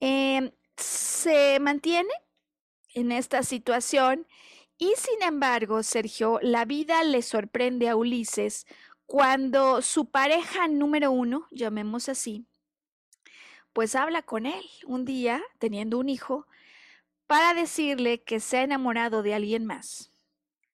Em, 0.00 0.50
se 0.76 1.60
mantiene 1.60 2.12
en 2.94 3.12
esta 3.12 3.44
situación 3.44 4.26
y 4.76 4.92
sin 4.96 5.22
embargo, 5.22 5.84
Sergio, 5.84 6.40
la 6.42 6.64
vida 6.64 7.04
le 7.04 7.22
sorprende 7.22 7.88
a 7.88 7.96
Ulises 7.96 8.66
cuando 9.06 9.82
su 9.82 10.10
pareja 10.10 10.66
número 10.66 11.12
uno, 11.12 11.46
llamemos 11.52 12.08
así, 12.08 12.44
pues 13.76 13.94
habla 13.94 14.22
con 14.22 14.46
él 14.46 14.64
un 14.86 15.04
día, 15.04 15.42
teniendo 15.58 15.98
un 15.98 16.08
hijo, 16.08 16.46
para 17.26 17.52
decirle 17.52 18.22
que 18.22 18.40
se 18.40 18.56
ha 18.56 18.62
enamorado 18.62 19.22
de 19.22 19.34
alguien 19.34 19.66
más, 19.66 20.10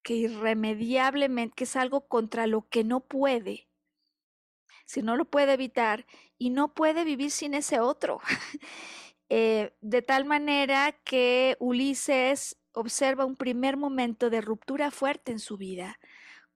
que 0.04 0.14
irremediablemente, 0.14 1.52
que 1.56 1.64
es 1.64 1.74
algo 1.74 2.06
contra 2.06 2.46
lo 2.46 2.68
que 2.68 2.84
no 2.84 3.00
puede, 3.00 3.66
si 4.86 5.02
no 5.02 5.16
lo 5.16 5.24
puede 5.24 5.54
evitar 5.54 6.06
y 6.38 6.50
no 6.50 6.74
puede 6.74 7.02
vivir 7.02 7.32
sin 7.32 7.54
ese 7.54 7.80
otro. 7.80 8.20
Eh, 9.34 9.72
de 9.80 10.02
tal 10.02 10.26
manera 10.26 10.92
que 11.04 11.56
Ulises 11.58 12.58
observa 12.72 13.24
un 13.24 13.34
primer 13.34 13.78
momento 13.78 14.28
de 14.28 14.42
ruptura 14.42 14.90
fuerte 14.90 15.32
en 15.32 15.38
su 15.38 15.56
vida, 15.56 15.98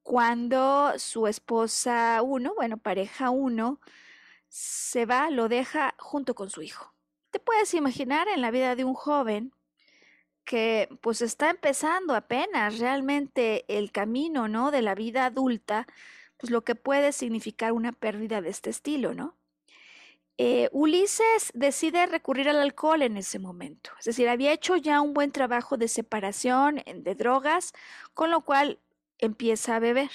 cuando 0.03 0.93
su 0.99 1.27
esposa 1.27 2.21
uno, 2.23 2.53
bueno, 2.55 2.77
pareja 2.77 3.31
uno, 3.31 3.81
se 4.49 5.07
va, 5.07 5.31
lo 5.31 5.49
deja 5.49 5.95
junto 5.99 6.35
con 6.35 6.51
su 6.51 6.63
hijo. 6.63 6.93
Te 7.31 7.39
puedes 7.39 7.75
imaginar 7.75 8.29
en 8.29 8.41
la 8.41 8.51
vida 8.51 8.77
de 8.77 8.85
un 8.85 8.95
joven 8.95 9.53
que 10.45 10.89
pues 11.03 11.23
está 11.23 11.51
empezando 11.51 12.15
apenas 12.15 12.79
realmente 12.79 13.65
el 13.69 13.91
camino, 13.93 14.49
¿no? 14.49 14.71
De 14.71 14.81
la 14.81 14.95
vida 14.95 15.27
adulta, 15.27 15.87
pues 16.39 16.51
lo 16.51 16.63
que 16.65 16.75
puede 16.75 17.13
significar 17.13 17.73
una 17.73 17.93
pérdida 17.93 18.41
de 18.41 18.51
este 18.51 18.71
estilo, 18.71 19.13
¿no? 19.13 19.37
Eh, 20.39 20.69
Ulises 20.73 21.51
decide 21.55 22.07
recurrir 22.07 22.49
al 22.49 22.61
alcohol 22.61 23.03
en 23.03 23.17
ese 23.17 23.39
momento, 23.39 23.91
es 23.99 24.05
decir, 24.05 24.29
había 24.29 24.53
hecho 24.53 24.77
ya 24.77 25.01
un 25.01 25.15
buen 25.15 25.33
trabajo 25.33 25.79
de 25.79 25.89
separación 25.89 26.83
de 26.95 27.15
drogas, 27.15 27.73
con 28.13 28.31
lo 28.31 28.43
cual 28.43 28.79
empieza 29.19 29.77
a 29.77 29.79
beber. 29.79 30.11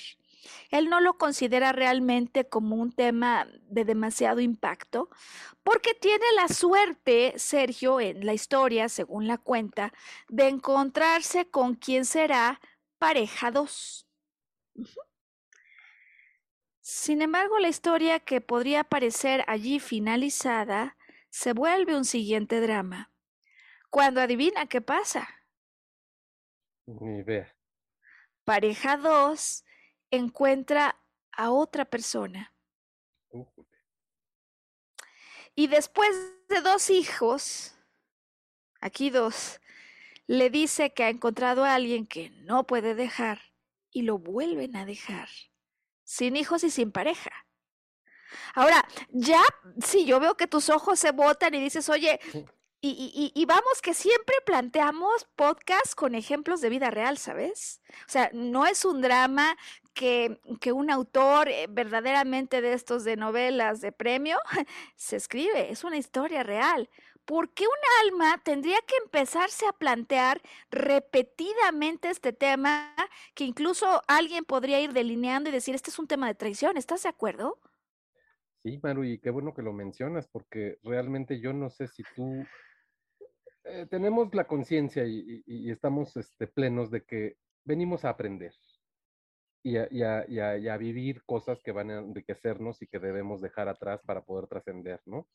Él 0.69 0.89
no 0.89 0.99
lo 0.99 1.17
considera 1.17 1.71
realmente 1.71 2.47
como 2.47 2.75
un 2.75 2.91
tema 2.91 3.47
de 3.63 3.85
demasiado 3.85 4.39
impacto, 4.39 5.09
porque 5.63 5.93
tiene 5.93 6.25
la 6.35 6.47
suerte, 6.47 7.33
Sergio, 7.37 7.99
en 7.99 8.25
la 8.25 8.33
historia, 8.33 8.89
según 8.89 9.27
la 9.27 9.37
cuenta, 9.37 9.93
de 10.29 10.47
encontrarse 10.47 11.49
con 11.49 11.75
quien 11.75 12.05
será 12.05 12.59
pareja 12.97 13.51
2. 13.51 14.07
Sin 16.81 17.21
embargo, 17.21 17.59
la 17.59 17.69
historia 17.69 18.19
que 18.19 18.41
podría 18.41 18.83
parecer 18.83 19.43
allí 19.47 19.79
finalizada 19.79 20.97
se 21.29 21.53
vuelve 21.53 21.95
un 21.95 22.05
siguiente 22.05 22.59
drama. 22.59 23.11
Cuando 23.89 24.21
adivina 24.21 24.65
qué 24.65 24.81
pasa. 24.81 25.27
Ni 26.85 27.19
idea. 27.19 27.55
Pareja 28.43 28.97
2 28.97 29.63
encuentra 30.11 30.99
a 31.31 31.51
otra 31.51 31.85
persona. 31.85 32.53
Y 35.55 35.67
después 35.67 36.09
de 36.49 36.61
dos 36.61 36.89
hijos, 36.89 37.75
aquí 38.79 39.09
dos, 39.09 39.59
le 40.27 40.49
dice 40.49 40.93
que 40.93 41.03
ha 41.03 41.09
encontrado 41.09 41.65
a 41.65 41.75
alguien 41.75 42.05
que 42.05 42.29
no 42.29 42.65
puede 42.65 42.95
dejar 42.95 43.41
y 43.91 44.03
lo 44.03 44.17
vuelven 44.17 44.75
a 44.75 44.85
dejar, 44.85 45.29
sin 46.03 46.35
hijos 46.35 46.63
y 46.63 46.69
sin 46.69 46.91
pareja. 46.91 47.31
Ahora, 48.53 48.87
ya, 49.09 49.41
si 49.83 50.05
yo 50.05 50.19
veo 50.19 50.37
que 50.37 50.47
tus 50.47 50.69
ojos 50.69 50.99
se 50.99 51.11
botan 51.11 51.53
y 51.53 51.59
dices, 51.59 51.89
oye, 51.89 52.19
y, 52.83 53.31
y, 53.35 53.45
vamos 53.45 53.79
que 53.83 53.93
siempre 53.93 54.35
planteamos 54.43 55.25
podcast 55.35 55.93
con 55.93 56.15
ejemplos 56.15 56.61
de 56.61 56.69
vida 56.69 56.89
real, 56.89 57.19
¿sabes? 57.19 57.79
O 58.07 58.09
sea, 58.09 58.31
no 58.33 58.65
es 58.65 58.85
un 58.85 59.01
drama 59.01 59.55
que, 59.93 60.39
que 60.59 60.71
un 60.71 60.89
autor 60.89 61.47
eh, 61.49 61.67
verdaderamente 61.69 62.59
de 62.59 62.73
estos 62.73 63.03
de 63.03 63.17
novelas 63.17 63.81
de 63.81 63.91
premio 63.91 64.37
se 64.95 65.17
escribe, 65.17 65.71
es 65.71 65.83
una 65.83 65.97
historia 65.97 66.41
real. 66.41 66.89
¿Por 67.25 67.53
qué 67.53 67.65
un 67.65 68.09
alma 68.09 68.41
tendría 68.43 68.79
que 68.87 68.95
empezarse 69.03 69.67
a 69.67 69.73
plantear 69.73 70.41
repetidamente 70.71 72.09
este 72.09 72.33
tema 72.33 72.95
que 73.35 73.43
incluso 73.43 74.01
alguien 74.07 74.43
podría 74.43 74.81
ir 74.81 74.91
delineando 74.91 75.49
y 75.49 75.53
decir, 75.53 75.75
este 75.75 75.91
es 75.91 75.99
un 75.99 76.07
tema 76.07 76.27
de 76.27 76.35
traición? 76.35 76.77
¿Estás 76.77 77.03
de 77.03 77.09
acuerdo? 77.09 77.59
Sí, 78.63 78.79
Maru, 78.81 79.03
y 79.03 79.19
qué 79.19 79.29
bueno 79.29 79.53
que 79.53 79.61
lo 79.61 79.71
mencionas, 79.71 80.27
porque 80.27 80.79
realmente 80.83 81.39
yo 81.39 81.53
no 81.53 81.69
sé 81.69 81.87
si 81.87 82.03
tú 82.15 82.45
eh, 83.71 83.87
tenemos 83.89 84.33
la 84.35 84.45
conciencia 84.45 85.05
y, 85.05 85.69
estamos 85.69 86.15
este, 86.17 86.47
plenos 86.47 86.91
de 86.91 87.03
que 87.03 87.37
venimos 87.63 88.05
a 88.05 88.09
aprender 88.09 88.53
y 89.63 89.77
a, 89.77 90.77
vivir 90.77 91.23
cosas 91.23 91.61
que 91.61 91.71
van 91.71 91.91
a 91.91 91.99
enriquecernos 91.99 92.81
y 92.81 92.87
que 92.87 92.99
debemos 92.99 93.41
dejar 93.41 93.69
atrás 93.69 94.01
para 94.03 94.23
poder 94.23 94.47
trascender, 94.47 95.01
¿no? 95.05 95.27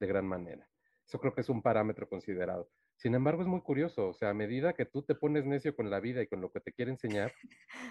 De 0.00 0.06
gran 0.06 0.26
manera. 0.26 0.68
Eso 1.06 1.20
creo 1.20 1.34
que 1.34 1.42
es 1.42 1.48
un 1.48 1.62
parámetro 1.62 2.08
considerado. 2.08 2.68
Sin 2.96 3.14
embargo, 3.14 3.42
es 3.42 3.48
muy 3.48 3.62
curioso, 3.62 4.08
o 4.08 4.14
sea, 4.14 4.30
a 4.30 4.34
medida 4.34 4.72
que 4.72 4.84
tú 4.84 5.02
te 5.02 5.14
pones 5.14 5.46
necio 5.46 5.76
con 5.76 5.88
la 5.90 6.00
vida 6.00 6.20
y 6.20 6.26
con 6.26 6.40
lo 6.40 6.50
que 6.50 6.60
te 6.60 6.72
quiere 6.72 6.90
enseñar, 6.90 7.32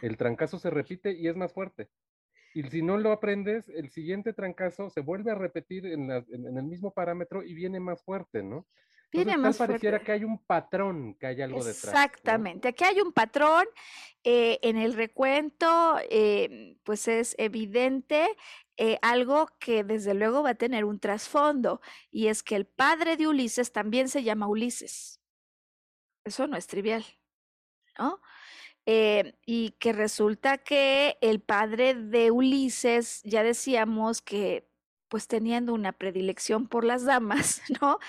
el 0.02 0.18
trancazo 0.18 0.60
se 0.60 0.70
repite 0.70 1.14
y 1.14 1.28
es 1.28 1.36
más 1.38 1.54
fuerte. 1.54 1.90
Y 2.54 2.64
si 2.64 2.82
no 2.82 2.98
lo 2.98 3.12
aprendes, 3.12 3.70
el 3.70 3.90
siguiente 3.90 4.34
trancazo 4.34 4.90
se 4.90 5.02
vuelve 5.02 5.32
a 5.32 5.36
repetir 5.36 5.86
en, 5.86 6.12
en 6.12 6.58
el 6.58 6.66
mismo 6.66 6.94
parámetro 6.94 7.44
y 7.44 7.54
viene 7.54 7.80
más 7.80 8.04
fuerte, 8.04 8.44
¿no? 8.44 8.68
Tiene 9.10 9.38
más 9.38 9.58
pareciera 9.58 10.00
que 10.00 10.12
hay 10.12 10.24
un 10.24 10.38
patrón, 10.40 11.16
que 11.16 11.28
hay 11.28 11.42
algo 11.42 11.60
detrás. 11.60 11.86
Exactamente, 11.86 12.68
aquí 12.68 12.84
hay 12.84 13.00
un 13.00 13.14
patrón. 13.14 13.66
Eh, 14.30 14.60
en 14.62 14.76
el 14.78 14.94
recuento, 14.94 15.98
eh, 16.10 16.76
pues 16.84 17.08
es 17.08 17.34
evidente 17.38 18.28
eh, 18.76 19.00
algo 19.02 19.48
que 19.58 19.86
desde 19.86 20.14
luego 20.14 20.44
va 20.44 20.50
a 20.50 20.56
tener 20.56 20.84
un 20.84 21.00
trasfondo, 21.00 21.80
y 22.12 22.28
es 22.28 22.44
que 22.44 22.58
el 22.58 22.66
padre 22.66 23.16
de 23.16 23.28
Ulises 23.28 23.72
también 23.72 24.10
se 24.10 24.24
llama 24.24 24.50
Ulises. 24.50 25.22
Eso 26.26 26.46
no 26.48 26.58
es 26.58 26.68
trivial, 26.68 27.06
¿no? 27.98 28.22
y 28.90 29.72
que 29.80 29.92
resulta 29.92 30.60
que 30.60 31.18
el 31.20 31.42
padre 31.42 31.94
de 31.94 32.32
Ulises, 32.32 33.22
ya 33.24 33.44
decíamos 33.44 34.22
que 34.22 34.67
pues 35.10 35.28
teniendo 35.28 35.74
una 35.74 35.94
predilección 35.94 36.68
por 36.68 36.84
las 36.84 37.06
damas, 37.06 37.62
¿no? 37.82 38.00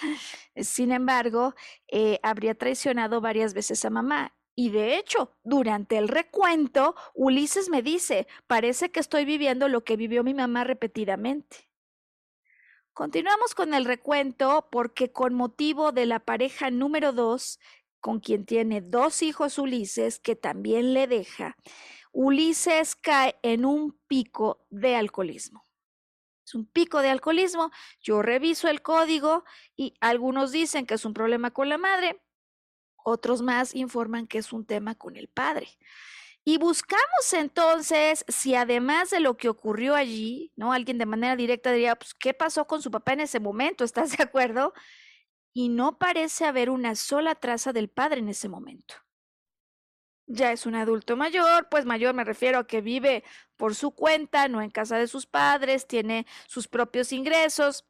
Sin 0.57 0.92
embargo, 0.92 1.55
eh, 1.88 2.18
habría 2.22 2.55
traicionado 2.55 3.20
varias 3.20 3.55
veces 3.55 3.84
a 3.84 3.90
mamá. 3.90 4.34
Y 4.55 4.70
de 4.70 4.96
hecho, 4.96 5.36
durante 5.44 5.99
el 5.99 6.09
recuento, 6.09 6.96
Ulises 7.14 7.68
me 7.68 7.80
dice, 7.80 8.26
parece 8.49 8.90
que 8.90 8.99
estoy 8.99 9.24
viviendo 9.24 9.68
lo 9.68 9.84
que 9.84 9.96
vivió 9.96 10.24
mi 10.24 10.34
mamá 10.34 10.64
repetidamente. 10.64 11.68
Continuamos 12.92 13.55
con 13.55 13.72
el 13.72 13.84
recuento 13.84 14.66
porque 14.72 15.12
con 15.12 15.32
motivo 15.34 15.92
de 15.92 16.07
la 16.07 16.18
pareja 16.18 16.72
número 16.72 17.12
dos, 17.12 17.61
con 18.01 18.18
quien 18.18 18.44
tiene 18.46 18.80
dos 18.80 19.22
hijos 19.22 19.59
Ulises, 19.59 20.18
que 20.18 20.34
también 20.34 20.92
le 20.92 21.07
deja, 21.07 21.57
Ulises 22.11 22.96
cae 22.96 23.36
en 23.42 23.64
un 23.64 23.96
pico 24.09 24.66
de 24.70 24.96
alcoholismo 24.96 25.67
es 26.49 26.55
un 26.55 26.66
pico 26.66 27.03
de 27.03 27.11
alcoholismo. 27.11 27.70
Yo 28.01 28.22
reviso 28.22 28.68
el 28.68 28.80
código 28.80 29.44
y 29.76 29.94
algunos 30.01 30.51
dicen 30.51 30.86
que 30.86 30.94
es 30.94 31.05
un 31.05 31.12
problema 31.12 31.51
con 31.51 31.68
la 31.68 31.76
madre, 31.76 32.22
otros 32.96 33.42
más 33.42 33.74
informan 33.74 34.26
que 34.26 34.38
es 34.38 34.53
un 34.53 34.64
tema 34.64 34.94
con 34.94 35.16
el 35.16 35.28
padre. 35.28 35.68
Y 36.44 36.57
buscamos 36.57 37.32
entonces 37.34 38.24
si 38.28 38.55
además 38.55 39.11
de 39.11 39.20
lo 39.20 39.36
que 39.36 39.51
ocurrió 39.51 39.94
allí, 39.94 40.53
¿no? 40.57 40.72
Alguien 40.72 40.96
de 40.96 41.05
manera 41.05 41.36
directa 41.36 41.72
diría, 41.72 41.96
pues, 41.96 42.14
¿qué 42.14 42.32
pasó 42.32 42.66
con 42.66 42.80
su 42.80 42.90
papá 42.90 43.12
en 43.12 43.20
ese 43.20 43.40
momento? 43.40 43.84
¿Estás 43.84 44.16
de 44.16 44.22
acuerdo? 44.24 44.72
Y 45.53 45.68
no 45.68 45.99
parece 45.99 46.46
haber 46.46 46.70
una 46.70 46.94
sola 46.94 47.34
traza 47.34 47.74
del 47.74 47.90
padre 47.90 48.20
en 48.20 48.28
ese 48.30 48.49
momento 48.49 48.94
ya 50.28 50.52
es 50.52 50.66
un 50.66 50.74
adulto 50.74 51.16
mayor, 51.16 51.68
pues 51.70 51.86
mayor 51.86 52.14
me 52.14 52.22
refiero 52.22 52.58
a 52.60 52.66
que 52.66 52.80
vive 52.82 53.24
por 53.56 53.74
su 53.74 53.92
cuenta, 53.92 54.46
no 54.48 54.62
en 54.62 54.70
casa 54.70 54.98
de 54.98 55.08
sus 55.08 55.26
padres, 55.26 55.86
tiene 55.86 56.26
sus 56.46 56.68
propios 56.68 57.12
ingresos. 57.12 57.86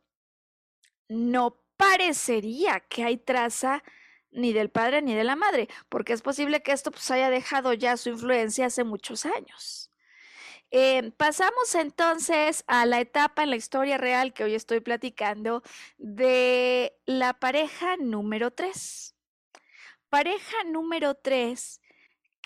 No 1.09 1.61
parecería 1.76 2.80
que 2.80 3.05
hay 3.05 3.18
traza 3.18 3.82
ni 4.30 4.53
del 4.53 4.70
padre 4.70 5.03
ni 5.03 5.14
de 5.14 5.24
la 5.24 5.36
madre, 5.36 5.68
porque 5.89 6.12
es 6.12 6.22
posible 6.22 6.62
que 6.62 6.72
esto 6.72 6.91
pues 6.93 7.11
haya 7.11 7.28
dejado 7.28 7.72
ya 7.72 7.97
su 7.97 8.11
influencia 8.11 8.66
hace 8.66 8.84
muchos 8.84 9.26
años. 9.26 9.91
Eh, 10.70 11.12
pasamos 11.16 11.74
entonces 11.74 12.62
a 12.66 12.84
la 12.86 13.01
etapa 13.01 13.43
en 13.43 13.51
la 13.51 13.57
historia 13.57 13.99
real 13.99 14.34
que 14.34 14.45
hoy 14.45 14.55
estoy 14.55 14.80
platicando 14.80 15.62
de 15.97 16.95
la 17.07 17.34
pareja 17.34 17.97
número 17.97 18.53
3. 18.53 19.14
Pareja 20.11 20.64
número 20.64 21.14
3 21.14 21.80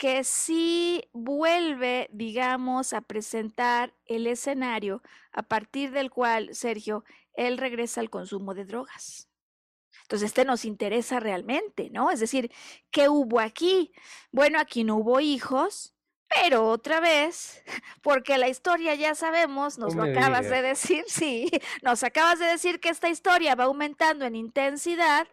que 0.03 0.25
sí 0.25 1.09
vuelve, 1.13 2.09
digamos, 2.13 2.93
a 2.93 3.03
presentar 3.03 3.95
el 4.07 4.27
escenario 4.27 5.01
a 5.31 5.45
partir 5.45 5.93
del 5.93 6.11
cual, 6.11 6.57
Sergio, 6.57 7.05
él 7.35 7.57
regresa 7.57 8.01
al 8.01 8.11
consumo 8.11 8.53
de 8.53 8.65
drogas. 8.65 9.29
Entonces, 10.01 10.27
este 10.27 10.45
nos 10.45 10.65
interesa 10.65 11.21
realmente, 11.21 11.89
¿no? 11.91 12.11
Es 12.11 12.19
decir, 12.19 12.51
¿qué 12.91 13.09
hubo 13.09 13.39
aquí? 13.39 13.93
Bueno, 14.33 14.59
aquí 14.59 14.83
no 14.83 14.97
hubo 14.97 15.21
hijos, 15.21 15.95
pero 16.27 16.69
otra 16.69 16.99
vez, 16.99 17.63
porque 18.03 18.39
la 18.39 18.49
historia 18.49 18.97
ya 18.97 19.15
sabemos, 19.15 19.79
nos 19.79 19.95
lo 19.95 20.03
acabas 20.03 20.51
de 20.51 20.63
decir, 20.63 21.05
sí, 21.07 21.49
nos 21.81 22.03
acabas 22.03 22.41
de 22.41 22.47
decir 22.47 22.81
que 22.81 22.89
esta 22.89 23.09
historia 23.09 23.55
va 23.55 23.65
aumentando 23.67 24.25
en 24.25 24.35
intensidad, 24.35 25.29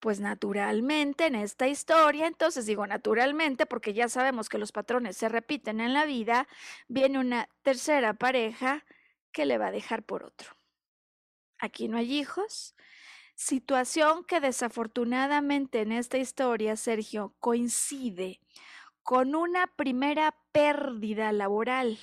pues 0.00 0.18
naturalmente 0.18 1.26
en 1.26 1.34
esta 1.34 1.68
historia, 1.68 2.26
entonces 2.26 2.66
digo 2.66 2.86
naturalmente 2.86 3.66
porque 3.66 3.92
ya 3.92 4.08
sabemos 4.08 4.48
que 4.48 4.58
los 4.58 4.72
patrones 4.72 5.16
se 5.16 5.28
repiten 5.28 5.80
en 5.80 5.92
la 5.92 6.06
vida, 6.06 6.48
viene 6.88 7.18
una 7.18 7.48
tercera 7.62 8.14
pareja 8.14 8.84
que 9.30 9.44
le 9.44 9.58
va 9.58 9.68
a 9.68 9.72
dejar 9.72 10.02
por 10.02 10.24
otro. 10.24 10.56
Aquí 11.58 11.88
no 11.88 11.98
hay 11.98 12.18
hijos, 12.18 12.74
situación 13.34 14.24
que 14.24 14.40
desafortunadamente 14.40 15.82
en 15.82 15.92
esta 15.92 16.16
historia, 16.16 16.76
Sergio, 16.76 17.34
coincide 17.38 18.40
con 19.02 19.34
una 19.34 19.66
primera 19.66 20.34
pérdida 20.52 21.32
laboral, 21.32 21.98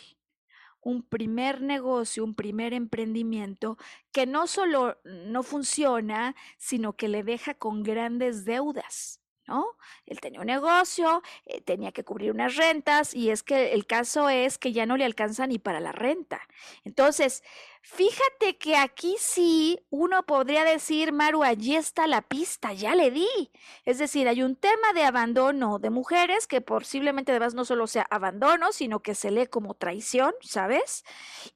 un 0.88 1.04
primer 1.04 1.62
negocio, 1.62 2.24
un 2.24 2.34
primer 2.34 2.74
emprendimiento 2.74 3.78
que 4.14 4.26
no 4.26 4.48
solo 4.48 4.98
no 5.04 5.44
funciona, 5.44 6.34
sino 6.58 6.96
que 6.96 7.10
le 7.10 7.24
deja 7.24 7.56
con 7.56 7.84
grandes 7.84 8.46
deudas. 8.46 9.20
¿no? 9.48 9.66
Él 10.06 10.22
tenía 10.22 10.40
un 10.40 10.48
negocio, 10.48 11.22
eh, 11.46 11.60
tenía 11.60 11.92
que 11.92 12.06
cubrir 12.06 12.32
unas 12.32 12.56
rentas 12.56 13.14
y 13.14 13.32
es 13.32 13.44
que 13.44 13.74
el 13.74 13.86
caso 13.86 14.30
es 14.30 14.58
que 14.58 14.72
ya 14.72 14.86
no 14.86 14.96
le 14.96 15.04
alcanza 15.04 15.46
ni 15.46 15.60
para 15.60 15.82
la 15.82 15.92
renta. 15.92 16.40
Entonces, 16.86 17.44
fíjate 17.82 18.58
que 18.58 18.76
aquí 18.76 19.16
sí 19.20 19.80
uno 19.90 20.24
podría 20.24 20.64
decir, 20.64 21.12
Maru, 21.12 21.44
allí 21.44 21.76
está 21.76 22.08
la 22.08 22.22
pista, 22.22 22.74
ya 22.74 22.96
le 22.96 23.12
di. 23.12 23.52
Es 23.86 23.98
decir, 23.98 24.28
hay 24.28 24.44
un 24.44 24.56
tema 24.56 24.94
de 24.94 25.04
abandono 25.04 25.80
de 25.80 25.90
mujeres 25.90 26.48
que 26.48 26.62
posiblemente 26.62 27.32
además 27.32 27.54
no 27.54 27.66
solo 27.66 27.88
sea 27.88 28.08
abandono, 28.10 28.72
sino 28.72 29.02
que 29.02 29.16
se 29.16 29.32
lee 29.32 29.48
como 29.48 29.74
traición, 29.74 30.34
¿sabes? 30.42 31.04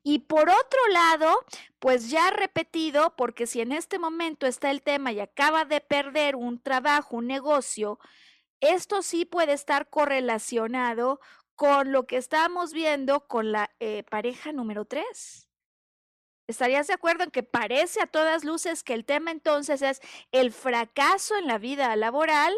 Y 0.03 0.19
por 0.19 0.49
otro 0.49 0.87
lado, 0.91 1.45
pues 1.79 2.09
ya 2.09 2.31
repetido, 2.31 3.15
porque 3.15 3.47
si 3.47 3.61
en 3.61 3.71
este 3.71 3.99
momento 3.99 4.47
está 4.47 4.71
el 4.71 4.81
tema 4.81 5.11
y 5.11 5.19
acaba 5.19 5.65
de 5.65 5.81
perder 5.81 6.35
un 6.35 6.61
trabajo, 6.61 7.17
un 7.17 7.27
negocio, 7.27 7.99
esto 8.59 9.01
sí 9.01 9.25
puede 9.25 9.53
estar 9.53 9.89
correlacionado 9.89 11.19
con 11.55 11.91
lo 11.91 12.07
que 12.07 12.17
estamos 12.17 12.73
viendo 12.73 13.27
con 13.27 13.51
la 13.51 13.69
eh, 13.79 14.03
pareja 14.09 14.51
número 14.51 14.85
3. 14.85 15.50
¿Estarías 16.51 16.87
de 16.87 16.93
acuerdo 16.93 17.23
en 17.23 17.31
que 17.31 17.43
parece 17.43 18.01
a 18.01 18.07
todas 18.07 18.43
luces 18.43 18.83
que 18.83 18.93
el 18.93 19.05
tema 19.05 19.31
entonces 19.31 19.81
es 19.81 20.01
el 20.31 20.51
fracaso 20.51 21.37
en 21.37 21.47
la 21.47 21.57
vida 21.57 21.95
laboral 21.95 22.53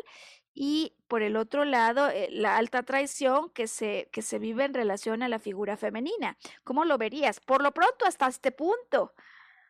y 0.53 0.95
por 1.07 1.21
el 1.21 1.35
otro 1.35 1.63
lado, 1.63 2.09
eh, 2.09 2.27
la 2.31 2.57
alta 2.57 2.83
traición 2.83 3.51
que 3.51 3.67
se, 3.67 4.09
que 4.11 4.21
se 4.21 4.39
vive 4.39 4.65
en 4.65 4.73
relación 4.73 5.21
a 5.21 5.29
la 5.29 5.39
figura 5.39 5.77
femenina. 5.77 6.37
¿Cómo 6.63 6.85
lo 6.85 6.97
verías? 6.97 7.39
Por 7.39 7.61
lo 7.61 7.71
pronto, 7.71 8.05
hasta 8.05 8.27
este 8.27 8.51
punto. 8.51 9.13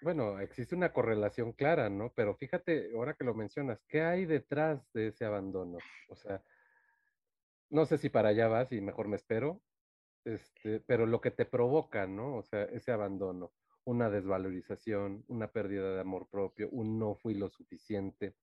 Bueno, 0.01 0.39
existe 0.39 0.75
una 0.75 0.91
correlación 0.91 1.51
clara, 1.51 1.89
¿no? 1.89 2.11
Pero 2.15 2.35
fíjate, 2.35 2.91
ahora 2.95 3.13
que 3.13 3.23
lo 3.23 3.33
mencionas, 3.33 3.83
¿qué 3.87 4.01
hay 4.01 4.25
detrás 4.25 4.81
de 4.93 5.07
ese 5.07 5.25
abandono? 5.25 5.77
O 6.09 6.15
sea, 6.15 6.41
no 7.69 7.85
sé 7.85 7.97
si 7.97 8.09
para 8.09 8.29
allá 8.29 8.47
vas 8.47 8.71
y 8.71 8.81
mejor 8.81 9.07
me 9.07 9.15
espero, 9.15 9.61
este, 10.25 10.81
pero 10.81 11.05
lo 11.05 11.21
que 11.21 11.31
te 11.31 11.45
provoca, 11.45 12.07
¿no? 12.07 12.37
O 12.37 12.43
sea, 12.43 12.63
ese 12.63 12.91
abandono, 12.91 13.51
una 13.85 14.09
desvalorización, 14.09 15.23
una 15.27 15.47
pérdida 15.47 15.93
de 15.93 16.01
amor 16.01 16.27
propio, 16.27 16.69
un 16.71 16.99
no 16.99 17.15
fui 17.15 17.33
lo 17.33 17.49
suficiente 17.49 18.35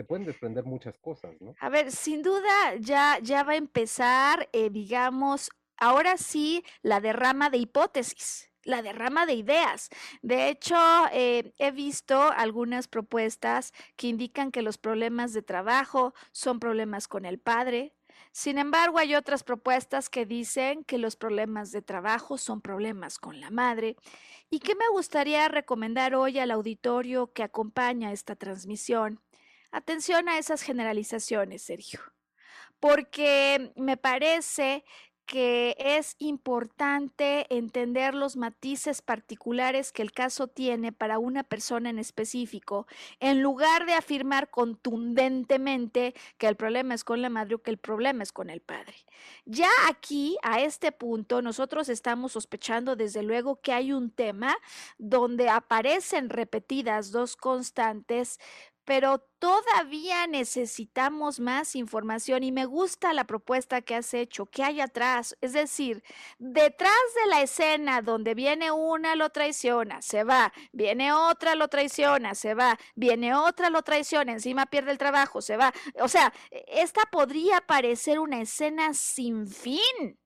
se 0.00 0.04
pueden 0.04 0.24
desprender 0.24 0.64
muchas 0.64 0.96
cosas, 0.96 1.38
¿no? 1.42 1.54
A 1.60 1.68
ver, 1.68 1.92
sin 1.92 2.22
duda 2.22 2.74
ya, 2.78 3.18
ya 3.20 3.42
va 3.42 3.52
a 3.52 3.56
empezar, 3.56 4.48
eh, 4.54 4.70
digamos, 4.70 5.50
ahora 5.76 6.16
sí, 6.16 6.64
la 6.80 7.00
derrama 7.00 7.50
de 7.50 7.58
hipótesis 7.58 8.50
la 8.62 8.82
derrama 8.82 9.26
de 9.26 9.34
ideas. 9.34 9.88
De 10.22 10.48
hecho, 10.48 10.76
eh, 11.12 11.52
he 11.58 11.70
visto 11.70 12.30
algunas 12.30 12.88
propuestas 12.88 13.72
que 13.96 14.06
indican 14.06 14.50
que 14.50 14.62
los 14.62 14.78
problemas 14.78 15.32
de 15.32 15.42
trabajo 15.42 16.14
son 16.32 16.60
problemas 16.60 17.08
con 17.08 17.24
el 17.24 17.38
padre. 17.38 17.94
Sin 18.32 18.58
embargo, 18.58 18.98
hay 18.98 19.14
otras 19.16 19.42
propuestas 19.42 20.08
que 20.08 20.24
dicen 20.24 20.84
que 20.84 20.98
los 20.98 21.16
problemas 21.16 21.72
de 21.72 21.82
trabajo 21.82 22.38
son 22.38 22.60
problemas 22.60 23.18
con 23.18 23.40
la 23.40 23.50
madre. 23.50 23.96
¿Y 24.50 24.60
qué 24.60 24.74
me 24.76 24.88
gustaría 24.92 25.48
recomendar 25.48 26.14
hoy 26.14 26.38
al 26.38 26.52
auditorio 26.52 27.32
que 27.32 27.42
acompaña 27.42 28.12
esta 28.12 28.36
transmisión? 28.36 29.20
Atención 29.72 30.28
a 30.28 30.38
esas 30.38 30.62
generalizaciones, 30.62 31.62
Sergio, 31.62 32.00
porque 32.78 33.72
me 33.76 33.96
parece 33.96 34.84
que 35.30 35.76
es 35.78 36.16
importante 36.18 37.46
entender 37.54 38.16
los 38.16 38.36
matices 38.36 39.00
particulares 39.00 39.92
que 39.92 40.02
el 40.02 40.10
caso 40.10 40.48
tiene 40.48 40.90
para 40.90 41.20
una 41.20 41.44
persona 41.44 41.88
en 41.88 42.00
específico, 42.00 42.88
en 43.20 43.40
lugar 43.40 43.86
de 43.86 43.92
afirmar 43.94 44.50
contundentemente 44.50 46.14
que 46.36 46.48
el 46.48 46.56
problema 46.56 46.94
es 46.94 47.04
con 47.04 47.22
la 47.22 47.28
madre 47.28 47.54
o 47.54 47.62
que 47.62 47.70
el 47.70 47.78
problema 47.78 48.24
es 48.24 48.32
con 48.32 48.50
el 48.50 48.60
padre. 48.60 48.96
Ya 49.44 49.70
aquí, 49.88 50.36
a 50.42 50.62
este 50.62 50.90
punto, 50.90 51.42
nosotros 51.42 51.88
estamos 51.88 52.32
sospechando 52.32 52.96
desde 52.96 53.22
luego 53.22 53.60
que 53.60 53.72
hay 53.72 53.92
un 53.92 54.10
tema 54.10 54.56
donde 54.98 55.48
aparecen 55.48 56.28
repetidas 56.28 57.12
dos 57.12 57.36
constantes 57.36 58.40
pero 58.90 59.20
todavía 59.38 60.26
necesitamos 60.26 61.38
más 61.38 61.76
información 61.76 62.42
y 62.42 62.50
me 62.50 62.64
gusta 62.64 63.12
la 63.12 63.22
propuesta 63.22 63.82
que 63.82 63.94
has 63.94 64.12
hecho, 64.14 64.46
que 64.46 64.64
hay 64.64 64.80
atrás, 64.80 65.36
es 65.40 65.52
decir, 65.52 66.02
detrás 66.40 66.98
de 67.22 67.30
la 67.30 67.40
escena 67.40 68.02
donde 68.02 68.34
viene 68.34 68.72
una, 68.72 69.14
lo 69.14 69.30
traiciona, 69.30 70.02
se 70.02 70.24
va, 70.24 70.52
viene 70.72 71.12
otra, 71.12 71.54
lo 71.54 71.68
traiciona, 71.68 72.34
se 72.34 72.54
va, 72.54 72.76
viene 72.96 73.32
otra, 73.32 73.70
lo 73.70 73.82
traiciona, 73.82 74.32
encima 74.32 74.66
pierde 74.66 74.90
el 74.90 74.98
trabajo, 74.98 75.40
se 75.40 75.56
va. 75.56 75.72
O 76.00 76.08
sea, 76.08 76.32
esta 76.50 77.02
podría 77.12 77.60
parecer 77.60 78.18
una 78.18 78.40
escena 78.40 78.92
sin 78.92 79.46
fin. 79.46 80.18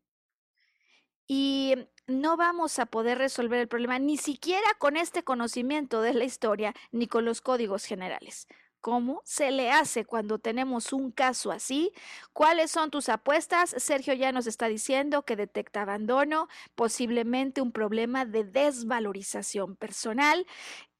Y 1.26 1.74
no 2.06 2.36
vamos 2.36 2.78
a 2.78 2.86
poder 2.86 3.18
resolver 3.18 3.60
el 3.60 3.68
problema 3.68 3.98
ni 3.98 4.16
siquiera 4.16 4.66
con 4.78 4.96
este 4.96 5.22
conocimiento 5.22 6.02
de 6.02 6.14
la 6.14 6.24
historia 6.24 6.74
ni 6.92 7.06
con 7.06 7.24
los 7.24 7.40
códigos 7.40 7.84
generales. 7.84 8.46
¿Cómo 8.84 9.22
se 9.24 9.50
le 9.50 9.70
hace 9.70 10.04
cuando 10.04 10.38
tenemos 10.38 10.92
un 10.92 11.10
caso 11.10 11.50
así? 11.50 11.90
¿Cuáles 12.34 12.70
son 12.70 12.90
tus 12.90 13.08
apuestas? 13.08 13.74
Sergio 13.78 14.12
ya 14.12 14.30
nos 14.30 14.46
está 14.46 14.68
diciendo 14.68 15.24
que 15.24 15.36
detecta 15.36 15.80
abandono, 15.80 16.48
posiblemente 16.74 17.62
un 17.62 17.72
problema 17.72 18.26
de 18.26 18.44
desvalorización 18.44 19.76
personal 19.76 20.46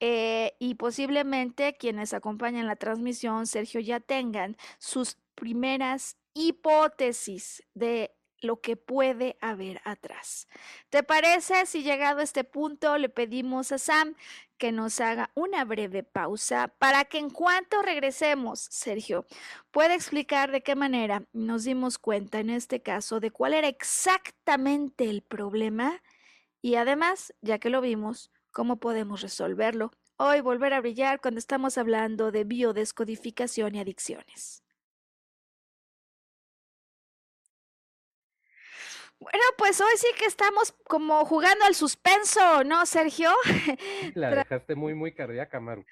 eh, 0.01 0.57
y 0.59 0.77
posiblemente 0.77 1.77
quienes 1.77 2.15
acompañan 2.15 2.67
la 2.67 2.77
transmisión, 2.77 3.47
Sergio, 3.47 3.81
ya 3.81 4.01
tengan 4.01 4.57
sus 4.79 5.19
primeras 5.35 6.17
hipótesis 6.33 7.63
de 7.75 8.15
lo 8.45 8.61
que 8.61 8.77
puede 8.77 9.37
haber 9.41 9.81
atrás. 9.85 10.47
¿Te 10.91 11.03
parece 11.03 11.67
si 11.67 11.83
llegado 11.83 12.21
a 12.21 12.23
este 12.23 12.45
punto 12.45 12.97
le 12.99 13.09
pedimos 13.09 13.73
a 13.73 13.79
Sam 13.79 14.15
que 14.59 14.71
nos 14.71 15.01
haga 15.01 15.31
una 15.35 15.65
breve 15.65 16.03
pausa 16.03 16.69
para 16.79 17.05
que 17.05 17.19
en 17.19 17.31
cuanto 17.31 17.83
regresemos, 17.83 18.61
Sergio, 18.61 19.27
pueda 19.73 19.95
explicar 19.95 20.53
de 20.53 20.63
qué 20.63 20.77
manera 20.77 21.25
nos 21.33 21.65
dimos 21.65 21.99
cuenta 21.99 22.39
en 22.39 22.51
este 22.51 22.81
caso 22.81 23.21
de 23.21 23.31
cuál 23.31 23.55
era 23.55 23.69
exactamente 23.69 25.11
el 25.11 25.23
problema 25.23 26.01
y 26.63 26.77
además, 26.77 27.35
ya 27.43 27.59
que 27.59 27.69
lo 27.69 27.81
vimos, 27.81 28.31
cómo 28.53 28.77
podemos 28.77 29.21
resolverlo. 29.21 29.91
Hoy 30.17 30.41
volver 30.41 30.73
a 30.73 30.81
brillar 30.81 31.21
cuando 31.21 31.39
estamos 31.39 31.77
hablando 31.77 32.31
de 32.31 32.45
biodescodificación 32.45 33.75
y 33.75 33.81
adicciones. 33.81 34.64
Bueno, 39.25 39.45
pues 39.57 39.81
hoy 39.81 39.97
sí 39.97 40.09
que 40.19 40.27
estamos 40.27 40.73
como 40.87 41.25
jugando 41.25 41.65
al 41.65 41.75
suspenso, 41.75 42.63
¿no, 42.65 42.85
Sergio? 42.85 43.31
La 44.15 44.29
dejaste 44.29 44.75
muy, 44.75 44.95
muy 44.95 45.15
cardíaca, 45.15 45.61
Maru. 45.61 45.83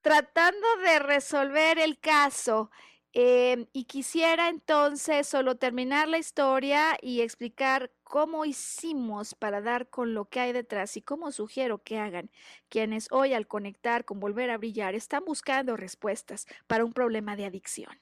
tratando 0.00 0.66
de 0.78 0.98
resolver 0.98 1.78
el 1.78 1.98
caso. 1.98 2.70
Em, 3.12 3.66
y 3.74 3.84
quisiera 3.84 4.48
entonces 4.48 5.26
solo 5.26 5.56
terminar 5.56 6.08
la 6.08 6.16
historia 6.18 6.96
y 7.02 7.20
explicar 7.20 7.90
cómo 8.04 8.46
hicimos 8.46 9.34
para 9.34 9.60
dar 9.60 9.90
con 9.90 10.14
lo 10.14 10.26
que 10.26 10.40
hay 10.40 10.52
detrás 10.52 10.96
y 10.96 11.02
cómo 11.02 11.30
sugiero 11.30 11.82
que 11.82 11.98
hagan 11.98 12.30
quienes 12.70 13.08
hoy 13.10 13.34
al 13.34 13.46
conectar 13.46 14.06
con 14.06 14.18
Volver 14.18 14.50
a 14.50 14.56
Brillar 14.56 14.94
están 14.94 15.24
buscando 15.26 15.76
respuestas 15.76 16.46
para 16.66 16.84
un 16.84 16.94
problema 16.94 17.36
de 17.36 17.44
adicción. 17.44 17.98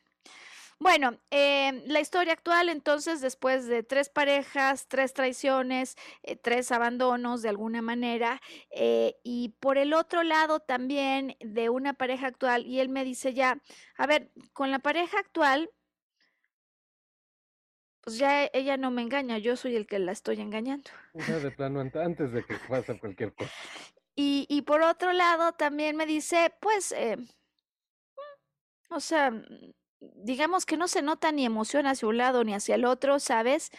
Bueno, 0.78 1.18
em, 1.30 1.82
la 1.86 2.00
historia 2.00 2.34
actual 2.34 2.68
entonces, 2.68 3.22
después 3.22 3.66
de 3.66 3.82
tres 3.82 4.10
parejas, 4.10 4.88
tres 4.88 5.14
traiciones, 5.14 5.96
eh, 6.22 6.36
tres 6.36 6.70
abandonos 6.70 7.40
de 7.40 7.48
alguna 7.48 7.80
manera, 7.80 8.42
eh, 8.70 9.16
y 9.24 9.56
por 9.60 9.78
el 9.78 9.94
otro 9.94 10.22
lado 10.22 10.60
también 10.60 11.36
de 11.40 11.70
una 11.70 11.94
pareja 11.94 12.26
actual, 12.26 12.66
y 12.66 12.80
él 12.80 12.90
me 12.90 13.04
dice 13.04 13.32
ya, 13.32 13.58
a 13.96 14.06
ver, 14.06 14.30
con 14.52 14.70
la 14.70 14.78
pareja 14.78 15.18
actual, 15.18 15.70
pues 18.02 18.18
ya 18.18 18.44
ella 18.52 18.76
no 18.76 18.90
me 18.90 19.00
engaña, 19.02 19.38
yo 19.38 19.56
soy 19.56 19.76
el 19.76 19.86
que 19.86 19.98
la 19.98 20.12
estoy 20.12 20.40
engañando. 20.40 20.90
de 21.14 21.50
plano, 21.52 21.80
antes 21.80 22.32
de 22.32 22.44
que 22.44 22.54
pase 22.68 22.98
cualquier 23.00 23.34
cosa. 23.34 23.50
Y, 24.14 24.46
y 24.50 24.62
por 24.62 24.82
otro 24.82 25.12
lado 25.14 25.52
también 25.52 25.96
me 25.96 26.04
dice, 26.04 26.54
pues, 26.60 26.92
eh, 26.92 27.16
o 28.90 29.00
sea 29.00 29.32
digamos 30.14 30.66
que 30.66 30.76
no 30.76 30.88
se 30.88 31.02
nota 31.02 31.32
ni 31.32 31.44
emoción 31.44 31.86
hacia 31.86 32.08
un 32.08 32.18
lado 32.18 32.44
ni 32.44 32.54
hacia 32.54 32.74
el 32.76 32.84
otro, 32.84 33.18
¿sabes? 33.18 33.70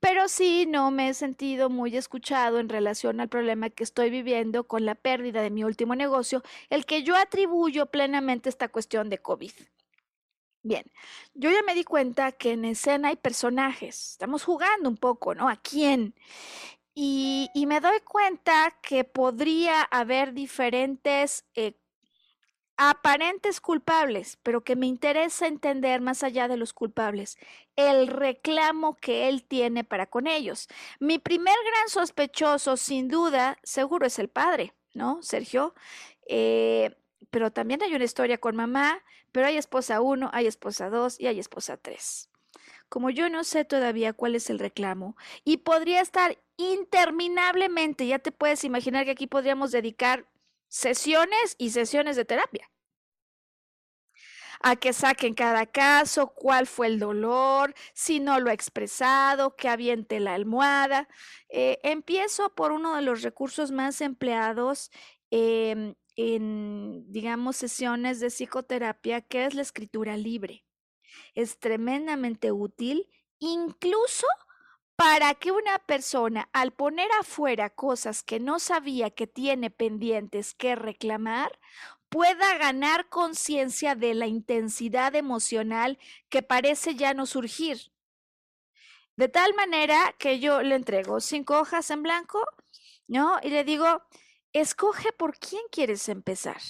Pero 0.00 0.28
sí 0.28 0.66
no 0.66 0.90
me 0.90 1.08
he 1.08 1.14
sentido 1.14 1.70
muy 1.70 1.96
escuchado 1.96 2.58
en 2.60 2.68
relación 2.68 3.20
al 3.20 3.28
problema 3.28 3.70
que 3.70 3.84
estoy 3.84 4.10
viviendo 4.10 4.64
con 4.66 4.84
la 4.84 4.94
pérdida 4.94 5.42
de 5.42 5.50
mi 5.50 5.64
último 5.64 5.94
negocio, 5.94 6.42
el 6.70 6.84
que 6.84 7.02
yo 7.02 7.16
atribuyo 7.16 7.86
plenamente 7.86 8.48
esta 8.48 8.68
cuestión 8.68 9.08
de 9.08 9.18
COVID. 9.18 9.52
Bien, 10.62 10.84
yo 11.34 11.50
ya 11.50 11.62
me 11.62 11.74
di 11.74 11.84
cuenta 11.84 12.32
que 12.32 12.52
en 12.52 12.64
escena 12.64 13.08
hay 13.08 13.16
personajes, 13.16 14.12
estamos 14.12 14.42
jugando 14.44 14.88
un 14.88 14.96
poco, 14.96 15.34
¿no? 15.34 15.48
¿A 15.48 15.56
quién? 15.56 16.14
Y, 16.92 17.50
y 17.54 17.66
me 17.66 17.80
doy 17.80 18.00
cuenta 18.00 18.76
que 18.82 19.04
podría 19.04 19.82
haber 19.82 20.32
diferentes 20.32 21.44
eh, 21.54 21.78
aparentes 22.76 23.60
culpables, 23.60 24.38
pero 24.42 24.62
que 24.62 24.76
me 24.76 24.86
interesa 24.86 25.46
entender 25.46 26.00
más 26.00 26.22
allá 26.22 26.46
de 26.48 26.56
los 26.56 26.72
culpables, 26.72 27.38
el 27.76 28.06
reclamo 28.08 28.96
que 28.96 29.28
él 29.28 29.44
tiene 29.44 29.84
para 29.84 30.06
con 30.06 30.26
ellos. 30.26 30.68
Mi 31.00 31.18
primer 31.18 31.56
gran 31.64 31.88
sospechoso, 31.88 32.76
sin 32.76 33.08
duda, 33.08 33.58
seguro 33.62 34.06
es 34.06 34.18
el 34.18 34.28
padre, 34.28 34.74
¿no, 34.92 35.22
Sergio? 35.22 35.74
Eh, 36.28 36.94
pero 37.30 37.50
también 37.50 37.82
hay 37.82 37.94
una 37.94 38.04
historia 38.04 38.38
con 38.38 38.56
mamá, 38.56 39.02
pero 39.32 39.46
hay 39.46 39.56
esposa 39.56 40.00
uno, 40.00 40.30
hay 40.32 40.46
esposa 40.46 40.90
dos 40.90 41.18
y 41.18 41.26
hay 41.26 41.38
esposa 41.38 41.76
tres. 41.76 42.28
Como 42.88 43.10
yo 43.10 43.28
no 43.30 43.42
sé 43.42 43.64
todavía 43.64 44.12
cuál 44.12 44.36
es 44.36 44.48
el 44.48 44.58
reclamo 44.58 45.16
y 45.44 45.58
podría 45.58 46.00
estar 46.00 46.38
interminablemente, 46.56 48.06
ya 48.06 48.18
te 48.18 48.32
puedes 48.32 48.64
imaginar 48.64 49.04
que 49.04 49.10
aquí 49.10 49.26
podríamos 49.26 49.72
dedicar 49.72 50.26
sesiones 50.68 51.54
y 51.58 51.70
sesiones 51.70 52.16
de 52.16 52.24
terapia. 52.24 52.70
A 54.60 54.76
que 54.76 54.92
saquen 54.92 55.34
cada 55.34 55.66
caso, 55.66 56.28
cuál 56.28 56.66
fue 56.66 56.86
el 56.86 56.98
dolor, 56.98 57.74
si 57.92 58.20
no 58.20 58.40
lo 58.40 58.50
ha 58.50 58.54
expresado, 58.54 59.54
que 59.54 59.68
aviente 59.68 60.18
la 60.18 60.34
almohada. 60.34 61.08
Eh, 61.50 61.78
empiezo 61.82 62.54
por 62.54 62.72
uno 62.72 62.96
de 62.96 63.02
los 63.02 63.22
recursos 63.22 63.70
más 63.70 64.00
empleados 64.00 64.90
em, 65.30 65.94
en, 66.16 67.04
digamos, 67.12 67.56
sesiones 67.56 68.18
de 68.20 68.28
psicoterapia, 68.28 69.20
que 69.20 69.44
es 69.44 69.54
la 69.54 69.62
escritura 69.62 70.16
libre. 70.16 70.64
Es 71.34 71.58
tremendamente 71.58 72.50
útil, 72.50 73.10
incluso 73.38 74.26
para 74.96 75.34
que 75.34 75.52
una 75.52 75.78
persona 75.78 76.48
al 76.52 76.72
poner 76.72 77.08
afuera 77.20 77.70
cosas 77.70 78.22
que 78.22 78.40
no 78.40 78.58
sabía 78.58 79.10
que 79.10 79.26
tiene 79.26 79.70
pendientes 79.70 80.54
que 80.54 80.74
reclamar, 80.74 81.58
pueda 82.08 82.56
ganar 82.56 83.08
conciencia 83.08 83.94
de 83.94 84.14
la 84.14 84.26
intensidad 84.26 85.14
emocional 85.14 85.98
que 86.30 86.42
parece 86.42 86.94
ya 86.94 87.12
no 87.12 87.26
surgir. 87.26 87.92
De 89.16 89.28
tal 89.28 89.54
manera 89.54 90.14
que 90.18 90.40
yo 90.40 90.62
le 90.62 90.74
entrego 90.74 91.20
cinco 91.20 91.58
hojas 91.58 91.90
en 91.90 92.02
blanco, 92.02 92.44
¿no? 93.06 93.38
Y 93.42 93.50
le 93.50 93.64
digo, 93.64 94.02
escoge 94.52 95.12
por 95.12 95.38
quién 95.38 95.62
quieres 95.70 96.08
empezar. 96.08 96.60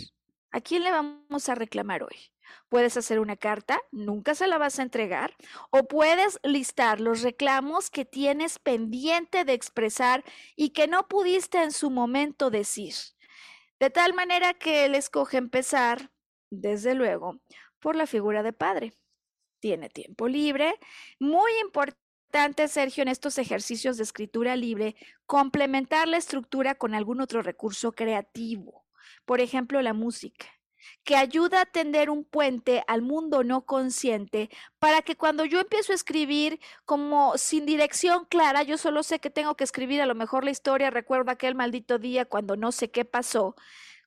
¿A 0.51 0.61
quién 0.61 0.85
le 0.85 0.91
vamos 0.91 1.49
a 1.49 1.55
reclamar 1.55 2.03
hoy? 2.03 2.17
Puedes 2.69 2.97
hacer 2.97 3.21
una 3.21 3.37
carta, 3.37 3.81
nunca 3.93 4.35
se 4.35 4.47
la 4.47 4.59
vas 4.59 4.79
a 4.79 4.83
entregar, 4.83 5.35
o 5.71 5.87
puedes 5.87 6.39
listar 6.43 7.01
los 7.01 7.23
reclamos 7.23 7.91
que 7.91 8.05
tienes 8.05 8.59
pendiente 8.59 9.45
de 9.45 9.53
expresar 9.53 10.25
y 10.57 10.71
que 10.71 10.89
no 10.89 11.09
pudiste 11.09 11.63
en 11.63 11.73
su 11.73 11.91
momento 11.91 12.51
decir. 12.51 12.95
De 13.79 13.91
tal 13.91 14.15
manera 14.15 14.55
que 14.55 14.85
él 14.87 14.95
escoge 14.95 15.37
empezar, 15.37 16.11
desde 16.51 16.95
luego, 16.95 17.41
por 17.81 17.97
la 17.97 18.07
figura 18.07 18.43
de 18.43 18.53
padre. 18.53 18.93
Tiene 19.61 19.89
tiempo 19.89 20.29
libre. 20.29 20.79
Muy 21.19 21.53
importante, 21.63 22.69
Sergio, 22.69 23.03
en 23.03 23.09
estos 23.09 23.39
ejercicios 23.39 23.97
de 23.97 24.05
escritura 24.05 24.57
libre, 24.57 24.97
complementar 25.27 26.09
la 26.09 26.17
estructura 26.17 26.75
con 26.75 26.95
algún 26.95 27.21
otro 27.21 27.43
recurso 27.43 27.93
creativo. 27.93 28.87
Por 29.25 29.41
ejemplo, 29.41 29.81
la 29.83 29.93
música 29.93 30.47
que 31.05 31.17
ayuda 31.17 31.63
a 31.63 31.67
tender 31.67 32.11
un 32.11 32.25
puente 32.25 32.83
al 32.87 33.03
mundo 33.03 33.45
no 33.45 33.65
consciente 33.65 34.51
para 34.79 35.03
que 35.03 35.17
cuando 35.17 35.45
yo 35.45 35.61
empiezo 35.61 35.93
a 35.93 35.95
escribir 35.95 36.61
como 36.85 37.37
sin 37.39 37.67
dirección 37.67 38.25
clara, 38.25 38.63
yo 38.63 38.79
solo 38.79 39.03
sé 39.03 39.19
que 39.19 39.31
tengo 39.31 39.57
que 39.57 39.65
escribir 39.65 40.01
a 40.03 40.07
lo 40.07 40.15
mejor 40.15 40.45
la 40.45 40.51
historia, 40.51 40.91
recuerdo 40.91 41.31
aquel 41.31 41.55
maldito 41.55 41.99
día 41.99 42.25
cuando 42.25 42.57
no 42.57 42.73
sé 42.73 42.91
qué 42.91 43.05
pasó. 43.05 43.55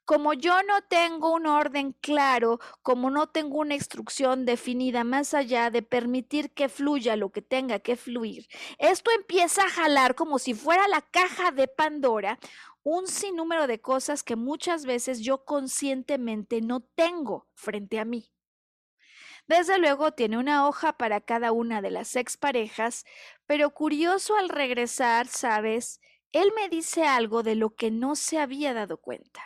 Como 0.09 0.33
yo 0.33 0.63
no 0.63 0.81
tengo 0.89 1.31
un 1.31 1.45
orden 1.45 1.95
claro, 2.01 2.59
como 2.81 3.11
no 3.11 3.27
tengo 3.27 3.59
una 3.59 3.75
instrucción 3.75 4.43
definida 4.43 5.03
más 5.03 5.35
allá 5.35 5.69
de 5.69 5.83
permitir 5.83 6.49
que 6.49 6.67
fluya 6.67 7.15
lo 7.15 7.29
que 7.29 7.43
tenga 7.43 7.77
que 7.77 7.95
fluir, 7.95 8.47
esto 8.79 9.11
empieza 9.11 9.61
a 9.61 9.69
jalar 9.69 10.15
como 10.15 10.39
si 10.39 10.55
fuera 10.55 10.87
la 10.87 11.01
caja 11.01 11.51
de 11.51 11.67
Pandora 11.67 12.39
un 12.83 13.07
sinnúmero 13.07 13.67
de 13.67 13.81
cosas 13.81 14.23
que 14.23 14.35
muchas 14.35 14.85
veces 14.85 15.19
yo 15.21 15.45
conscientemente 15.45 16.61
no 16.61 16.81
tengo 16.81 17.47
frente 17.53 17.99
a 17.99 18.05
mí. 18.05 18.31
Desde 19.47 19.79
luego 19.79 20.11
tiene 20.11 20.37
una 20.37 20.67
hoja 20.67 20.93
para 20.93 21.21
cada 21.21 21.51
una 21.51 21.81
de 21.81 21.89
las 21.89 22.15
exparejas, 22.15 23.05
pero 23.47 23.71
curioso 23.71 24.37
al 24.37 24.49
regresar, 24.49 25.27
sabes, 25.27 25.99
él 26.31 26.51
me 26.55 26.69
dice 26.69 27.03
algo 27.03 27.41
de 27.41 27.55
lo 27.55 27.75
que 27.75 27.89
no 27.89 28.15
se 28.15 28.37
había 28.37 28.73
dado 28.73 28.97
cuenta. 28.97 29.41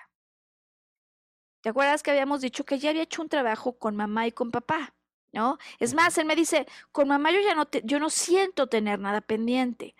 ¿Te 1.61 1.69
acuerdas 1.69 2.03
que 2.03 2.11
habíamos 2.11 2.41
dicho 2.41 2.65
que 2.65 2.77
ya 2.77 2.89
había 2.89 3.03
hecho 3.03 3.21
un 3.21 3.29
trabajo 3.29 3.77
con 3.79 3.95
mamá 3.95 4.27
y 4.27 4.33
con 4.33 4.51
papá? 4.51 4.93
¿No? 5.31 5.57
Es 5.79 5.93
más, 5.95 6.17
él 6.17 6.25
me 6.25 6.35
dice, 6.35 6.67
con 6.91 7.07
mamá 7.07 7.31
yo 7.31 7.39
ya 7.39 7.55
no, 7.55 7.67
yo 7.83 7.99
no 7.99 8.09
siento 8.09 8.67
tener 8.67 8.99
nada 8.99 9.21
pendiente 9.21 9.95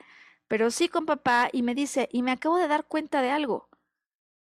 pero 0.47 0.71
sí 0.71 0.89
con 0.89 1.05
papá 1.05 1.49
y 1.51 1.63
me 1.63 1.75
dice, 1.75 2.09
y 2.11 2.21
me 2.23 2.31
acabo 2.31 2.57
de 2.57 2.67
dar 2.67 2.85
cuenta 2.85 3.21
de 3.21 3.31
algo. 3.31 3.69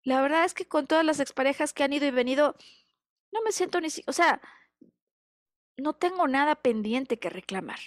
La 0.02 0.20
verdad 0.20 0.44
es 0.44 0.54
que 0.54 0.66
con 0.68 0.86
todas 0.86 1.04
las 1.04 1.20
exparejas 1.20 1.72
que 1.72 1.84
han 1.84 1.92
ido 1.92 2.06
y 2.06 2.10
venido, 2.10 2.56
no 3.32 3.42
me 3.42 3.52
siento 3.52 3.80
ni, 3.80 3.88
o 4.06 4.12
sea, 4.12 4.40
no 5.76 5.94
tengo 5.94 6.28
nada 6.28 6.54
pendiente 6.54 7.18
que 7.18 7.30
reclamar. 7.30 7.78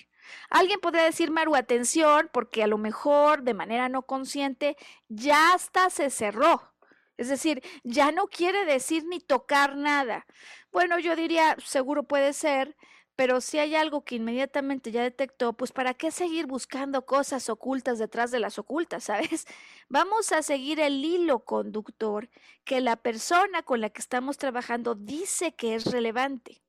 Alguien 0.49 0.79
podría 0.79 1.03
decir, 1.03 1.31
Maru, 1.31 1.55
atención, 1.55 2.29
porque 2.31 2.63
a 2.63 2.67
lo 2.67 2.77
mejor 2.77 3.43
de 3.43 3.53
manera 3.53 3.89
no 3.89 4.03
consciente 4.03 4.77
ya 5.07 5.53
hasta 5.53 5.89
se 5.89 6.09
cerró. 6.09 6.73
Es 7.17 7.27
decir, 7.29 7.61
ya 7.83 8.11
no 8.11 8.27
quiere 8.27 8.65
decir 8.65 9.03
ni 9.05 9.19
tocar 9.19 9.75
nada. 9.75 10.25
Bueno, 10.71 10.99
yo 10.99 11.15
diría, 11.15 11.57
seguro 11.63 12.03
puede 12.03 12.33
ser, 12.33 12.77
pero 13.19 13.41
si 13.41 13.59
hay 13.59 13.75
algo 13.75 14.05
que 14.05 14.15
inmediatamente 14.15 14.93
ya 14.93 15.03
detectó, 15.03 15.51
pues 15.51 15.73
¿para 15.73 15.93
qué 15.93 16.09
seguir 16.09 16.47
buscando 16.47 17.05
cosas 17.05 17.49
ocultas 17.49 17.99
detrás 17.99 18.31
de 18.31 18.39
las 18.39 18.57
ocultas, 18.57 19.03
sabes? 19.03 19.45
Vamos 19.89 20.31
a 20.31 20.41
seguir 20.41 20.79
el 20.79 21.03
hilo 21.03 21.39
conductor 21.39 22.29
que 22.63 22.79
la 22.79 22.95
persona 22.95 23.61
con 23.61 23.81
la 23.81 23.89
que 23.89 23.99
estamos 23.99 24.37
trabajando 24.37 24.95
dice 24.95 25.53
que 25.53 25.75
es 25.75 25.91
relevante. 25.91 26.61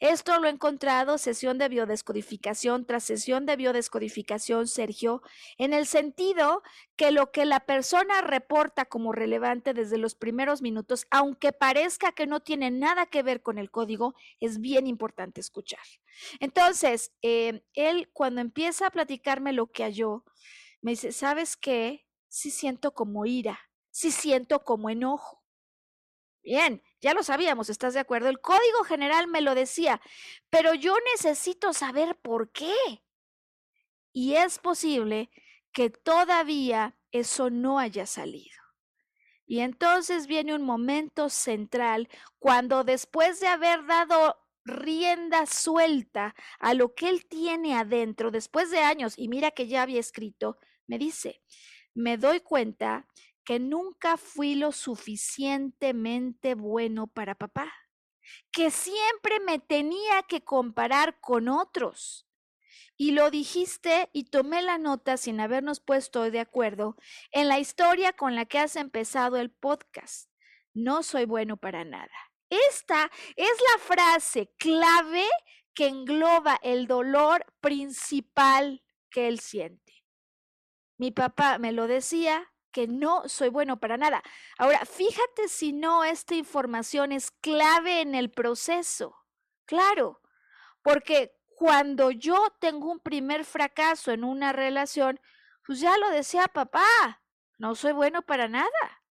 Esto 0.00 0.38
lo 0.38 0.48
he 0.48 0.50
encontrado 0.50 1.18
sesión 1.18 1.58
de 1.58 1.68
biodescodificación 1.68 2.84
tras 2.86 3.04
sesión 3.04 3.46
de 3.46 3.56
biodescodificación, 3.56 4.66
Sergio, 4.66 5.22
en 5.58 5.72
el 5.72 5.86
sentido 5.86 6.62
que 6.96 7.10
lo 7.10 7.30
que 7.30 7.44
la 7.44 7.60
persona 7.60 8.20
reporta 8.20 8.84
como 8.84 9.12
relevante 9.12 9.74
desde 9.74 9.98
los 9.98 10.14
primeros 10.14 10.62
minutos, 10.62 11.06
aunque 11.10 11.52
parezca 11.52 12.12
que 12.12 12.26
no 12.26 12.40
tiene 12.40 12.70
nada 12.70 13.06
que 13.06 13.22
ver 13.22 13.42
con 13.42 13.58
el 13.58 13.70
código, 13.70 14.14
es 14.40 14.60
bien 14.60 14.86
importante 14.86 15.40
escuchar. 15.40 15.84
Entonces, 16.40 17.12
eh, 17.22 17.64
él 17.74 18.10
cuando 18.12 18.40
empieza 18.40 18.86
a 18.86 18.90
platicarme 18.90 19.52
lo 19.52 19.70
que 19.70 19.84
halló, 19.84 20.24
me 20.80 20.92
dice, 20.92 21.12
¿sabes 21.12 21.56
qué? 21.56 22.06
Sí 22.28 22.50
siento 22.50 22.94
como 22.94 23.26
ira, 23.26 23.58
sí 23.90 24.10
siento 24.10 24.64
como 24.64 24.90
enojo. 24.90 25.43
Bien, 26.44 26.82
ya 27.00 27.14
lo 27.14 27.22
sabíamos, 27.22 27.70
¿estás 27.70 27.94
de 27.94 28.00
acuerdo? 28.00 28.28
El 28.28 28.40
código 28.40 28.84
general 28.84 29.28
me 29.28 29.40
lo 29.40 29.54
decía, 29.54 30.02
pero 30.50 30.74
yo 30.74 30.94
necesito 31.14 31.72
saber 31.72 32.16
por 32.16 32.52
qué. 32.52 32.74
Y 34.12 34.34
es 34.34 34.58
posible 34.58 35.30
que 35.72 35.88
todavía 35.88 36.98
eso 37.12 37.48
no 37.48 37.78
haya 37.78 38.04
salido. 38.04 38.60
Y 39.46 39.60
entonces 39.60 40.26
viene 40.26 40.54
un 40.54 40.62
momento 40.62 41.30
central 41.30 42.10
cuando 42.38 42.84
después 42.84 43.40
de 43.40 43.48
haber 43.48 43.86
dado 43.86 44.36
rienda 44.66 45.46
suelta 45.46 46.34
a 46.58 46.74
lo 46.74 46.94
que 46.94 47.08
él 47.08 47.26
tiene 47.26 47.74
adentro, 47.74 48.30
después 48.30 48.70
de 48.70 48.80
años, 48.80 49.14
y 49.16 49.28
mira 49.28 49.50
que 49.50 49.66
ya 49.66 49.82
había 49.82 50.00
escrito, 50.00 50.58
me 50.86 50.98
dice, 50.98 51.42
me 51.94 52.18
doy 52.18 52.40
cuenta 52.40 53.06
que 53.44 53.60
nunca 53.60 54.16
fui 54.16 54.54
lo 54.54 54.72
suficientemente 54.72 56.54
bueno 56.54 57.06
para 57.06 57.34
papá, 57.34 57.72
que 58.50 58.70
siempre 58.70 59.40
me 59.40 59.58
tenía 59.58 60.22
que 60.22 60.42
comparar 60.42 61.20
con 61.20 61.48
otros. 61.48 62.26
Y 62.96 63.10
lo 63.10 63.30
dijiste 63.30 64.08
y 64.12 64.24
tomé 64.24 64.62
la 64.62 64.78
nota 64.78 65.16
sin 65.16 65.40
habernos 65.40 65.80
puesto 65.80 66.30
de 66.30 66.40
acuerdo 66.40 66.96
en 67.32 67.48
la 67.48 67.58
historia 67.58 68.12
con 68.12 68.34
la 68.34 68.46
que 68.46 68.58
has 68.58 68.76
empezado 68.76 69.36
el 69.36 69.50
podcast. 69.50 70.30
No 70.72 71.02
soy 71.02 71.24
bueno 71.24 71.56
para 71.56 71.84
nada. 71.84 72.12
Esta 72.50 73.10
es 73.36 73.52
la 73.72 73.78
frase 73.80 74.52
clave 74.58 75.26
que 75.74 75.88
engloba 75.88 76.58
el 76.62 76.86
dolor 76.86 77.44
principal 77.60 78.84
que 79.10 79.26
él 79.28 79.40
siente. 79.40 80.04
Mi 80.96 81.10
papá 81.10 81.58
me 81.58 81.72
lo 81.72 81.88
decía 81.88 82.53
que 82.74 82.88
no 82.88 83.28
soy 83.28 83.50
bueno 83.50 83.78
para 83.78 83.96
nada. 83.96 84.20
Ahora, 84.58 84.84
fíjate 84.84 85.48
si 85.48 85.72
no 85.72 86.02
esta 86.02 86.34
información 86.34 87.12
es 87.12 87.30
clave 87.30 88.00
en 88.00 88.16
el 88.16 88.32
proceso. 88.32 89.16
Claro, 89.64 90.20
porque 90.82 91.38
cuando 91.54 92.10
yo 92.10 92.48
tengo 92.58 92.90
un 92.90 92.98
primer 92.98 93.44
fracaso 93.44 94.10
en 94.10 94.24
una 94.24 94.52
relación, 94.52 95.20
pues 95.64 95.78
ya 95.78 95.96
lo 95.98 96.10
decía 96.10 96.48
papá, 96.48 97.22
no 97.58 97.76
soy 97.76 97.92
bueno 97.92 98.22
para 98.22 98.48
nada. 98.48 99.02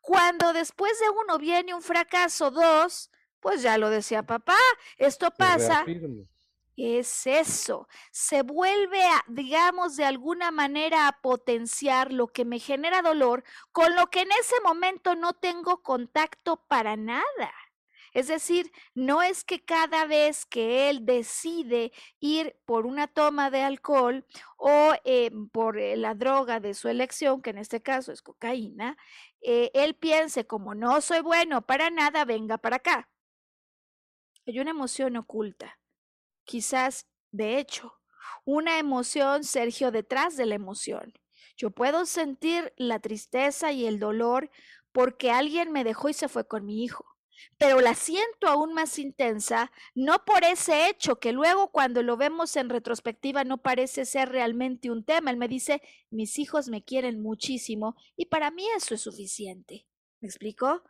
Cuando 0.00 0.54
después 0.54 0.98
de 0.98 1.10
uno 1.10 1.38
viene 1.38 1.74
un 1.74 1.82
fracaso, 1.82 2.50
dos, 2.50 3.10
pues 3.38 3.60
ya 3.60 3.76
lo 3.76 3.90
decía 3.90 4.22
papá, 4.22 4.56
esto 4.96 5.30
pasa. 5.30 5.84
Es 6.76 7.26
eso, 7.26 7.86
se 8.10 8.42
vuelve 8.42 9.04
a, 9.04 9.22
digamos, 9.28 9.96
de 9.96 10.06
alguna 10.06 10.50
manera 10.50 11.06
a 11.06 11.20
potenciar 11.20 12.12
lo 12.12 12.28
que 12.28 12.46
me 12.46 12.58
genera 12.58 13.02
dolor 13.02 13.44
con 13.72 13.94
lo 13.94 14.06
que 14.06 14.22
en 14.22 14.32
ese 14.32 14.58
momento 14.62 15.14
no 15.14 15.34
tengo 15.34 15.82
contacto 15.82 16.64
para 16.68 16.96
nada. 16.96 17.52
Es 18.12 18.28
decir, 18.28 18.70
no 18.94 19.22
es 19.22 19.42
que 19.44 19.64
cada 19.64 20.06
vez 20.06 20.44
que 20.44 20.90
él 20.90 21.06
decide 21.06 21.92
ir 22.20 22.56
por 22.66 22.86
una 22.86 23.06
toma 23.06 23.50
de 23.50 23.62
alcohol 23.62 24.26
o 24.58 24.92
eh, 25.04 25.30
por 25.52 25.78
eh, 25.78 25.96
la 25.96 26.14
droga 26.14 26.60
de 26.60 26.74
su 26.74 26.88
elección, 26.88 27.40
que 27.42 27.50
en 27.50 27.58
este 27.58 27.82
caso 27.82 28.12
es 28.12 28.20
cocaína, 28.22 28.98
eh, 29.40 29.70
él 29.74 29.94
piense 29.94 30.46
como 30.46 30.74
no 30.74 31.00
soy 31.00 31.20
bueno 31.20 31.62
para 31.62 31.90
nada, 31.90 32.24
venga 32.24 32.58
para 32.58 32.76
acá. 32.76 33.08
Hay 34.46 34.58
una 34.58 34.70
emoción 34.72 35.16
oculta, 35.16 35.78
quizás, 36.44 37.06
de 37.30 37.58
hecho, 37.58 37.94
una 38.44 38.78
emoción, 38.78 39.44
Sergio, 39.44 39.90
detrás 39.90 40.36
de 40.36 40.46
la 40.46 40.54
emoción. 40.54 41.12
Yo 41.56 41.70
puedo 41.70 42.06
sentir 42.06 42.72
la 42.76 42.98
tristeza 42.98 43.72
y 43.72 43.86
el 43.86 43.98
dolor 43.98 44.50
porque 44.92 45.30
alguien 45.30 45.72
me 45.72 45.84
dejó 45.84 46.08
y 46.08 46.14
se 46.14 46.28
fue 46.28 46.46
con 46.46 46.66
mi 46.66 46.84
hijo 46.84 47.12
pero 47.58 47.80
la 47.80 47.94
siento 47.94 48.48
aún 48.48 48.74
más 48.74 48.98
intensa, 48.98 49.70
no 49.94 50.24
por 50.24 50.44
ese 50.44 50.88
hecho 50.88 51.18
que 51.18 51.32
luego 51.32 51.70
cuando 51.70 52.02
lo 52.02 52.16
vemos 52.16 52.56
en 52.56 52.68
retrospectiva 52.68 53.44
no 53.44 53.58
parece 53.58 54.04
ser 54.04 54.30
realmente 54.30 54.90
un 54.90 55.04
tema. 55.04 55.30
Él 55.30 55.36
me 55.36 55.48
dice, 55.48 55.82
mis 56.10 56.38
hijos 56.38 56.68
me 56.68 56.82
quieren 56.82 57.22
muchísimo 57.22 57.96
y 58.16 58.26
para 58.26 58.50
mí 58.50 58.66
eso 58.76 58.94
es 58.94 59.00
suficiente. 59.00 59.86
¿Me 60.20 60.28
explico? 60.28 60.82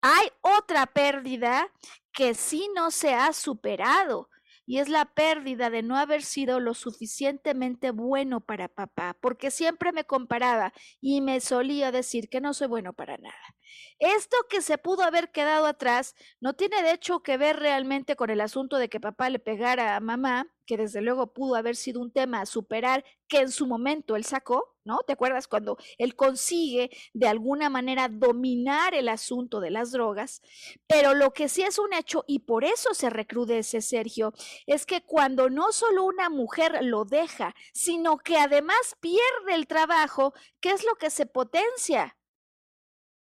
Hay 0.00 0.28
otra 0.40 0.86
pérdida 0.86 1.72
que 2.12 2.34
sí 2.34 2.68
no 2.74 2.90
se 2.90 3.14
ha 3.14 3.32
superado 3.32 4.30
y 4.66 4.78
es 4.78 4.88
la 4.88 5.06
pérdida 5.06 5.70
de 5.70 5.82
no 5.82 5.96
haber 5.96 6.22
sido 6.22 6.60
lo 6.60 6.74
suficientemente 6.74 7.92
bueno 7.92 8.40
para 8.40 8.68
papá, 8.68 9.16
porque 9.20 9.50
siempre 9.50 9.92
me 9.92 10.04
comparaba 10.04 10.72
y 11.00 11.20
me 11.20 11.40
solía 11.40 11.92
decir 11.92 12.28
que 12.28 12.40
no 12.40 12.52
soy 12.52 12.66
bueno 12.66 12.92
para 12.92 13.16
nada. 13.16 13.56
Esto 13.98 14.36
que 14.50 14.60
se 14.60 14.76
pudo 14.76 15.02
haber 15.02 15.30
quedado 15.30 15.66
atrás 15.66 16.14
no 16.40 16.54
tiene 16.54 16.82
de 16.82 16.92
hecho 16.92 17.22
que 17.22 17.38
ver 17.38 17.58
realmente 17.58 18.16
con 18.16 18.30
el 18.30 18.40
asunto 18.40 18.76
de 18.76 18.88
que 18.88 19.00
papá 19.00 19.30
le 19.30 19.38
pegara 19.38 19.96
a 19.96 20.00
mamá, 20.00 20.46
que 20.66 20.76
desde 20.76 21.00
luego 21.00 21.32
pudo 21.32 21.54
haber 21.54 21.76
sido 21.76 22.00
un 22.00 22.12
tema 22.12 22.40
a 22.40 22.46
superar 22.46 23.04
que 23.28 23.38
en 23.38 23.50
su 23.50 23.66
momento 23.66 24.16
él 24.16 24.24
sacó, 24.24 24.75
¿no? 24.86 25.00
¿Te 25.06 25.12
acuerdas 25.12 25.48
cuando 25.48 25.76
él 25.98 26.16
consigue 26.16 26.90
de 27.12 27.28
alguna 27.28 27.68
manera 27.68 28.08
dominar 28.08 28.94
el 28.94 29.08
asunto 29.08 29.60
de 29.60 29.70
las 29.70 29.92
drogas? 29.92 30.42
Pero 30.86 31.14
lo 31.14 31.32
que 31.32 31.48
sí 31.48 31.62
es 31.62 31.78
un 31.78 31.92
hecho, 31.92 32.24
y 32.26 32.40
por 32.40 32.64
eso 32.64 32.94
se 32.94 33.10
recrudece 33.10 33.80
Sergio, 33.80 34.32
es 34.66 34.86
que 34.86 35.02
cuando 35.02 35.50
no 35.50 35.72
solo 35.72 36.04
una 36.04 36.30
mujer 36.30 36.78
lo 36.82 37.04
deja, 37.04 37.54
sino 37.72 38.18
que 38.18 38.38
además 38.38 38.96
pierde 39.00 39.54
el 39.54 39.66
trabajo, 39.66 40.32
¿qué 40.60 40.70
es 40.70 40.84
lo 40.84 40.94
que 40.96 41.10
se 41.10 41.26
potencia? 41.26 42.16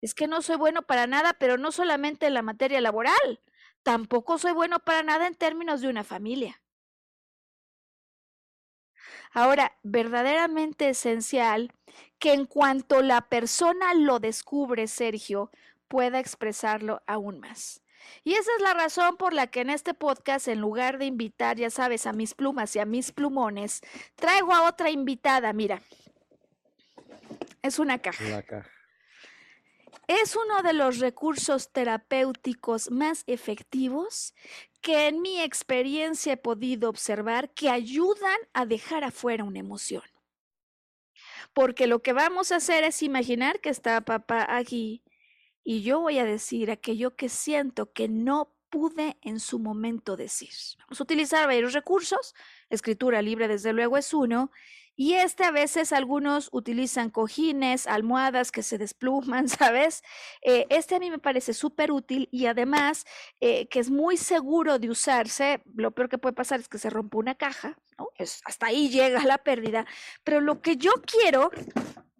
Es 0.01 0.15
que 0.15 0.27
no 0.27 0.41
soy 0.41 0.57
bueno 0.57 0.81
para 0.81 1.05
nada, 1.07 1.33
pero 1.39 1.57
no 1.57 1.71
solamente 1.71 2.25
en 2.25 2.33
la 2.33 2.41
materia 2.41 2.81
laboral, 2.81 3.41
tampoco 3.83 4.37
soy 4.37 4.51
bueno 4.51 4.79
para 4.79 5.03
nada 5.03 5.27
en 5.27 5.35
términos 5.35 5.81
de 5.81 5.89
una 5.89 6.03
familia. 6.03 6.60
Ahora, 9.33 9.77
verdaderamente 9.83 10.89
esencial 10.89 11.73
que 12.19 12.33
en 12.33 12.45
cuanto 12.45 13.01
la 13.01 13.21
persona 13.21 13.93
lo 13.93 14.19
descubre, 14.19 14.87
Sergio, 14.87 15.51
pueda 15.87 16.19
expresarlo 16.19 17.01
aún 17.07 17.39
más. 17.39 17.81
Y 18.23 18.33
esa 18.33 18.51
es 18.57 18.61
la 18.61 18.73
razón 18.73 19.17
por 19.17 19.33
la 19.33 19.47
que 19.47 19.61
en 19.61 19.69
este 19.69 19.93
podcast, 19.93 20.47
en 20.47 20.59
lugar 20.59 20.97
de 20.97 21.05
invitar, 21.05 21.57
ya 21.57 21.69
sabes, 21.69 22.05
a 22.07 22.13
mis 22.13 22.33
plumas 22.33 22.75
y 22.75 22.79
a 22.79 22.85
mis 22.85 23.11
plumones, 23.11 23.81
traigo 24.15 24.53
a 24.53 24.67
otra 24.67 24.89
invitada, 24.89 25.53
mira. 25.53 25.81
Es 27.61 27.79
una 27.79 27.99
caja. 27.99 28.43
caja. 28.43 28.69
Es 30.07 30.35
uno 30.35 30.61
de 30.61 30.73
los 30.73 30.99
recursos 30.99 31.71
terapéuticos 31.71 32.91
más 32.91 33.23
efectivos 33.27 34.33
que 34.81 35.07
en 35.07 35.21
mi 35.21 35.39
experiencia 35.41 36.33
he 36.33 36.37
podido 36.37 36.89
observar 36.89 37.53
que 37.53 37.69
ayudan 37.69 38.37
a 38.53 38.65
dejar 38.65 39.03
afuera 39.03 39.43
una 39.43 39.59
emoción. 39.59 40.03
Porque 41.53 41.87
lo 41.87 42.01
que 42.01 42.13
vamos 42.13 42.51
a 42.51 42.57
hacer 42.57 42.83
es 42.83 43.03
imaginar 43.03 43.61
que 43.61 43.69
está 43.69 44.01
papá 44.01 44.45
aquí 44.49 45.03
y 45.63 45.83
yo 45.83 45.99
voy 45.99 46.17
a 46.17 46.25
decir 46.25 46.71
aquello 46.71 47.15
que 47.15 47.29
siento 47.29 47.91
que 47.93 48.07
no 48.07 48.55
pude 48.69 49.17
en 49.21 49.39
su 49.39 49.59
momento 49.59 50.15
decir. 50.15 50.49
Vamos 50.79 50.99
a 50.99 51.03
utilizar 51.03 51.45
varios 51.45 51.73
recursos. 51.73 52.33
Escritura 52.69 53.21
libre, 53.21 53.47
desde 53.47 53.73
luego, 53.73 53.97
es 53.97 54.13
uno. 54.13 54.51
Y 54.95 55.13
este 55.13 55.43
a 55.43 55.51
veces 55.51 55.93
algunos 55.93 56.49
utilizan 56.51 57.09
cojines, 57.09 57.87
almohadas 57.87 58.51
que 58.51 58.63
se 58.63 58.77
despluman, 58.77 59.47
¿sabes? 59.49 60.03
Eh, 60.41 60.67
este 60.69 60.95
a 60.95 60.99
mí 60.99 61.09
me 61.09 61.19
parece 61.19 61.53
súper 61.53 61.91
útil 61.91 62.27
y 62.31 62.45
además 62.45 63.05
eh, 63.39 63.67
que 63.67 63.79
es 63.79 63.89
muy 63.89 64.17
seguro 64.17 64.79
de 64.79 64.89
usarse. 64.89 65.61
Lo 65.73 65.91
peor 65.91 66.09
que 66.09 66.17
puede 66.17 66.33
pasar 66.33 66.59
es 66.59 66.67
que 66.67 66.77
se 66.77 66.89
rompa 66.89 67.17
una 67.17 67.35
caja, 67.35 67.77
¿no? 67.97 68.09
Es, 68.17 68.41
hasta 68.45 68.67
ahí 68.67 68.89
llega 68.89 69.23
la 69.23 69.37
pérdida. 69.37 69.85
Pero 70.23 70.41
lo 70.41 70.61
que 70.61 70.77
yo 70.77 70.91
quiero 71.05 71.51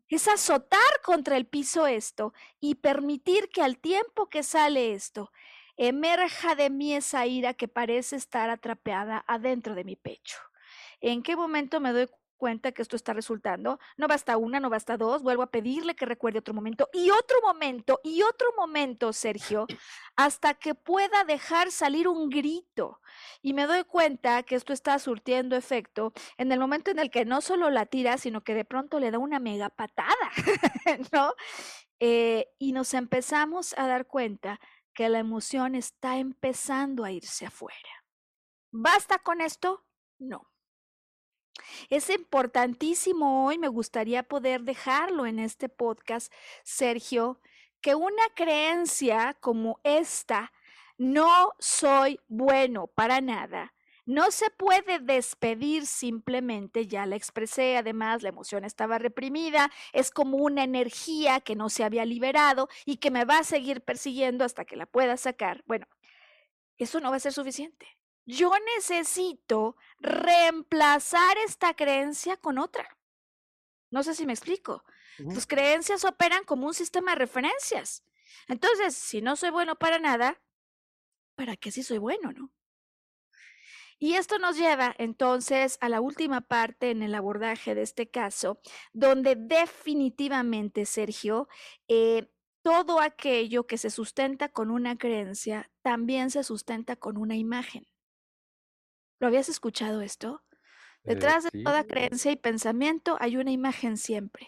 es 0.07 0.27
azotar 0.27 1.01
contra 1.03 1.37
el 1.37 1.45
piso 1.45 1.87
esto 1.87 2.33
y 2.59 2.75
permitir 2.75 3.49
que 3.49 3.61
al 3.61 3.77
tiempo 3.77 4.27
que 4.27 4.43
sale 4.43 4.93
esto, 4.93 5.31
emerja 5.77 6.55
de 6.55 6.69
mí 6.69 6.93
esa 6.93 7.25
ira 7.25 7.53
que 7.53 7.67
parece 7.67 8.17
estar 8.17 8.49
atrapeada 8.49 9.23
adentro 9.27 9.73
de 9.73 9.83
mi 9.83 9.95
pecho. 9.95 10.37
¿En 10.99 11.23
qué 11.23 11.35
momento 11.35 11.79
me 11.79 11.93
doy 11.93 12.07
cuenta 12.41 12.71
que 12.71 12.81
esto 12.81 12.95
está 12.95 13.13
resultando. 13.13 13.77
No 13.97 14.07
basta 14.07 14.35
una, 14.35 14.59
no 14.59 14.71
basta 14.71 14.97
dos, 14.97 15.21
vuelvo 15.21 15.43
a 15.43 15.51
pedirle 15.51 15.93
que 15.93 16.07
recuerde 16.07 16.39
otro 16.39 16.55
momento 16.55 16.89
y 16.91 17.11
otro 17.11 17.39
momento 17.43 17.99
y 18.03 18.23
otro 18.23 18.47
momento, 18.57 19.13
Sergio, 19.13 19.67
hasta 20.15 20.55
que 20.55 20.73
pueda 20.73 21.23
dejar 21.23 21.69
salir 21.69 22.07
un 22.07 22.29
grito. 22.29 22.99
Y 23.43 23.53
me 23.53 23.67
doy 23.67 23.83
cuenta 23.83 24.41
que 24.41 24.55
esto 24.55 24.73
está 24.73 24.97
surtiendo 24.97 25.55
efecto 25.55 26.13
en 26.37 26.51
el 26.51 26.59
momento 26.59 26.89
en 26.89 26.97
el 26.97 27.11
que 27.11 27.25
no 27.25 27.41
solo 27.41 27.69
la 27.69 27.85
tira, 27.85 28.17
sino 28.17 28.41
que 28.41 28.55
de 28.55 28.65
pronto 28.65 28.99
le 28.99 29.11
da 29.11 29.19
una 29.19 29.39
mega 29.39 29.69
patada, 29.69 30.31
¿no? 31.13 31.35
Eh, 31.99 32.47
y 32.57 32.71
nos 32.71 32.95
empezamos 32.95 33.75
a 33.77 33.85
dar 33.85 34.07
cuenta 34.07 34.59
que 34.95 35.09
la 35.09 35.19
emoción 35.19 35.75
está 35.75 36.17
empezando 36.17 37.03
a 37.03 37.11
irse 37.11 37.45
afuera. 37.45 38.03
¿Basta 38.71 39.19
con 39.19 39.41
esto? 39.41 39.85
No. 40.17 40.50
Es 41.89 42.09
importantísimo 42.09 43.45
hoy, 43.45 43.57
me 43.57 43.67
gustaría 43.67 44.23
poder 44.23 44.61
dejarlo 44.61 45.25
en 45.25 45.39
este 45.39 45.69
podcast, 45.69 46.31
Sergio, 46.63 47.39
que 47.81 47.95
una 47.95 48.23
creencia 48.35 49.35
como 49.39 49.79
esta, 49.83 50.51
no 50.97 51.53
soy 51.57 52.19
bueno 52.27 52.87
para 52.87 53.21
nada, 53.21 53.73
no 54.05 54.31
se 54.31 54.49
puede 54.49 54.99
despedir 54.99 55.85
simplemente, 55.85 56.87
ya 56.87 57.05
la 57.05 57.15
expresé, 57.15 57.77
además 57.77 58.23
la 58.23 58.29
emoción 58.29 58.65
estaba 58.65 58.97
reprimida, 58.97 59.71
es 59.93 60.11
como 60.11 60.37
una 60.37 60.63
energía 60.63 61.39
que 61.39 61.55
no 61.55 61.69
se 61.69 61.83
había 61.83 62.05
liberado 62.05 62.67
y 62.85 62.97
que 62.97 63.11
me 63.11 63.25
va 63.25 63.39
a 63.39 63.43
seguir 63.43 63.81
persiguiendo 63.81 64.43
hasta 64.43 64.65
que 64.65 64.75
la 64.75 64.85
pueda 64.85 65.17
sacar. 65.17 65.63
Bueno, 65.65 65.87
eso 66.77 66.99
no 66.99 67.11
va 67.11 67.17
a 67.17 67.19
ser 67.19 67.33
suficiente. 67.33 67.87
Yo 68.25 68.51
necesito 68.75 69.75
reemplazar 69.99 71.37
esta 71.45 71.73
creencia 71.73 72.37
con 72.37 72.57
otra. 72.57 72.97
No 73.89 74.03
sé 74.03 74.15
si 74.15 74.25
me 74.25 74.33
explico. 74.33 74.83
Tus 75.17 75.45
creencias 75.45 76.05
operan 76.05 76.43
como 76.45 76.67
un 76.67 76.73
sistema 76.73 77.11
de 77.11 77.19
referencias. 77.19 78.05
Entonces, 78.47 78.95
si 78.95 79.21
no 79.21 79.35
soy 79.35 79.49
bueno 79.49 79.75
para 79.75 79.99
nada, 79.99 80.41
¿para 81.35 81.57
qué 81.57 81.71
si 81.71 81.83
soy 81.83 81.97
bueno, 81.97 82.31
no? 82.31 82.51
Y 83.99 84.15
esto 84.15 84.39
nos 84.39 84.57
lleva 84.57 84.95
entonces 84.97 85.77
a 85.79 85.87
la 85.87 86.01
última 86.01 86.41
parte 86.41 86.89
en 86.89 87.03
el 87.03 87.13
abordaje 87.13 87.75
de 87.75 87.83
este 87.83 88.09
caso, 88.09 88.59
donde 88.93 89.35
definitivamente, 89.35 90.85
Sergio, 90.85 91.47
eh, 91.87 92.31
todo 92.63 92.99
aquello 92.99 93.67
que 93.67 93.77
se 93.77 93.91
sustenta 93.91 94.49
con 94.49 94.71
una 94.71 94.97
creencia 94.97 95.69
también 95.83 96.31
se 96.31 96.43
sustenta 96.43 96.95
con 96.95 97.15
una 97.15 97.35
imagen. 97.35 97.90
¿Lo 99.21 99.27
habías 99.27 99.49
escuchado 99.49 100.01
esto? 100.01 100.41
Eh, 101.03 101.13
Detrás 101.13 101.43
de 101.43 101.63
toda 101.63 101.83
creencia 101.83 102.31
y 102.31 102.37
pensamiento 102.37 103.17
hay 103.19 103.37
una 103.37 103.51
imagen 103.51 103.95
siempre. 103.95 104.47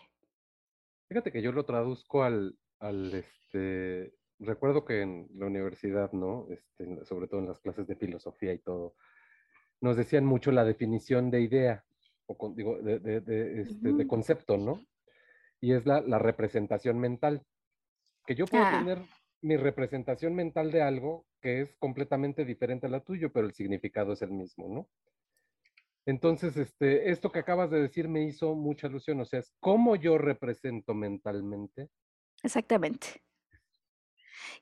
Fíjate 1.10 1.32
que 1.32 1.44
yo 1.44 1.52
lo 1.52 1.64
traduzco 1.64 2.24
al, 2.24 2.58
al 2.80 3.14
este, 3.14 4.16
recuerdo 4.40 4.84
que 4.84 5.02
en 5.02 5.28
la 5.36 5.46
universidad, 5.46 6.12
¿no? 6.14 6.48
Este, 6.50 7.06
sobre 7.06 7.28
todo 7.28 7.42
en 7.42 7.50
las 7.50 7.60
clases 7.60 7.86
de 7.86 7.96
filosofía 7.96 8.52
y 8.52 8.58
todo, 8.58 8.96
nos 9.80 9.96
decían 9.96 10.26
mucho 10.26 10.52
la 10.52 10.66
definición 10.66 11.30
de 11.30 11.42
idea, 11.42 11.86
o 12.26 12.54
digo, 12.56 12.82
de, 12.82 13.00
de, 13.00 13.62
este, 13.62 13.94
de, 13.94 14.08
concepto, 14.08 14.58
¿no? 14.58 14.84
Y 15.62 15.74
es 15.74 15.86
la, 15.86 16.02
la 16.02 16.18
representación 16.18 17.00
mental. 17.00 17.46
Que 18.26 18.34
yo 18.34 18.46
puedo 18.46 18.64
ah. 18.64 18.80
tener 18.80 19.04
mi 19.44 19.58
representación 19.58 20.36
mental 20.36 20.72
de 20.72 20.82
algo 20.82 21.26
que 21.42 21.62
es 21.62 21.76
completamente 21.76 22.46
diferente 22.46 22.88
a 22.88 22.90
la 22.90 23.02
tuya, 23.02 23.30
pero 23.30 23.46
el 23.46 23.54
significado 23.54 24.14
es 24.14 24.22
el 24.22 24.32
mismo, 24.32 24.68
¿no? 24.70 24.88
Entonces, 26.06 26.58
este, 26.58 27.12
esto 27.12 27.32
que 27.32 27.40
acabas 27.40 27.70
de 27.70 27.82
decir 27.82 28.08
me 28.08 28.24
hizo 28.24 28.56
mucha 28.56 28.88
alusión, 28.88 29.20
o 29.22 29.26
sea, 29.26 29.40
es 29.40 29.54
cómo 29.60 29.96
yo 29.96 30.18
represento 30.18 30.94
mentalmente. 30.94 31.90
Exactamente. 32.42 33.24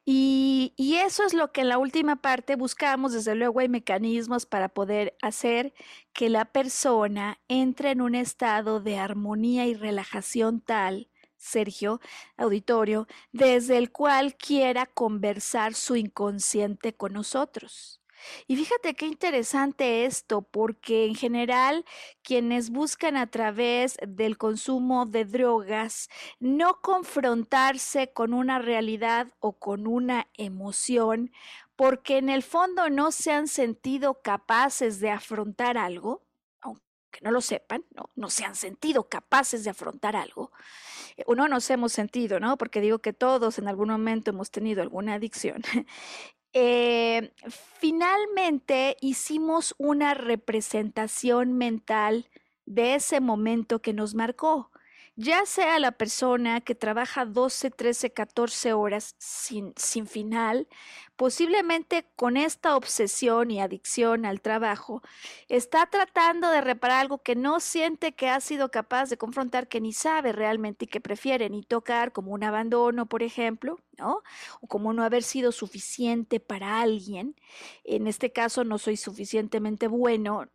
Y, 0.06 0.74
eso 1.04 1.24
es 1.26 1.34
lo 1.34 1.52
que 1.52 1.62
en 1.62 1.70
la 1.70 1.78
última 1.78 2.22
parte 2.22 2.56
buscamos. 2.56 3.14
Desde 3.14 3.36
luego 3.36 3.60
hay 3.60 3.70
mecanismos 3.70 4.46
para 4.46 4.70
poder 4.70 5.16
hacer 5.22 5.74
que 6.14 6.30
la 6.30 6.46
persona 6.46 7.40
entre 7.48 7.92
en 7.92 8.02
un 8.02 8.16
estado 8.16 8.80
de 8.80 8.98
armonía 8.98 9.66
y 9.68 9.74
relajación 9.74 10.62
tal, 10.62 11.10
Sergio, 11.42 12.00
auditorio, 12.38 13.08
desde 13.32 13.78
el 13.78 13.92
cual 13.92 14.36
quiera 14.36 14.86
conversar 14.86 15.74
su 15.74 15.96
inconsciente 15.96 16.94
con 16.94 17.14
nosotros. 17.14 18.02
Y 18.48 18.56
fíjate 18.56 18.94
qué 18.94 19.08
interesante 19.08 20.06
esto, 20.06 20.42
porque 20.44 21.06
en 21.06 21.16
general 21.16 21.86
quienes 22.22 22.70
buscan 22.70 23.18
a 23.18 23.28
través 23.28 23.98
del 24.08 24.38
consumo 24.38 25.06
de 25.06 25.26
drogas 25.26 26.10
no 26.40 26.82
confrontarse 26.82 28.12
con 28.14 28.34
una 28.34 28.60
realidad 28.60 29.28
o 29.40 29.54
con 29.54 29.88
una 29.88 30.28
emoción, 30.36 31.32
porque 31.76 32.18
en 32.18 32.30
el 32.30 32.44
fondo 32.44 32.90
no 32.90 33.12
se 33.12 33.32
han 33.32 33.48
sentido 33.48 34.22
capaces 34.22 35.00
de 35.00 35.10
afrontar 35.10 35.78
algo, 35.78 36.24
aunque 36.60 37.22
no 37.22 37.32
lo 37.32 37.42
sepan, 37.42 37.86
no, 37.96 38.10
no 38.16 38.30
se 38.30 38.46
han 38.46 38.56
sentido 38.56 39.10
capaces 39.10 39.64
de 39.64 39.72
afrontar 39.72 40.16
algo. 40.16 40.52
O 41.26 41.36
no 41.36 41.48
nos 41.48 41.70
hemos 41.70 41.94
sentido, 41.94 42.40
¿no? 42.40 42.58
Porque 42.58 42.82
digo 42.82 43.00
que 43.00 43.14
todos 43.14 43.60
en 43.60 43.68
algún 43.68 43.90
momento 43.90 44.32
hemos 44.32 44.52
tenido 44.52 44.82
alguna 44.82 45.16
adicción. 45.16 45.62
Eh, 46.54 47.32
finalmente 47.80 48.98
hicimos 49.00 49.74
una 49.78 50.14
representación 50.14 51.54
mental 51.54 52.30
de 52.66 52.96
ese 52.96 53.22
momento 53.22 53.82
que 53.82 53.94
nos 53.94 54.16
marcó 54.16 54.71
ya 55.22 55.46
sea 55.46 55.80
la 55.80 55.92
persona 55.92 56.62
que 56.62 56.74
trabaja 56.74 57.26
12, 57.26 57.70
13, 57.70 58.12
14 58.12 58.74
horas 58.74 59.16
sin, 59.20 59.74
sin 59.78 60.08
final, 60.08 60.68
posiblemente 61.16 62.08
con 62.16 62.38
esta 62.38 62.76
obsesión 62.76 63.52
y 63.52 63.62
adicción 63.62 64.26
al 64.26 64.42
trabajo, 64.42 65.04
está 65.48 65.86
tratando 65.86 66.50
de 66.50 66.62
reparar 66.62 67.02
algo 67.02 67.20
que 67.20 67.36
no 67.36 67.60
siente 67.60 68.14
que 68.14 68.30
ha 68.30 68.40
sido 68.42 68.72
capaz 68.72 69.10
de 69.10 69.18
confrontar, 69.18 69.68
que 69.68 69.80
ni 69.80 69.94
sabe 69.94 70.32
realmente 70.32 70.86
y 70.86 70.88
que 70.88 71.02
prefiere 71.02 71.50
ni 71.50 71.62
tocar, 71.64 72.12
como 72.12 72.32
un 72.32 72.44
abandono, 72.44 73.06
por 73.06 73.22
ejemplo, 73.22 73.80
¿no? 74.00 74.24
O 74.62 74.68
como 74.68 74.92
no 74.94 75.04
haber 75.04 75.22
sido 75.22 75.52
suficiente 75.52 76.40
para 76.40 76.82
alguien. 76.82 77.36
En 77.84 78.08
este 78.08 78.32
caso, 78.32 78.64
no 78.64 78.80
soy 78.80 78.98
suficientemente 78.98 79.88
bueno, 79.88 80.48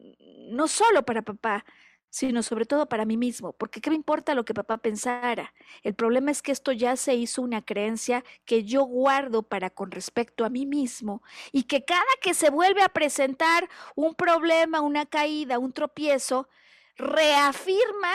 no 0.50 0.66
solo 0.66 1.04
para 1.04 1.22
papá, 1.22 1.64
sino 2.10 2.42
sobre 2.42 2.64
todo 2.66 2.88
para 2.88 3.04
mí 3.04 3.16
mismo, 3.16 3.52
porque 3.52 3.80
¿qué 3.80 3.90
me 3.90 3.96
importa 3.96 4.34
lo 4.34 4.44
que 4.44 4.54
papá 4.54 4.78
pensara? 4.78 5.52
El 5.82 5.94
problema 5.94 6.30
es 6.30 6.42
que 6.42 6.52
esto 6.52 6.72
ya 6.72 6.96
se 6.96 7.14
hizo 7.14 7.42
una 7.42 7.64
creencia 7.64 8.24
que 8.44 8.64
yo 8.64 8.84
guardo 8.84 9.42
para 9.42 9.70
con 9.70 9.90
respecto 9.90 10.44
a 10.44 10.50
mí 10.50 10.66
mismo 10.66 11.22
y 11.52 11.64
que 11.64 11.84
cada 11.84 12.02
que 12.22 12.34
se 12.34 12.50
vuelve 12.50 12.82
a 12.82 12.88
presentar 12.88 13.68
un 13.94 14.14
problema, 14.14 14.80
una 14.80 15.06
caída, 15.06 15.58
un 15.58 15.72
tropiezo, 15.72 16.48
reafirma 16.96 18.12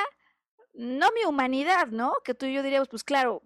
no 0.74 1.10
mi 1.12 1.26
humanidad, 1.26 1.88
¿no? 1.88 2.14
Que 2.24 2.34
tú 2.34 2.46
y 2.46 2.54
yo 2.54 2.64
diríamos, 2.64 2.88
pues 2.90 3.04
claro, 3.04 3.44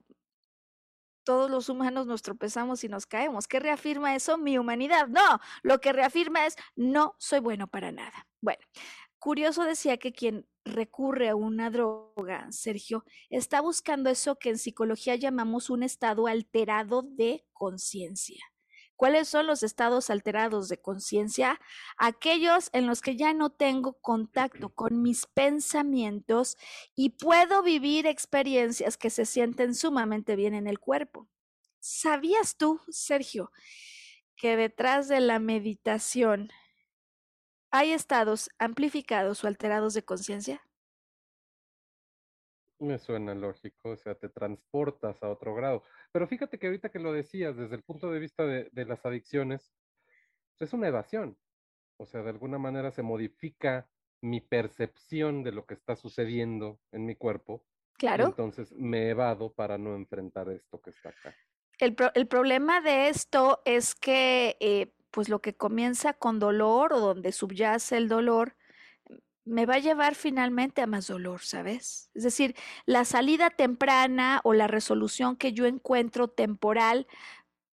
todos 1.24 1.50
los 1.50 1.70
humanos 1.70 2.06
nos 2.06 2.22
tropezamos 2.22 2.84
y 2.84 2.88
nos 2.88 3.06
caemos. 3.06 3.48
¿Qué 3.48 3.60
reafirma 3.60 4.16
eso? 4.16 4.38
Mi 4.38 4.58
humanidad. 4.58 5.08
No, 5.08 5.40
lo 5.64 5.82
que 5.82 5.92
reafirma 5.92 6.46
es 6.46 6.56
no 6.76 7.16
soy 7.18 7.40
bueno 7.40 7.68
para 7.68 7.92
nada. 7.92 8.28
Bueno, 8.42 8.64
Curioso 9.26 9.64
decía 9.64 9.98
que 9.98 10.14
quien 10.14 10.46
recurre 10.66 11.30
a 11.30 11.36
una 11.36 11.72
droga, 11.72 12.46
Sergio, 12.52 13.04
está 13.32 13.60
buscando 13.60 14.12
eso 14.12 14.38
que 14.38 14.52
en 14.52 14.60
psicología 14.60 15.16
llamamos 15.16 15.72
un 15.72 15.82
estado 15.82 16.28
alterado 16.28 17.02
de 17.02 17.44
conciencia. 17.52 18.46
¿Cuáles 18.96 19.28
son 19.28 19.48
los 19.48 19.64
estados 19.64 20.12
alterados 20.12 20.70
de 20.70 20.80
conciencia? 20.80 21.60
Aquellos 21.98 22.70
en 22.72 22.86
los 22.86 23.02
que 23.02 23.18
ya 23.18 23.34
no 23.34 23.50
tengo 23.50 23.94
contacto 23.94 24.70
con 24.76 25.02
mis 25.02 25.26
pensamientos 25.26 26.56
y 26.96 27.10
puedo 27.10 27.64
vivir 27.64 28.06
experiencias 28.06 28.96
que 28.96 29.10
se 29.10 29.26
sienten 29.26 29.74
sumamente 29.74 30.36
bien 30.36 30.54
en 30.54 30.68
el 30.68 30.78
cuerpo. 30.78 31.28
¿Sabías 31.80 32.58
tú, 32.58 32.80
Sergio, 32.90 33.52
que 34.36 34.56
detrás 34.56 35.08
de 35.08 35.20
la 35.20 35.40
meditación 35.40 36.52
¿Hay 37.78 37.92
estados 37.92 38.50
amplificados 38.58 39.44
o 39.44 39.48
alterados 39.48 39.94
de 39.94 40.06
conciencia? 40.06 40.66
Me 42.80 42.98
suena 42.98 43.36
lógico, 43.36 43.90
o 43.90 43.98
sea, 43.98 44.16
te 44.16 44.30
transportas 44.30 45.22
a 45.22 45.28
otro 45.28 45.54
grado. 45.54 45.84
Pero 46.14 46.26
fíjate 46.26 46.58
que 46.58 46.68
ahorita 46.68 46.88
que 46.88 47.00
lo 47.00 47.12
decías, 47.12 47.58
desde 47.58 47.76
el 47.76 47.84
punto 47.84 48.10
de 48.10 48.20
vista 48.20 48.46
de, 48.46 48.86
las 48.86 49.06
adicciones, 49.06 49.74
es 50.58 50.72
una 50.72 50.88
evasión. 50.88 51.38
O 51.98 52.06
sea, 52.06 52.24
de 52.24 52.30
alguna 52.30 52.58
manera 52.58 52.92
se 52.92 53.02
modifica 53.02 53.90
mi 54.22 54.40
percepción 54.40 55.44
de 55.44 55.52
lo 55.52 55.66
que 55.66 55.74
está 55.74 55.98
sucediendo 55.98 56.80
en 56.94 57.06
mi 57.06 57.18
cuerpo. 57.18 57.66
Claro. 57.98 58.28
entonces 58.28 58.72
me 58.72 59.10
evado 59.10 59.54
para 59.54 59.78
no 59.78 59.96
enfrentar 59.96 60.50
esto 60.50 60.82
que 60.82 60.92
está 60.92 61.10
acá. 61.10 61.36
El, 61.78 61.98
el 62.14 62.28
problema 62.28 62.80
de 62.80 63.10
esto 63.10 63.62
es 63.66 63.96
que 63.96 64.56
eh, 64.62 64.94
pues 65.16 65.30
lo 65.30 65.40
que 65.40 65.56
comienza 65.56 66.12
con 66.12 66.40
dolor 66.40 66.92
o 66.92 67.00
donde 67.00 67.32
subyace 67.32 67.96
el 67.96 68.10
dolor, 68.10 68.58
me 69.46 69.66
va 69.66 69.76
a 69.76 69.80
llevar 69.80 70.14
finalmente 70.14 70.82
a 70.82 70.88
más 70.88 71.08
dolor, 71.08 71.40
¿sabes? 71.40 72.10
Es 72.14 72.24
decir, 72.24 72.54
la 72.86 73.06
salida 73.06 73.50
temprana 73.50 74.42
o 74.44 74.54
la 74.54 74.68
resolución 74.68 75.38
que 75.38 75.54
yo 75.54 75.68
encuentro 75.68 76.28
temporal 76.28 77.08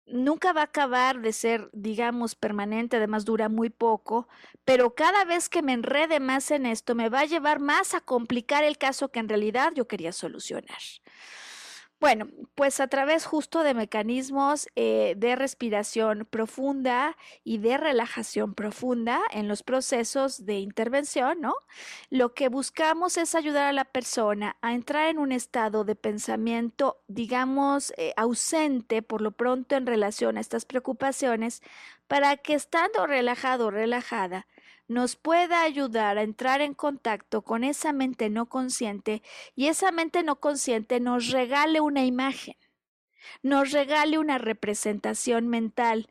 nunca 0.06 0.54
va 0.54 0.62
a 0.62 0.66
acabar 0.66 1.20
de 1.22 1.34
ser, 1.34 1.72
digamos, 1.74 2.36
permanente, 2.36 2.98
además 2.98 3.26
dura 3.26 3.50
muy 3.50 3.72
poco, 3.72 4.28
pero 4.64 4.94
cada 4.94 5.26
vez 5.26 5.50
que 5.50 5.64
me 5.64 5.74
enrede 5.74 6.20
más 6.20 6.52
en 6.52 6.68
esto, 6.68 6.94
me 6.94 7.10
va 7.10 7.22
a 7.22 7.26
llevar 7.26 7.60
más 7.60 7.96
a 7.96 8.02
complicar 8.02 8.64
el 8.64 8.78
caso 8.78 9.10
que 9.10 9.20
en 9.20 9.30
realidad 9.30 9.72
yo 9.74 9.88
quería 9.88 10.12
solucionar. 10.12 10.78
Bueno, 12.02 12.30
pues 12.56 12.80
a 12.80 12.88
través 12.88 13.26
justo 13.28 13.62
de 13.62 13.76
mecanismos 13.76 14.68
eh, 14.76 15.14
de 15.18 15.36
respiración 15.36 16.28
profunda 16.28 17.16
y 17.44 17.60
de 17.60 17.78
relajación 17.78 18.56
profunda 18.56 19.22
en 19.30 19.48
los 19.48 19.62
procesos 19.62 20.44
de 20.48 20.58
intervención, 20.58 21.40
¿no? 21.42 21.54
Lo 22.10 22.34
que 22.34 22.50
buscamos 22.50 23.18
es 23.18 23.36
ayudar 23.36 23.68
a 23.68 23.72
la 23.72 23.86
persona 23.86 24.58
a 24.62 24.74
entrar 24.74 25.10
en 25.10 25.20
un 25.20 25.32
estado 25.32 25.84
de 25.84 25.96
pensamiento, 25.96 26.98
digamos, 27.08 27.94
eh, 27.98 28.14
ausente 28.18 29.04
por 29.04 29.22
lo 29.22 29.30
pronto 29.32 29.76
en 29.76 29.86
relación 29.86 30.38
a 30.38 30.42
estas 30.42 30.66
preocupaciones, 30.66 31.62
para 32.08 32.36
que 32.36 32.56
estando 32.56 33.06
relajado 33.06 33.68
o 33.68 33.72
relajada, 33.72 34.48
nos 34.92 35.16
pueda 35.16 35.62
ayudar 35.64 36.18
a 36.18 36.22
entrar 36.22 36.60
en 36.60 36.74
contacto 36.74 37.44
con 37.44 37.64
esa 37.64 37.94
mente 37.94 38.30
no 38.30 38.48
consciente 38.48 39.24
y 39.56 39.68
esa 39.68 39.92
mente 39.92 40.22
no 40.22 40.42
consciente 40.42 41.00
nos 41.00 41.30
regale 41.30 41.80
una 41.80 42.04
imagen, 42.04 42.58
nos 43.42 43.72
regale 43.72 44.18
una 44.18 44.38
representación 44.38 45.48
mental, 45.48 46.10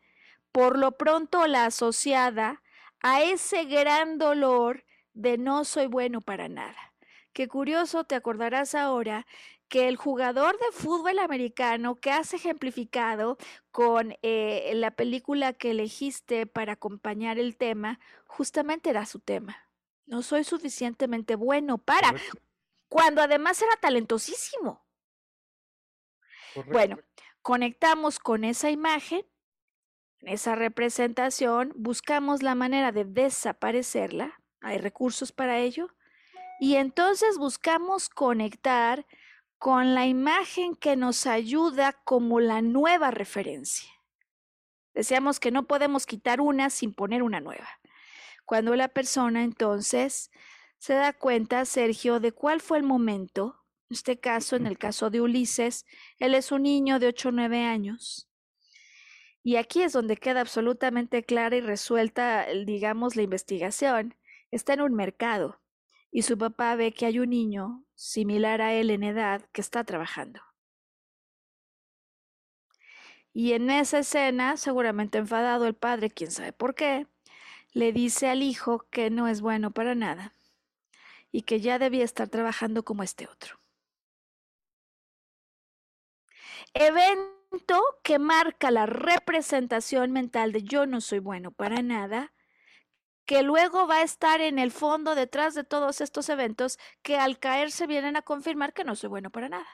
por 0.50 0.78
lo 0.78 0.92
pronto 0.92 1.46
la 1.46 1.66
asociada 1.66 2.62
a 3.00 3.22
ese 3.22 3.66
gran 3.66 4.16
dolor 4.16 4.84
de 5.12 5.36
no 5.36 5.66
soy 5.66 5.86
bueno 5.86 6.22
para 6.22 6.48
nada. 6.48 6.94
Qué 7.34 7.48
curioso, 7.48 8.04
te 8.04 8.14
acordarás 8.14 8.74
ahora 8.74 9.26
que 9.70 9.88
el 9.88 9.96
jugador 9.96 10.58
de 10.58 10.72
fútbol 10.72 11.20
americano 11.20 11.94
que 11.94 12.10
has 12.10 12.34
ejemplificado 12.34 13.38
con 13.70 14.16
eh, 14.20 14.72
la 14.74 14.90
película 14.90 15.52
que 15.52 15.70
elegiste 15.70 16.44
para 16.44 16.72
acompañar 16.72 17.38
el 17.38 17.56
tema, 17.56 18.00
justamente 18.26 18.90
era 18.90 19.06
su 19.06 19.20
tema. 19.20 19.56
No 20.06 20.22
soy 20.22 20.42
suficientemente 20.42 21.36
bueno 21.36 21.78
para, 21.78 22.12
cuando 22.88 23.22
además 23.22 23.62
era 23.62 23.76
talentosísimo. 23.76 24.84
Bueno, 26.66 26.98
conectamos 27.40 28.18
con 28.18 28.42
esa 28.42 28.70
imagen, 28.70 29.24
esa 30.22 30.56
representación, 30.56 31.72
buscamos 31.76 32.42
la 32.42 32.56
manera 32.56 32.90
de 32.90 33.04
desaparecerla, 33.04 34.42
hay 34.60 34.78
recursos 34.78 35.30
para 35.30 35.60
ello, 35.60 35.94
y 36.58 36.74
entonces 36.74 37.38
buscamos 37.38 38.08
conectar 38.08 39.06
con 39.60 39.94
la 39.94 40.06
imagen 40.06 40.74
que 40.74 40.96
nos 40.96 41.26
ayuda 41.26 41.92
como 42.04 42.40
la 42.40 42.62
nueva 42.62 43.10
referencia. 43.10 43.90
Decíamos 44.94 45.38
que 45.38 45.50
no 45.50 45.66
podemos 45.66 46.06
quitar 46.06 46.40
una 46.40 46.70
sin 46.70 46.94
poner 46.94 47.22
una 47.22 47.40
nueva. 47.40 47.68
Cuando 48.46 48.74
la 48.74 48.88
persona 48.88 49.44
entonces 49.44 50.30
se 50.78 50.94
da 50.94 51.12
cuenta, 51.12 51.66
Sergio, 51.66 52.20
de 52.20 52.32
cuál 52.32 52.62
fue 52.62 52.78
el 52.78 52.84
momento, 52.84 53.62
en 53.90 53.96
este 53.96 54.18
caso, 54.18 54.56
en 54.56 54.66
el 54.66 54.78
caso 54.78 55.10
de 55.10 55.20
Ulises, 55.20 55.84
él 56.18 56.34
es 56.34 56.52
un 56.52 56.62
niño 56.62 56.98
de 56.98 57.08
8 57.08 57.28
o 57.28 57.32
9 57.32 57.62
años. 57.62 58.30
Y 59.42 59.56
aquí 59.56 59.82
es 59.82 59.92
donde 59.92 60.16
queda 60.16 60.40
absolutamente 60.40 61.22
clara 61.22 61.54
y 61.54 61.60
resuelta, 61.60 62.46
digamos, 62.64 63.14
la 63.14 63.22
investigación. 63.22 64.16
Está 64.50 64.72
en 64.72 64.80
un 64.80 64.94
mercado 64.94 65.60
y 66.10 66.22
su 66.22 66.36
papá 66.36 66.74
ve 66.74 66.92
que 66.92 67.06
hay 67.06 67.18
un 67.18 67.30
niño 67.30 67.84
similar 67.94 68.60
a 68.60 68.74
él 68.74 68.90
en 68.90 69.04
edad 69.04 69.42
que 69.52 69.60
está 69.60 69.84
trabajando. 69.84 70.40
Y 73.32 73.52
en 73.52 73.70
esa 73.70 74.00
escena, 74.00 74.56
seguramente 74.56 75.18
enfadado 75.18 75.66
el 75.66 75.74
padre, 75.74 76.10
quién 76.10 76.32
sabe 76.32 76.52
por 76.52 76.74
qué, 76.74 77.06
le 77.72 77.92
dice 77.92 78.28
al 78.28 78.42
hijo 78.42 78.86
que 78.90 79.10
no 79.10 79.28
es 79.28 79.40
bueno 79.40 79.70
para 79.70 79.94
nada 79.94 80.34
y 81.30 81.42
que 81.42 81.60
ya 81.60 81.78
debía 81.78 82.04
estar 82.04 82.28
trabajando 82.28 82.84
como 82.84 83.04
este 83.04 83.28
otro. 83.28 83.60
Evento 86.74 87.82
que 88.02 88.18
marca 88.18 88.72
la 88.72 88.86
representación 88.86 90.10
mental 90.10 90.52
de 90.52 90.62
yo 90.62 90.86
no 90.86 91.00
soy 91.00 91.20
bueno 91.20 91.52
para 91.52 91.82
nada 91.82 92.32
que 93.30 93.44
luego 93.44 93.86
va 93.86 93.98
a 93.98 94.02
estar 94.02 94.40
en 94.40 94.58
el 94.58 94.72
fondo 94.72 95.14
detrás 95.14 95.54
de 95.54 95.62
todos 95.62 96.00
estos 96.00 96.28
eventos 96.28 96.80
que 97.00 97.16
al 97.16 97.38
caerse 97.38 97.86
vienen 97.86 98.16
a 98.16 98.22
confirmar 98.22 98.72
que 98.72 98.82
no 98.82 98.96
soy 98.96 99.08
bueno 99.08 99.30
para 99.30 99.48
nada. 99.48 99.68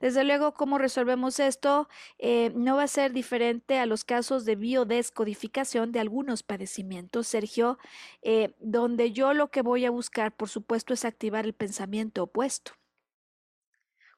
Desde 0.00 0.24
luego, 0.24 0.52
¿cómo 0.54 0.76
resolvemos 0.76 1.38
esto? 1.38 1.88
Eh, 2.18 2.50
no 2.56 2.74
va 2.74 2.82
a 2.82 2.88
ser 2.88 3.12
diferente 3.12 3.78
a 3.78 3.86
los 3.86 4.02
casos 4.02 4.44
de 4.44 4.56
biodescodificación 4.56 5.92
de 5.92 6.00
algunos 6.00 6.42
padecimientos, 6.42 7.28
Sergio, 7.28 7.78
eh, 8.20 8.56
donde 8.58 9.12
yo 9.12 9.32
lo 9.32 9.52
que 9.52 9.62
voy 9.62 9.84
a 9.84 9.92
buscar, 9.92 10.34
por 10.34 10.48
supuesto, 10.48 10.92
es 10.92 11.04
activar 11.04 11.44
el 11.44 11.54
pensamiento 11.54 12.24
opuesto. 12.24 12.72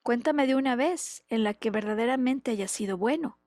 Cuéntame 0.02 0.46
de 0.46 0.54
una 0.54 0.74
vez 0.74 1.22
en 1.28 1.44
la 1.44 1.52
que 1.52 1.70
verdaderamente 1.70 2.52
haya 2.52 2.68
sido 2.68 2.96
bueno, 2.96 3.38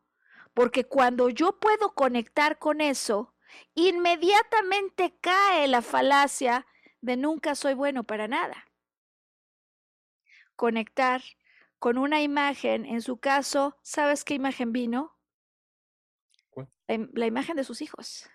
porque 0.54 0.84
cuando 0.84 1.30
yo 1.30 1.60
puedo 1.60 1.96
conectar 1.96 2.60
con 2.60 2.82
eso, 2.82 3.35
inmediatamente 3.74 5.18
cae 5.22 5.68
la 5.68 5.82
falacia 5.82 6.66
de 7.02 7.18
nunca 7.18 7.56
soy 7.56 7.74
bueno 7.74 8.04
para 8.04 8.28
nada. 8.28 8.66
Conectar 10.56 11.22
con 11.80 11.98
una 11.98 12.22
imagen, 12.22 12.86
en 12.86 13.02
su 13.02 13.18
caso, 13.18 13.78
¿sabes 13.84 14.24
qué 14.24 14.34
imagen 14.34 14.72
vino? 14.72 15.16
la, 16.88 17.26
imagen 17.26 17.56
de 17.56 17.64
sus 17.64 17.82
hijos. 17.82 18.30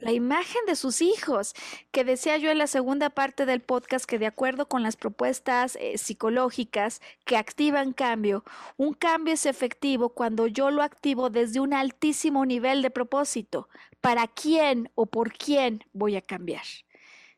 La 0.00 0.12
imagen 0.12 0.60
de 0.66 0.76
sus 0.76 1.02
hijos, 1.02 1.54
que 1.90 2.04
decía 2.04 2.36
yo 2.38 2.50
en 2.50 2.58
la 2.58 2.66
segunda 2.66 3.10
parte 3.10 3.44
del 3.46 3.60
podcast 3.60 4.06
que 4.06 4.18
de 4.18 4.26
acuerdo 4.26 4.66
con 4.66 4.82
las 4.82 4.96
propuestas 4.96 5.76
eh, 5.76 5.98
psicológicas 5.98 7.00
que 7.26 7.36
activan 7.36 7.92
cambio, 7.92 8.44
un 8.76 8.94
cambio 8.94 9.34
es 9.34 9.44
efectivo 9.44 10.10
cuando 10.10 10.46
yo 10.46 10.70
lo 10.70 10.82
activo 10.82 11.30
desde 11.30 11.60
un 11.60 11.74
altísimo 11.74 12.46
nivel 12.46 12.80
de 12.80 12.90
propósito. 12.90 13.68
¿Para 14.00 14.26
quién 14.26 14.90
o 14.94 15.06
por 15.06 15.32
quién 15.32 15.84
voy 15.92 16.16
a 16.16 16.22
cambiar? 16.22 16.64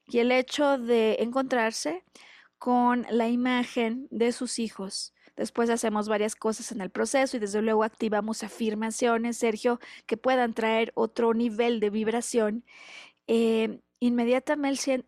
Y 0.07 0.19
el 0.19 0.31
hecho 0.31 0.79
de 0.79 1.17
encontrarse 1.21 2.05
con 2.59 3.07
la 3.11 3.29
imagen 3.29 4.07
de 4.11 4.33
sus 4.33 4.59
hijos 4.59 5.15
Después 5.37 5.71
hacemos 5.71 6.09
varias 6.09 6.37
cosas 6.37 6.73
en 6.73 6.81
el 6.81 6.91
proceso 6.91 7.37
y 7.37 7.41
desde 7.41 7.63
luego 7.63 7.85
activamos 7.85 8.43
afirmaciones, 8.43 9.37
Sergio, 9.37 9.81
que 10.07 10.17
puedan 10.17 10.55
traer 10.55 10.93
otro 10.95 11.35
nivel 11.35 11.81
de 11.81 11.91
vibración. 11.91 12.65
Eh, 13.27 13.81
inmediatamente 14.01 15.05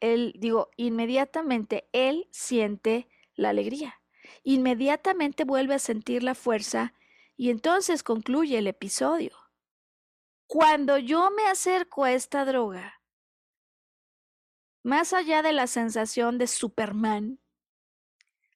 él, 0.00 0.32
digo, 0.38 0.70
inmediatamente 0.76 1.88
él 1.92 2.28
siente 2.30 3.08
la 3.34 3.50
alegría. 3.50 4.00
Inmediatamente 4.42 5.44
vuelve 5.44 5.74
a 5.74 5.78
sentir 5.78 6.22
la 6.22 6.34
fuerza 6.34 6.94
y 7.36 7.50
entonces 7.50 8.02
concluye 8.02 8.58
el 8.58 8.66
episodio. 8.66 9.32
Cuando 10.46 10.98
yo 10.98 11.30
me 11.30 11.46
acerco 11.46 12.04
a 12.04 12.12
esta 12.12 12.44
droga, 12.44 13.02
más 14.82 15.12
allá 15.12 15.42
de 15.42 15.52
la 15.52 15.66
sensación 15.66 16.38
de 16.38 16.46
Superman, 16.46 17.40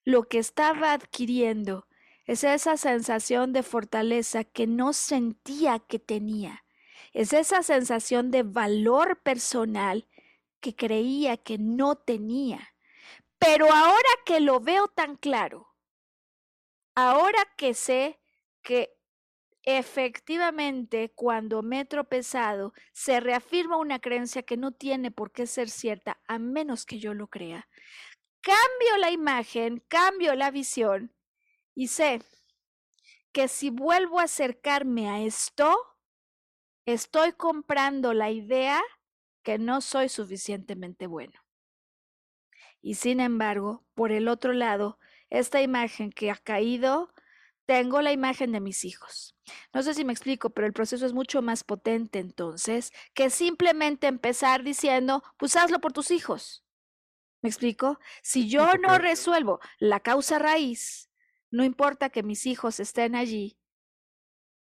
lo 0.05 0.25
que 0.29 0.39
estaba 0.39 0.93
adquiriendo 0.93 1.87
es 2.27 2.45
esa 2.45 2.77
sensación 2.77 3.53
de 3.53 3.63
fortaleza 3.63 4.45
que 4.45 4.67
no 4.67 4.93
sentía 4.93 5.79
que 5.81 5.99
tenía. 5.99 6.65
Es 7.13 7.33
esa 7.33 7.63
sensación 7.63 8.31
de 8.31 8.45
valor 8.45 9.21
personal 9.23 10.07
que 10.61 10.77
creía 10.77 11.37
que 11.37 11.59
no 11.59 11.97
tenía. 11.97 12.75
Pero 13.39 13.73
ahora 13.73 14.11
que 14.25 14.41
lo 14.41 14.61
veo 14.61 14.89
tan 14.89 15.17
claro, 15.17 15.75
ahora 16.95 17.45
que 17.57 17.75
sé 17.75 18.21
que 18.63 18.97
efectivamente 19.63 21.13
cuando 21.15 21.63
me 21.63 21.81
he 21.81 21.85
tropezado 21.85 22.73
se 22.93 23.21
reafirma 23.21 23.77
una 23.77 23.99
creencia 23.99 24.43
que 24.43 24.57
no 24.57 24.73
tiene 24.73 25.11
por 25.11 25.33
qué 25.33 25.47
ser 25.47 25.69
cierta 25.69 26.21
a 26.27 26.39
menos 26.39 26.87
que 26.87 26.99
yo 26.99 27.15
lo 27.15 27.29
crea, 27.29 27.69
cambio 28.41 28.97
la 28.99 29.11
imagen, 29.11 29.83
cambio 29.89 30.35
la 30.35 30.51
visión 30.51 31.15
y 31.75 31.89
sé 31.89 32.23
que 33.33 33.49
si 33.49 33.71
vuelvo 33.71 34.21
a 34.21 34.25
acercarme 34.25 35.09
a 35.09 35.21
esto, 35.21 35.77
estoy 36.85 37.33
comprando 37.33 38.13
la 38.13 38.31
idea 38.31 38.81
que 39.43 39.59
no 39.59 39.81
soy 39.81 40.09
suficientemente 40.09 41.07
bueno. 41.07 41.41
Y 42.83 42.95
sin 42.95 43.21
embargo, 43.21 43.85
por 43.95 44.11
el 44.11 44.29
otro 44.29 44.53
lado, 44.53 44.99
esta 45.29 45.63
imagen 45.63 46.11
que 46.11 46.31
ha 46.31 46.37
caído, 46.37 47.13
tengo 47.67 48.03
la 48.03 48.11
imagen 48.11 48.53
de 48.53 48.61
mis 48.61 48.85
hijos. 48.85 49.37
No 49.73 49.83
sé 49.83 49.95
si 49.95 50.05
me 50.05 50.13
explico, 50.13 50.51
pero 50.51 50.67
el 50.67 50.73
proceso 50.73 51.07
es 51.07 51.13
mucho 51.13 51.41
más 51.43 51.63
potente 51.63 52.19
entonces 52.19 52.93
que 53.15 53.31
simplemente 53.31 54.09
empezar 54.09 54.65
diciendo, 54.65 55.23
pues 55.37 55.55
hazlo 55.57 55.81
por 55.81 55.93
tus 55.93 56.11
hijos. 56.11 56.65
¿Me 57.43 57.49
explico? 57.49 57.99
Si 58.23 58.49
yo 58.49 58.75
no 58.75 58.99
resuelvo 58.99 59.61
la 59.79 60.01
causa 60.01 60.39
raíz, 60.39 61.11
no 61.51 61.65
importa 61.65 62.11
que 62.11 62.23
mis 62.23 62.47
hijos 62.47 62.81
estén 62.81 63.15
allí, 63.15 63.59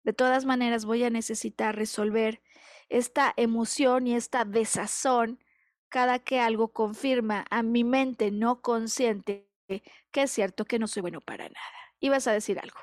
de 0.03 0.13
todas 0.13 0.45
maneras 0.45 0.85
voy 0.85 1.03
a 1.03 1.09
necesitar 1.09 1.75
resolver 1.75 2.41
esta 2.89 3.33
emoción 3.35 4.07
y 4.07 4.15
esta 4.15 4.45
desazón 4.45 5.43
cada 5.89 6.19
que 6.19 6.39
algo 6.39 6.71
confirma 6.71 7.45
a 7.49 7.63
mi 7.63 7.83
mente 7.83 8.31
no 8.31 8.61
consciente 8.61 9.47
que 9.67 10.21
es 10.21 10.31
cierto 10.31 10.65
que 10.65 10.79
no 10.79 10.87
soy 10.87 11.01
bueno 11.01 11.21
para 11.21 11.45
nada. 11.45 11.77
Ibas 11.99 12.27
a 12.27 12.31
decir 12.31 12.59
algo. 12.59 12.77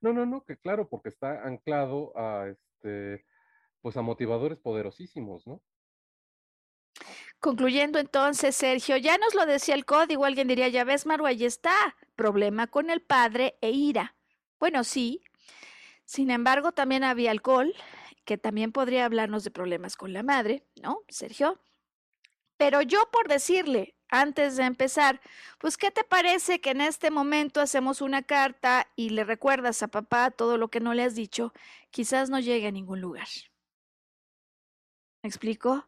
No, 0.00 0.12
no, 0.12 0.26
no, 0.26 0.44
que 0.44 0.56
claro, 0.56 0.88
porque 0.88 1.08
está 1.08 1.46
anclado 1.46 2.12
a 2.16 2.48
este, 2.48 3.24
pues 3.80 3.96
a 3.96 4.02
motivadores 4.02 4.58
poderosísimos, 4.58 5.46
¿no? 5.46 5.62
Concluyendo 7.40 8.00
entonces, 8.00 8.56
Sergio, 8.56 8.96
ya 8.96 9.16
nos 9.16 9.34
lo 9.34 9.46
decía 9.46 9.74
el 9.76 9.84
código, 9.84 10.24
alguien 10.24 10.48
diría, 10.48 10.68
ya 10.68 10.82
ves, 10.82 11.06
Maru, 11.06 11.26
ahí 11.26 11.44
está, 11.44 11.96
problema 12.16 12.66
con 12.66 12.90
el 12.90 13.00
padre 13.00 13.56
e 13.60 13.70
ira. 13.70 14.16
Bueno, 14.58 14.82
sí. 14.82 15.22
Sin 16.04 16.30
embargo, 16.30 16.72
también 16.72 17.04
había 17.04 17.30
alcohol, 17.30 17.72
que 18.24 18.38
también 18.38 18.72
podría 18.72 19.04
hablarnos 19.04 19.44
de 19.44 19.52
problemas 19.52 19.96
con 19.96 20.12
la 20.12 20.24
madre, 20.24 20.64
¿no, 20.82 21.02
Sergio? 21.08 21.60
Pero 22.56 22.82
yo 22.82 23.08
por 23.12 23.28
decirle, 23.28 23.94
antes 24.08 24.56
de 24.56 24.64
empezar, 24.64 25.20
pues 25.58 25.76
¿qué 25.76 25.92
te 25.92 26.02
parece 26.02 26.60
que 26.60 26.70
en 26.70 26.80
este 26.80 27.10
momento 27.10 27.60
hacemos 27.60 28.00
una 28.00 28.22
carta 28.22 28.90
y 28.96 29.10
le 29.10 29.22
recuerdas 29.22 29.82
a 29.82 29.88
papá 29.88 30.32
todo 30.32 30.58
lo 30.58 30.68
que 30.68 30.80
no 30.80 30.92
le 30.92 31.04
has 31.04 31.14
dicho? 31.14 31.52
Quizás 31.90 32.30
no 32.30 32.40
llegue 32.40 32.66
a 32.66 32.72
ningún 32.72 33.00
lugar. 33.00 33.28
¿Me 35.22 35.28
explico? 35.28 35.86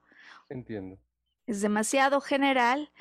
Entiendo. 0.49 0.99
Es 1.51 1.63
demasiado 1.63 2.21
general 2.21 2.93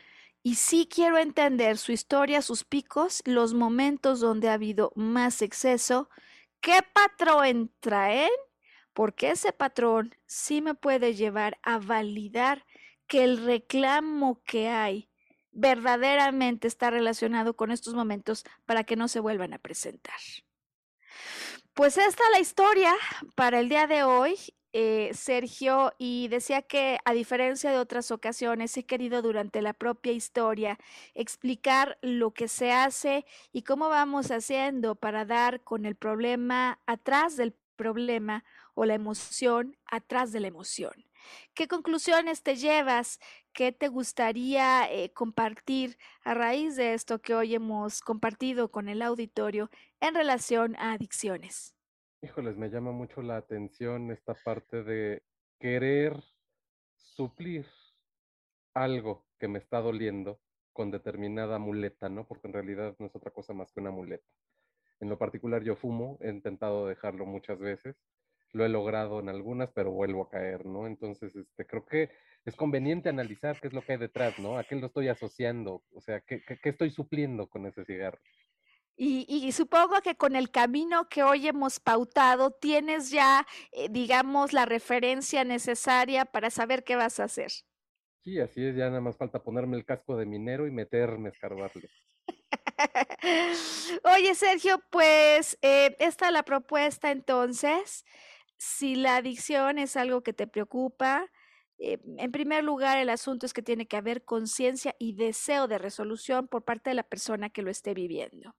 y 0.42 0.56
sí 0.56 0.90
quiero 0.92 1.20
entender 1.20 1.78
su 1.78 1.92
historia, 1.92 2.42
sus 2.42 2.64
picos, 2.64 3.22
los 3.26 3.54
momentos 3.54 4.22
donde 4.22 4.50
ha 4.50 4.54
habido 4.54 4.92
más 4.96 5.44
exceso, 5.44 6.10
qué 6.60 6.80
patrón 6.92 7.72
traen, 7.80 8.32
porque 8.94 9.30
ese 9.30 9.54
patrón 9.54 10.16
sí 10.26 10.64
me 10.64 10.74
puede 10.74 11.14
llevar 11.14 11.60
a 11.62 11.78
validar 11.78 12.66
que 13.06 13.24
el 13.24 13.46
reclamo 13.46 14.42
que 14.46 14.70
hay 14.70 15.12
verdaderamente 15.52 16.68
está 16.68 16.90
relacionado 16.90 17.56
con 17.56 17.70
estos 17.70 17.94
momentos 17.94 18.46
para 18.66 18.84
que 18.84 18.96
no 18.96 19.08
se 19.10 19.20
vuelvan 19.20 19.54
a 19.54 19.60
presentar. 19.60 20.18
Pues 21.76 22.00
esta 22.00 22.24
es 22.24 22.32
la 22.32 22.40
historia 22.40 22.96
para 23.36 23.60
el 23.60 23.70
día 23.70 23.86
de 23.86 24.02
hoy, 24.02 24.40
eh, 24.74 25.12
Sergio, 25.14 25.94
y 25.98 26.28
decía 26.28 26.62
que 26.62 27.00
a 27.06 27.14
diferencia 27.14 27.72
de 27.72 27.78
otras 27.78 28.12
ocasiones, 28.12 28.76
he 28.78 28.86
querido 28.86 29.22
durante 29.22 29.62
la 29.62 29.74
propia 29.74 30.12
historia 30.12 30.78
explicar 31.14 31.98
lo 32.02 32.32
que 32.34 32.48
se 32.48 32.72
hace 32.72 33.26
y 33.52 33.64
cómo 33.64 33.90
vamos 33.90 34.32
haciendo 34.32 34.96
para 34.96 35.26
dar 35.26 35.64
con 35.64 35.86
el 35.86 35.96
problema 35.96 36.80
atrás 36.86 37.36
del 37.36 37.56
problema 37.76 38.44
o 38.74 38.86
la 38.86 38.94
emoción 38.94 39.78
atrás 39.86 40.32
de 40.32 40.42
la 40.42 40.48
emoción. 40.48 40.94
¿Qué 41.54 41.68
conclusiones 41.68 42.44
te 42.44 42.56
llevas? 42.56 43.20
¿Qué 43.54 43.72
te 43.72 43.88
gustaría 43.88 44.92
eh, 44.92 45.12
compartir 45.14 45.98
a 46.24 46.34
raíz 46.34 46.76
de 46.76 46.94
esto 46.94 47.22
que 47.22 47.36
hoy 47.36 47.56
hemos 47.56 48.02
compartido 48.02 48.70
con 48.70 48.90
el 48.90 49.02
auditorio 49.02 49.70
en 50.00 50.16
relación 50.16 50.76
a 50.78 50.94
adicciones? 50.94 51.79
Híjoles, 52.22 52.58
me 52.58 52.70
llama 52.70 52.92
mucho 52.92 53.22
la 53.22 53.38
atención 53.38 54.12
esta 54.12 54.34
parte 54.34 54.84
de 54.84 55.24
querer 55.60 56.22
suplir 56.96 57.66
algo 58.74 59.26
que 59.40 59.48
me 59.48 59.60
está 59.60 59.80
doliendo 59.80 60.40
con 60.74 60.92
determinada 60.92 61.60
muleta, 61.60 62.10
¿no? 62.10 62.28
Porque 62.28 62.48
en 62.48 62.54
realidad 62.54 62.96
no 63.00 63.08
es 63.08 63.16
otra 63.16 63.32
cosa 63.32 63.54
más 63.54 63.72
que 63.72 63.80
una 63.80 63.92
muleta. 63.92 64.28
En 65.00 65.10
lo 65.10 65.18
particular 65.18 65.64
yo 65.64 65.76
fumo, 65.76 66.18
he 66.22 66.30
intentado 66.30 66.88
dejarlo 66.88 67.26
muchas 67.26 67.60
veces 67.60 67.96
lo 68.52 68.66
he 68.66 68.70
logrado 68.70 69.20
en 69.20 69.30
algunas, 69.30 69.72
pero 69.72 69.92
vuelvo 69.92 70.24
a 70.24 70.30
caer, 70.30 70.66
¿no? 70.66 70.88
Entonces, 70.88 71.36
este, 71.36 71.66
creo 71.66 71.86
que 71.86 72.10
es 72.46 72.56
conveniente 72.56 73.10
analizar 73.10 73.60
qué 73.60 73.68
es 73.68 73.74
lo 73.74 73.82
que 73.82 73.94
hay 73.94 74.00
detrás, 74.00 74.40
¿no? 74.40 74.58
¿A 74.58 74.64
qué 74.64 74.76
lo 74.76 74.88
estoy 74.88 75.08
asociando? 75.08 75.84
O 75.94 76.02
sea, 76.02 76.22
¿qué, 76.22 76.42
qué, 76.44 76.70
estoy 76.70 76.90
supliendo 76.90 77.48
con 77.48 77.66
ese 77.66 77.86
cigarro? 77.86 78.20
Y, 79.02 79.26
y, 79.30 79.50
supongo 79.54 80.02
que 80.02 80.16
con 80.16 80.36
el 80.36 80.52
camino 80.52 81.08
que 81.08 81.24
hoy 81.24 81.48
hemos 81.48 81.80
pautado, 81.80 82.52
tienes 82.52 83.12
ya, 83.12 83.48
eh, 83.72 83.88
digamos, 83.90 84.52
la 84.52 84.66
referencia 84.66 85.46
necesaria 85.46 86.26
para 86.26 86.50
saber 86.50 86.84
qué 86.84 86.98
vas 86.98 87.22
a 87.22 87.24
hacer. 87.24 87.50
Sí, 88.26 88.42
así 88.42 88.62
es, 88.62 88.76
ya 88.76 88.90
nada 88.90 89.00
más 89.00 89.16
falta 89.16 89.42
ponerme 89.42 89.78
el 89.78 89.86
casco 89.86 90.18
de 90.18 90.26
minero 90.26 90.68
y 90.68 90.72
meterme 90.72 91.30
a 91.30 91.32
escarbarle. 91.32 91.90
Oye, 94.04 94.36
Sergio, 94.36 94.82
pues 94.90 95.58
eh, 95.62 95.96
esta 96.00 96.28
es 96.28 96.34
la 96.34 96.44
propuesta 96.44 97.10
entonces 97.10 98.04
si 98.58 98.96
la 98.96 99.16
adicción 99.16 99.80
es 99.80 99.96
algo 99.96 100.22
que 100.22 100.34
te 100.34 100.46
preocupa, 100.46 101.26
eh, 101.82 101.98
en 102.18 102.32
primer 102.34 102.66
lugar, 102.66 102.98
el 102.98 103.10
asunto 103.10 103.46
es 103.46 103.54
que 103.54 103.62
tiene 103.62 103.88
que 103.88 103.96
haber 103.96 104.26
conciencia 104.26 104.96
y 105.00 105.14
deseo 105.14 105.70
de 105.70 105.78
resolución 105.78 106.50
por 106.50 106.64
parte 106.64 106.90
de 106.90 106.94
la 106.94 107.04
persona 107.04 107.50
que 107.50 107.62
lo 107.62 107.72
esté 107.72 107.94
viviendo. 107.94 108.54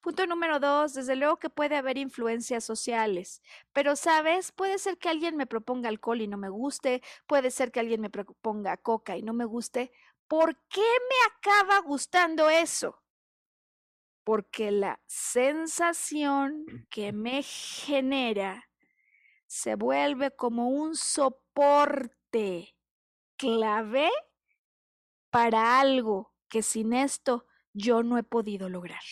Punto 0.00 0.24
número 0.26 0.60
dos, 0.60 0.94
desde 0.94 1.16
luego 1.16 1.38
que 1.38 1.50
puede 1.50 1.76
haber 1.76 1.98
influencias 1.98 2.64
sociales, 2.64 3.42
pero 3.72 3.96
sabes, 3.96 4.52
puede 4.52 4.78
ser 4.78 4.98
que 4.98 5.08
alguien 5.08 5.36
me 5.36 5.46
proponga 5.46 5.88
alcohol 5.88 6.20
y 6.20 6.28
no 6.28 6.38
me 6.38 6.48
guste, 6.48 7.02
puede 7.26 7.50
ser 7.50 7.72
que 7.72 7.80
alguien 7.80 8.00
me 8.00 8.10
proponga 8.10 8.76
coca 8.76 9.16
y 9.16 9.22
no 9.22 9.32
me 9.32 9.44
guste. 9.44 9.92
¿Por 10.28 10.56
qué 10.68 10.80
me 10.80 11.16
acaba 11.34 11.80
gustando 11.80 12.48
eso? 12.48 13.02
Porque 14.22 14.70
la 14.70 15.00
sensación 15.06 16.86
que 16.88 17.12
me 17.12 17.42
genera 17.42 18.68
se 19.46 19.74
vuelve 19.74 20.30
como 20.30 20.68
un 20.68 20.94
soporte 20.94 22.19
clave 23.36 24.10
para 25.30 25.80
algo 25.80 26.32
que 26.48 26.62
sin 26.62 26.92
esto 26.92 27.46
yo 27.72 28.02
no 28.02 28.18
he 28.18 28.22
podido 28.22 28.68
lograr. 28.68 29.02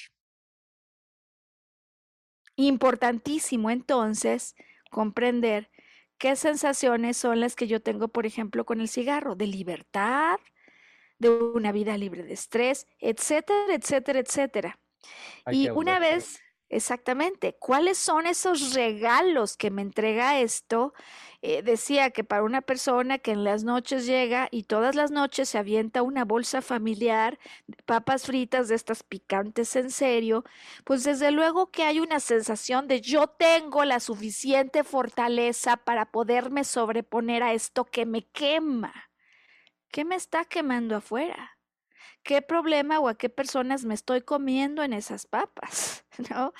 Importantísimo 2.56 3.70
entonces 3.70 4.56
comprender 4.90 5.70
qué 6.18 6.34
sensaciones 6.34 7.16
son 7.16 7.40
las 7.40 7.54
que 7.54 7.68
yo 7.68 7.80
tengo, 7.80 8.08
por 8.08 8.26
ejemplo, 8.26 8.66
con 8.66 8.80
el 8.80 8.88
cigarro, 8.88 9.36
de 9.36 9.46
libertad, 9.46 10.40
de 11.18 11.30
una 11.30 11.72
vida 11.72 11.96
libre 11.96 12.24
de 12.24 12.34
estrés, 12.34 12.86
etcétera, 12.98 13.74
etcétera, 13.74 14.18
etcétera. 14.18 14.80
y 15.50 15.70
una 15.70 15.98
vez, 15.98 16.40
Exactamente. 16.70 17.56
¿Cuáles 17.58 17.96
son 17.96 18.26
esos 18.26 18.74
regalos 18.74 19.56
que 19.56 19.70
me 19.70 19.80
entrega 19.80 20.38
esto? 20.40 20.92
Eh, 21.40 21.62
decía 21.62 22.10
que 22.10 22.24
para 22.24 22.42
una 22.42 22.60
persona 22.60 23.18
que 23.18 23.30
en 23.30 23.42
las 23.42 23.64
noches 23.64 24.04
llega 24.04 24.48
y 24.50 24.64
todas 24.64 24.94
las 24.94 25.10
noches 25.10 25.48
se 25.48 25.56
avienta 25.58 26.02
una 26.02 26.26
bolsa 26.26 26.60
familiar, 26.60 27.38
papas 27.86 28.24
fritas 28.26 28.68
de 28.68 28.74
estas 28.74 29.02
picantes 29.02 29.76
en 29.76 29.90
serio, 29.90 30.44
pues 30.84 31.04
desde 31.04 31.30
luego 31.30 31.70
que 31.70 31.84
hay 31.84 32.00
una 32.00 32.20
sensación 32.20 32.86
de 32.86 33.00
yo 33.00 33.28
tengo 33.28 33.84
la 33.86 33.98
suficiente 33.98 34.84
fortaleza 34.84 35.78
para 35.78 36.10
poderme 36.10 36.64
sobreponer 36.64 37.42
a 37.44 37.54
esto 37.54 37.86
que 37.86 38.04
me 38.04 38.26
quema. 38.26 38.92
¿Qué 39.90 40.04
me 40.04 40.16
está 40.16 40.44
quemando 40.46 40.96
afuera? 40.96 41.57
Qué 42.22 42.42
problema 42.42 43.00
o 43.00 43.08
a 43.08 43.16
qué 43.16 43.28
personas 43.28 43.84
me 43.84 43.94
estoy 43.94 44.22
comiendo 44.22 44.82
en 44.82 44.92
esas 44.92 45.26
papas, 45.26 46.04
¿no? 46.30 46.52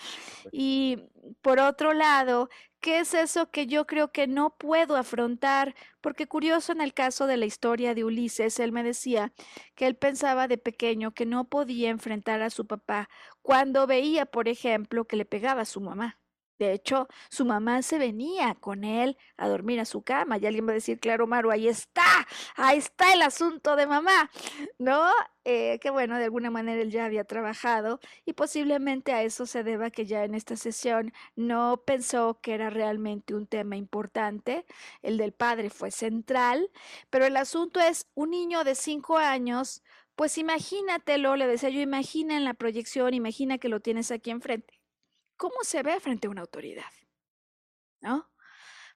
Y 0.53 0.99
por 1.43 1.61
otro 1.61 1.93
lado, 1.93 2.49
¿qué 2.81 3.01
es 3.01 3.15
eso 3.15 3.51
que 3.51 3.67
yo 3.67 3.87
creo 3.87 4.13
que 4.13 4.27
no 4.27 4.57
puedo 4.57 4.97
afrontar? 4.97 5.75
Porque 6.01 6.27
curioso 6.27 6.73
en 6.73 6.81
el 6.81 6.95
caso 6.95 7.27
de 7.27 7.37
la 7.37 7.47
historia 7.47 7.95
de 7.95 8.05
Ulises, 8.05 8.59
él 8.61 8.73
me 8.73 8.83
decía 8.83 9.33
que 9.75 9.87
él 9.87 9.97
pensaba 9.97 10.49
de 10.49 10.59
pequeño 10.59 11.13
que 11.13 11.27
no 11.27 11.49
podía 11.49 11.91
enfrentar 11.91 12.43
a 12.43 12.51
su 12.51 12.67
papá 12.67 13.09
cuando 13.43 13.87
veía, 13.87 14.27
por 14.27 14.49
ejemplo, 14.49 15.07
que 15.07 15.17
le 15.17 15.25
pegaba 15.25 15.63
a 15.63 15.67
su 15.67 15.81
mamá. 15.81 16.19
De 16.59 16.73
hecho, 16.73 17.09
su 17.31 17.45
mamá 17.45 17.83
se 17.83 17.99
venía 17.99 18.55
con 18.57 18.85
él 18.85 19.17
a 19.37 19.49
dormir 19.49 19.81
a 19.81 19.85
su 19.85 20.03
cama 20.03 20.39
y 20.39 20.47
alguien 20.47 20.67
va 20.67 20.73
a 20.73 20.75
decir, 20.75 20.99
claro, 20.99 21.27
Maru, 21.27 21.51
ahí 21.51 21.69
está, 21.69 22.27
ahí 22.57 22.79
está 22.79 23.13
el 23.13 23.23
asunto 23.23 23.77
de 23.77 23.87
mamá, 23.87 24.31
¿no? 24.79 25.09
Eh, 25.45 25.79
que 25.81 25.91
bueno, 25.91 26.19
de 26.19 26.25
alguna 26.25 26.51
manera 26.51 26.83
él 26.83 26.91
ya 26.91 27.05
había 27.07 27.25
trabajado 27.25 28.01
y 28.27 28.35
posiblemente 28.35 29.13
a 29.13 29.23
eso 29.23 29.47
se 29.47 29.63
deba 29.63 29.91
que 29.91 30.05
ya 30.05 30.25
en 30.25 30.35
esta 30.35 30.57
sesión 30.57 31.13
no 31.37 31.83
pensó 31.87 32.39
que 32.43 32.55
era 32.55 32.71
realmente 32.71 33.35
un 33.35 33.47
tema 33.47 33.77
importante, 33.77 34.67
el 35.03 35.17
del 35.17 35.33
padre 35.33 35.71
fue 35.71 35.91
central, 35.91 36.71
pero 37.09 37.25
el 37.25 37.37
asunto 37.37 37.81
es 37.81 38.09
un 38.15 38.31
niño 38.31 38.65
de 38.65 38.75
cinco 38.75 39.17
años, 39.17 39.83
pues 40.17 40.37
imagínatelo, 40.39 41.37
le 41.37 41.47
decía 41.47 41.71
yo, 41.71 41.81
imagina 41.81 42.37
en 42.37 42.45
la 42.45 42.55
proyección, 42.55 43.15
imagina 43.15 43.59
que 43.59 43.69
lo 43.69 43.81
tienes 43.81 44.11
aquí 44.11 44.31
enfrente 44.31 44.78
cómo 45.39 45.57
se 45.63 45.83
ve 45.83 45.99
frente 46.01 46.27
a 46.27 46.31
una 46.31 46.43
autoridad, 46.43 46.93
¿no? 48.03 48.31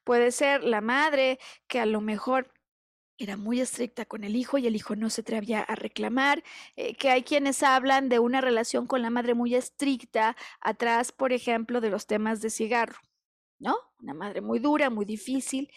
Puede 0.05 0.33
ser 0.33 0.65
la 0.65 0.83
madre 0.83 1.39
que 1.69 1.81
a 1.81 1.87
lo 1.87 2.03
mejor 2.03 2.53
era 3.19 3.37
muy 3.37 3.61
estricta 3.61 4.05
con 4.05 4.25
el 4.25 4.37
hijo 4.37 4.59
y 4.59 4.67
el 4.67 4.77
hijo 4.77 4.97
no 4.97 5.09
se 5.09 5.21
atrevía 5.21 5.61
a 5.61 5.75
reclamar, 5.77 6.43
eh, 6.77 6.95
que 6.95 7.11
hay 7.11 7.23
quienes 7.23 7.63
hablan 7.63 8.09
de 8.09 8.19
una 8.19 8.41
relación 8.41 8.87
con 8.87 9.01
la 9.01 9.11
madre 9.11 9.35
muy 9.35 9.55
estricta 9.55 10.37
atrás, 10.61 11.13
por 11.13 11.33
ejemplo, 11.33 11.81
de 11.81 11.91
los 11.91 12.07
temas 12.07 12.41
de 12.41 12.51
cigarro, 12.51 12.99
¿no? 13.59 13.77
Una 14.01 14.15
madre 14.15 14.41
muy 14.41 14.59
dura, 14.59 14.91
muy 14.91 15.05
difícil. 15.05 15.71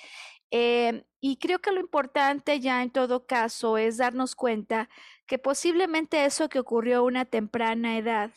Em, 0.52 1.04
y 1.20 1.38
creo 1.38 1.60
que 1.60 1.72
lo 1.72 1.80
importante 1.80 2.60
ya 2.60 2.82
en 2.84 2.92
todo 2.92 3.28
caso 3.28 3.78
es 3.78 3.98
darnos 3.98 4.36
cuenta 4.36 4.90
que 5.28 5.38
posiblemente 5.40 6.26
eso 6.26 6.50
que 6.50 6.60
ocurrió 6.60 7.00
a 7.00 7.02
una 7.02 7.26
temprana 7.26 7.98
edad, 7.98 8.32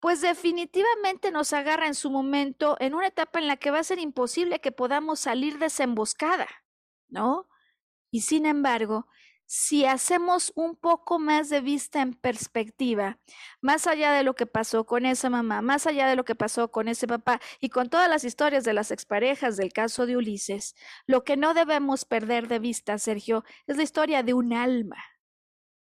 pues 0.00 0.22
definitivamente 0.22 1.30
nos 1.30 1.52
agarra 1.52 1.86
en 1.86 1.94
su 1.94 2.10
momento 2.10 2.76
en 2.80 2.94
una 2.94 3.08
etapa 3.08 3.38
en 3.38 3.46
la 3.46 3.56
que 3.56 3.70
va 3.70 3.78
a 3.78 3.84
ser 3.84 3.98
imposible 3.98 4.60
que 4.60 4.72
podamos 4.72 5.20
salir 5.20 5.58
de 5.58 5.66
esa 5.66 5.84
emboscada, 5.84 6.48
¿no? 7.08 7.48
Y 8.10 8.22
sin 8.22 8.46
embargo, 8.46 9.06
si 9.52 9.84
hacemos 9.84 10.52
un 10.54 10.76
poco 10.76 11.18
más 11.18 11.50
de 11.50 11.60
vista 11.60 12.00
en 12.02 12.14
perspectiva, 12.14 13.18
más 13.60 13.88
allá 13.88 14.12
de 14.12 14.22
lo 14.22 14.34
que 14.34 14.46
pasó 14.46 14.86
con 14.86 15.04
esa 15.04 15.28
mamá, 15.28 15.60
más 15.60 15.88
allá 15.88 16.06
de 16.06 16.14
lo 16.14 16.24
que 16.24 16.36
pasó 16.36 16.70
con 16.70 16.86
ese 16.86 17.08
papá 17.08 17.40
y 17.58 17.68
con 17.68 17.90
todas 17.90 18.08
las 18.08 18.22
historias 18.22 18.62
de 18.62 18.74
las 18.74 18.92
exparejas 18.92 19.56
del 19.56 19.72
caso 19.72 20.06
de 20.06 20.16
Ulises, 20.16 20.76
lo 21.04 21.24
que 21.24 21.36
no 21.36 21.52
debemos 21.52 22.04
perder 22.04 22.46
de 22.46 22.60
vista, 22.60 22.96
Sergio, 22.98 23.44
es 23.66 23.76
la 23.76 23.82
historia 23.82 24.22
de 24.22 24.34
un 24.34 24.52
alma, 24.52 25.02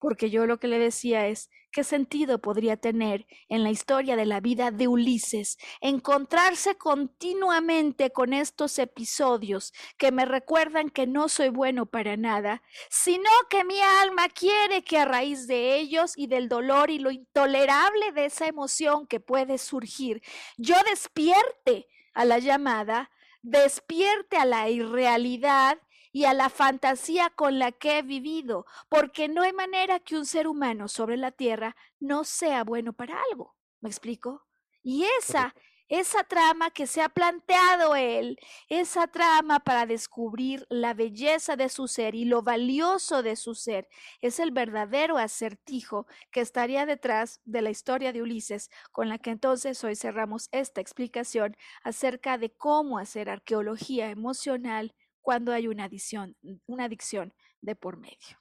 porque 0.04 0.28
yo 0.28 0.44
lo 0.44 0.58
que 0.58 0.68
le 0.68 0.78
decía 0.78 1.28
es, 1.28 1.48
¿qué 1.72 1.82
sentido 1.82 2.38
podría 2.38 2.76
tener 2.76 3.26
en 3.48 3.62
la 3.62 3.70
historia 3.70 4.16
de 4.16 4.26
la 4.26 4.40
vida 4.40 4.70
de 4.70 4.86
Ulises 4.86 5.56
encontrarse 5.80 6.74
continuamente 6.74 8.10
con 8.10 8.34
estos 8.34 8.78
episodios 8.78 9.72
que 9.96 10.12
me 10.12 10.26
recuerdan 10.26 10.90
que 10.90 11.06
no 11.06 11.30
soy 11.30 11.48
bueno 11.48 11.86
para 11.86 12.18
nada, 12.18 12.62
sino 12.90 13.30
que 13.48 13.64
mi 13.64 13.80
alma 13.80 14.28
quiere 14.28 14.84
que 14.84 14.98
a 14.98 15.06
raíz 15.06 15.46
de 15.46 15.76
ellos 15.76 16.12
y 16.18 16.26
del 16.26 16.50
dolor 16.50 16.90
y 16.90 16.98
lo 16.98 17.10
intolerable 17.10 18.12
de 18.12 18.26
esa 18.26 18.46
emoción 18.46 19.06
que 19.06 19.20
puede 19.20 19.56
surgir, 19.56 20.20
yo 20.58 20.76
despierte 20.90 21.88
a 22.12 22.26
la 22.26 22.40
llamada, 22.40 23.10
despierte 23.40 24.36
a 24.36 24.44
la 24.44 24.68
irrealidad 24.68 25.78
y 26.14 26.26
a 26.26 26.32
la 26.32 26.48
fantasía 26.48 27.28
con 27.30 27.58
la 27.58 27.72
que 27.72 27.98
he 27.98 28.02
vivido, 28.02 28.66
porque 28.88 29.26
no 29.26 29.42
hay 29.42 29.52
manera 29.52 29.98
que 29.98 30.16
un 30.16 30.24
ser 30.24 30.46
humano 30.46 30.86
sobre 30.86 31.16
la 31.16 31.32
tierra 31.32 31.74
no 31.98 32.22
sea 32.22 32.62
bueno 32.62 32.92
para 32.92 33.20
algo. 33.32 33.56
¿Me 33.80 33.88
explico? 33.88 34.46
Y 34.80 35.06
esa, 35.18 35.56
esa 35.88 36.22
trama 36.22 36.70
que 36.70 36.86
se 36.86 37.02
ha 37.02 37.08
planteado 37.08 37.96
él, 37.96 38.38
esa 38.68 39.08
trama 39.08 39.58
para 39.58 39.86
descubrir 39.86 40.64
la 40.70 40.94
belleza 40.94 41.56
de 41.56 41.68
su 41.68 41.88
ser 41.88 42.14
y 42.14 42.26
lo 42.26 42.42
valioso 42.42 43.24
de 43.24 43.34
su 43.34 43.56
ser, 43.56 43.88
es 44.20 44.38
el 44.38 44.52
verdadero 44.52 45.18
acertijo 45.18 46.06
que 46.30 46.42
estaría 46.42 46.86
detrás 46.86 47.40
de 47.44 47.60
la 47.60 47.70
historia 47.70 48.12
de 48.12 48.22
Ulises, 48.22 48.70
con 48.92 49.08
la 49.08 49.18
que 49.18 49.30
entonces 49.30 49.82
hoy 49.82 49.96
cerramos 49.96 50.48
esta 50.52 50.80
explicación 50.80 51.56
acerca 51.82 52.38
de 52.38 52.50
cómo 52.50 52.98
hacer 52.98 53.28
arqueología 53.28 54.10
emocional 54.10 54.94
cuando 55.24 55.52
hay 55.52 55.66
una 55.66 55.84
adicción, 55.84 56.36
una 56.66 56.84
adicción 56.84 57.32
de 57.62 57.74
por 57.74 57.96
medio. 57.96 58.38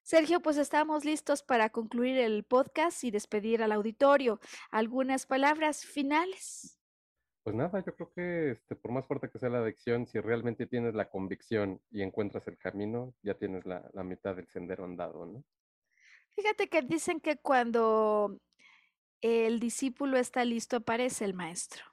Sergio, 0.00 0.40
pues 0.40 0.56
estamos 0.56 1.04
listos 1.04 1.42
para 1.42 1.70
concluir 1.70 2.18
el 2.18 2.44
podcast 2.44 3.02
y 3.04 3.10
despedir 3.10 3.62
al 3.62 3.72
auditorio. 3.72 4.40
¿Algunas 4.70 5.26
palabras 5.26 5.84
finales? 5.84 6.80
Pues 7.42 7.56
nada, 7.56 7.84
yo 7.84 7.94
creo 7.96 8.12
que 8.14 8.50
este, 8.52 8.76
por 8.76 8.92
más 8.92 9.06
fuerte 9.06 9.28
que 9.28 9.40
sea 9.40 9.48
la 9.48 9.58
adicción, 9.58 10.06
si 10.06 10.20
realmente 10.20 10.66
tienes 10.66 10.94
la 10.94 11.10
convicción 11.10 11.80
y 11.90 12.02
encuentras 12.02 12.46
el 12.46 12.56
camino, 12.58 13.14
ya 13.22 13.34
tienes 13.34 13.66
la, 13.66 13.90
la 13.92 14.04
mitad 14.04 14.36
del 14.36 14.48
sendero 14.48 14.84
andado, 14.84 15.26
¿no? 15.26 15.44
Fíjate 16.36 16.68
que 16.68 16.82
dicen 16.82 17.20
que 17.20 17.38
cuando 17.38 18.38
el 19.20 19.58
discípulo 19.58 20.16
está 20.16 20.44
listo, 20.44 20.76
aparece 20.76 21.24
el 21.24 21.34
maestro 21.34 21.91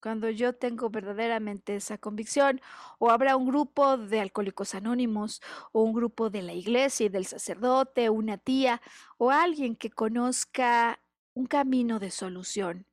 cuando 0.00 0.30
yo 0.30 0.54
tengo 0.54 0.90
verdaderamente 0.90 1.76
esa 1.76 1.98
convicción, 1.98 2.60
o 2.98 3.10
habrá 3.10 3.36
un 3.36 3.46
grupo 3.46 3.96
de 3.96 4.20
alcohólicos 4.20 4.74
anónimos, 4.74 5.42
o 5.72 5.82
un 5.82 5.92
grupo 5.92 6.30
de 6.30 6.42
la 6.42 6.52
iglesia 6.52 7.06
y 7.06 7.08
del 7.08 7.26
sacerdote, 7.26 8.10
una 8.10 8.38
tía, 8.38 8.80
o 9.18 9.30
alguien 9.30 9.76
que 9.76 9.90
conozca 9.90 11.00
un 11.34 11.46
camino 11.46 11.98
de 11.98 12.10
solución. 12.10 12.86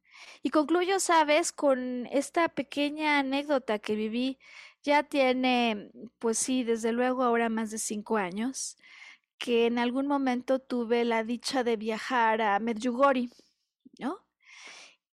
Y 0.44 0.50
concluyo, 0.50 1.00
sabes, 1.00 1.52
con 1.52 2.08
esta 2.08 2.50
pequeña 2.50 3.20
anécdota 3.20 3.80
que 3.80 3.96
viví, 3.96 4.40
ya 4.84 5.04
tiene, 5.04 5.92
pues 6.20 6.38
sí, 6.38 6.64
desde 6.64 6.92
luego 6.92 7.24
ahora 7.24 7.50
más 7.50 7.72
de 7.72 7.78
cinco 7.78 8.18
años, 8.18 8.78
que 9.38 9.68
en 9.68 9.80
algún 9.80 10.08
momento 10.08 10.60
tuve 10.60 11.06
la 11.06 11.24
dicha 11.24 11.64
de 11.64 11.78
viajar 11.78 12.42
a 12.42 12.60
Medjugorje, 12.60 13.30
¿no? 14.00 14.27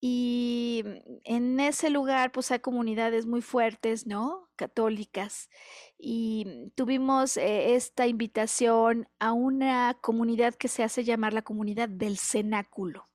Y 0.01 0.83
en 1.25 1.61
ese 1.61 1.91
lugar, 1.91 2.33
pues 2.33 2.51
hay 2.51 2.61
comunidades 2.61 3.27
muy 3.27 3.43
fuertes, 3.43 4.07
¿no? 4.07 4.49
Católicas. 4.57 5.51
Y 5.99 6.71
tuvimos 6.75 7.37
eh, 7.37 7.75
esta 7.75 8.07
invitación 8.07 9.09
a 9.19 9.33
una 9.33 9.99
comunidad 10.01 10.55
que 10.55 10.69
se 10.69 10.83
hace 10.83 11.05
llamar 11.05 11.35
la 11.35 11.43
comunidad 11.43 11.91
del 11.91 12.17
cenáculo. 12.17 13.09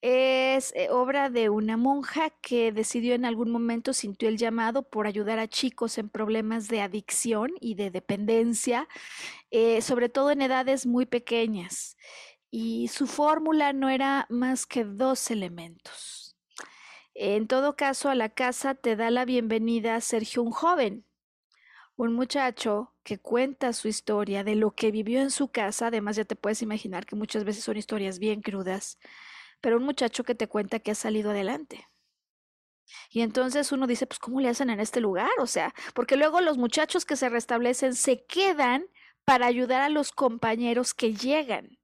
Es 0.00 0.72
eh, 0.74 0.90
obra 0.90 1.30
de 1.30 1.48
una 1.48 1.76
monja 1.78 2.28
que 2.42 2.72
decidió 2.72 3.14
en 3.14 3.24
algún 3.24 3.50
momento, 3.50 3.92
sintió 3.94 4.28
el 4.28 4.36
llamado 4.36 4.82
por 4.82 5.06
ayudar 5.06 5.38
a 5.38 5.48
chicos 5.48 5.96
en 5.96 6.10
problemas 6.10 6.68
de 6.68 6.82
adicción 6.82 7.52
y 7.60 7.76
de 7.76 7.90
dependencia, 7.90 8.86
eh, 9.50 9.80
sobre 9.80 10.10
todo 10.10 10.30
en 10.32 10.42
edades 10.42 10.84
muy 10.86 11.06
pequeñas 11.06 11.96
y 12.56 12.86
su 12.86 13.08
fórmula 13.08 13.72
no 13.72 13.88
era 13.88 14.26
más 14.30 14.64
que 14.64 14.84
dos 14.84 15.32
elementos. 15.32 16.36
En 17.12 17.48
todo 17.48 17.74
caso, 17.74 18.10
a 18.10 18.14
la 18.14 18.28
casa 18.28 18.76
te 18.76 18.94
da 18.94 19.10
la 19.10 19.24
bienvenida 19.24 20.00
Sergio, 20.00 20.44
un 20.44 20.52
joven, 20.52 21.04
un 21.96 22.14
muchacho 22.14 22.94
que 23.02 23.18
cuenta 23.18 23.72
su 23.72 23.88
historia 23.88 24.44
de 24.44 24.54
lo 24.54 24.70
que 24.70 24.92
vivió 24.92 25.20
en 25.20 25.32
su 25.32 25.48
casa, 25.48 25.88
además 25.88 26.14
ya 26.14 26.24
te 26.24 26.36
puedes 26.36 26.62
imaginar 26.62 27.06
que 27.06 27.16
muchas 27.16 27.42
veces 27.42 27.64
son 27.64 27.76
historias 27.76 28.20
bien 28.20 28.40
crudas, 28.40 29.00
pero 29.60 29.78
un 29.78 29.84
muchacho 29.84 30.22
que 30.22 30.36
te 30.36 30.46
cuenta 30.46 30.78
que 30.78 30.92
ha 30.92 30.94
salido 30.94 31.32
adelante. 31.32 31.88
Y 33.10 33.22
entonces 33.22 33.72
uno 33.72 33.88
dice, 33.88 34.06
pues 34.06 34.20
¿cómo 34.20 34.40
le 34.40 34.48
hacen 34.48 34.70
en 34.70 34.78
este 34.78 35.00
lugar? 35.00 35.32
O 35.40 35.48
sea, 35.48 35.74
porque 35.92 36.16
luego 36.16 36.40
los 36.40 36.56
muchachos 36.56 37.04
que 37.04 37.16
se 37.16 37.28
restablecen 37.28 37.96
se 37.96 38.24
quedan 38.26 38.86
para 39.24 39.46
ayudar 39.46 39.80
a 39.80 39.88
los 39.88 40.12
compañeros 40.12 40.94
que 40.94 41.14
llegan. 41.14 41.80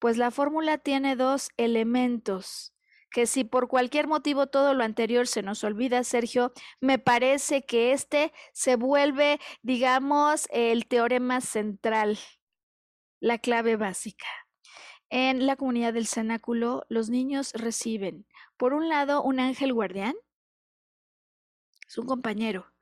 Pues 0.00 0.16
la 0.16 0.32
fórmula 0.32 0.78
tiene 0.78 1.14
dos 1.14 1.50
elementos 1.56 2.74
que 3.10 3.26
si 3.26 3.44
por 3.44 3.68
cualquier 3.68 4.06
motivo 4.06 4.46
todo 4.46 4.72
lo 4.72 4.84
anterior 4.84 5.26
se 5.26 5.42
nos 5.42 5.62
olvida, 5.64 6.04
Sergio, 6.04 6.52
me 6.80 6.98
parece 6.98 7.66
que 7.66 7.92
este 7.92 8.32
se 8.52 8.76
vuelve, 8.76 9.40
digamos, 9.62 10.48
el 10.50 10.86
teorema 10.86 11.40
central, 11.40 12.18
la 13.20 13.38
clave 13.38 13.76
básica. 13.76 14.26
En 15.10 15.46
la 15.46 15.56
comunidad 15.56 15.92
del 15.92 16.06
cenáculo, 16.06 16.86
los 16.88 17.10
niños 17.10 17.52
reciben, 17.52 18.26
por 18.56 18.72
un 18.72 18.88
lado, 18.88 19.22
un 19.22 19.40
ángel 19.40 19.74
guardián, 19.74 20.14
es 21.88 21.98
un 21.98 22.06
compañero 22.06 22.72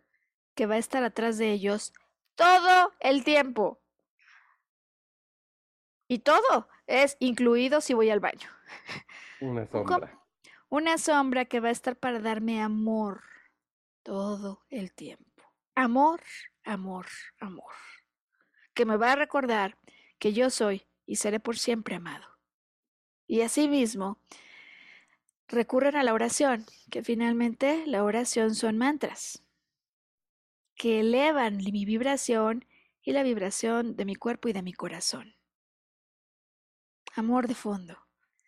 que 0.55 0.67
va 0.67 0.75
a 0.75 0.79
estar 0.79 1.03
atrás 1.03 1.39
de 1.39 1.51
ellos 1.53 1.95
todo 2.35 2.93
el 3.01 3.25
tiempo. 3.25 3.81
Y 6.09 6.21
todo, 6.21 6.69
es 6.87 7.19
incluido 7.21 7.83
si 7.83 7.93
voy 7.93 8.09
al 8.09 8.19
baño. 8.19 8.49
Una 9.43 9.67
sombra. 9.67 10.19
Una 10.71 10.97
sombra 10.97 11.45
que 11.45 11.61
va 11.61 11.69
a 11.69 11.73
estar 11.73 11.97
para 11.97 12.19
darme 12.19 12.63
amor 12.63 13.23
todo 14.03 14.65
el 14.71 14.93
tiempo. 14.93 15.45
Amor, 15.75 16.23
amor, 16.65 17.07
amor. 17.41 17.73
Que 18.73 18.87
me 18.87 18.97
va 18.97 19.13
a 19.13 19.17
recordar 19.17 19.77
que 20.19 20.33
yo 20.33 20.49
soy 20.49 20.87
y 21.05 21.17
seré 21.17 21.41
por 21.41 21.59
siempre 21.59 21.97
amado. 21.97 22.27
Y 23.27 23.43
asimismo, 23.43 24.19
recurren 25.47 25.97
a 25.97 26.03
la 26.03 26.15
oración, 26.15 26.65
que 26.91 27.03
finalmente 27.03 27.87
la 27.87 28.03
oración 28.03 28.55
son 28.55 28.79
mantras, 28.79 29.45
que 30.75 31.01
elevan 31.01 31.59
mi 31.59 31.85
vibración 31.85 32.65
y 33.03 33.13
la 33.13 33.23
vibración 33.23 33.95
de 33.95 34.07
mi 34.07 34.15
cuerpo 34.15 34.49
y 34.49 34.55
de 34.55 34.63
mi 34.63 34.73
corazón 34.73 35.38
amor 37.19 37.49
de 37.49 37.55
fondo. 37.55 37.99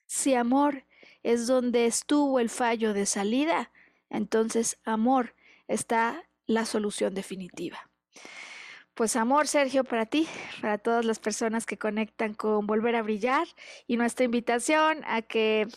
Si 0.06 0.34
amor 0.34 0.84
es 1.22 1.46
donde 1.46 1.86
estuvo 1.86 2.40
el 2.40 2.50
fallo 2.50 2.94
de 2.94 3.06
salida, 3.06 3.70
entonces 4.08 4.78
amor 4.84 5.34
está 5.68 6.24
la 6.46 6.64
solución 6.64 7.14
definitiva. 7.14 7.90
Pues 8.94 9.16
amor, 9.16 9.46
Sergio, 9.46 9.84
para 9.84 10.06
ti, 10.06 10.26
para 10.60 10.78
todas 10.78 11.04
las 11.04 11.18
personas 11.18 11.64
que 11.64 11.78
conectan 11.78 12.34
con 12.34 12.66
Volver 12.66 12.96
a 12.96 13.02
Brillar 13.02 13.46
y 13.86 13.96
nuestra 13.96 14.24
invitación 14.24 15.02
a 15.06 15.22
que 15.22 15.68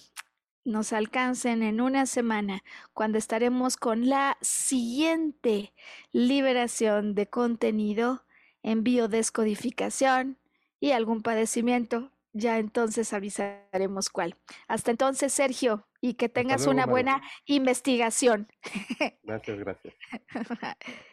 nos 0.65 0.93
alcancen 0.93 1.61
en 1.61 1.81
una 1.81 2.05
semana 2.05 2.63
cuando 2.93 3.17
estaremos 3.17 3.77
con 3.77 4.07
la 4.07 4.37
siguiente 4.41 5.73
liberación 6.11 7.15
de 7.15 7.27
contenido, 7.27 8.23
envío 8.61 9.07
descodificación 9.07 10.37
y 10.79 10.91
algún 10.91 11.21
padecimiento 11.21 12.12
ya 12.33 12.57
entonces 12.57 13.13
avisaremos 13.13 14.09
cuál. 14.09 14.35
Hasta 14.67 14.91
entonces, 14.91 15.31
Sergio, 15.31 15.87
y 16.01 16.15
que 16.15 16.29
tengas 16.29 16.67
una 16.67 16.85
buena 16.85 17.21
investigación. 17.45 18.47
Gracias, 19.23 19.59
gracias. 19.59 19.93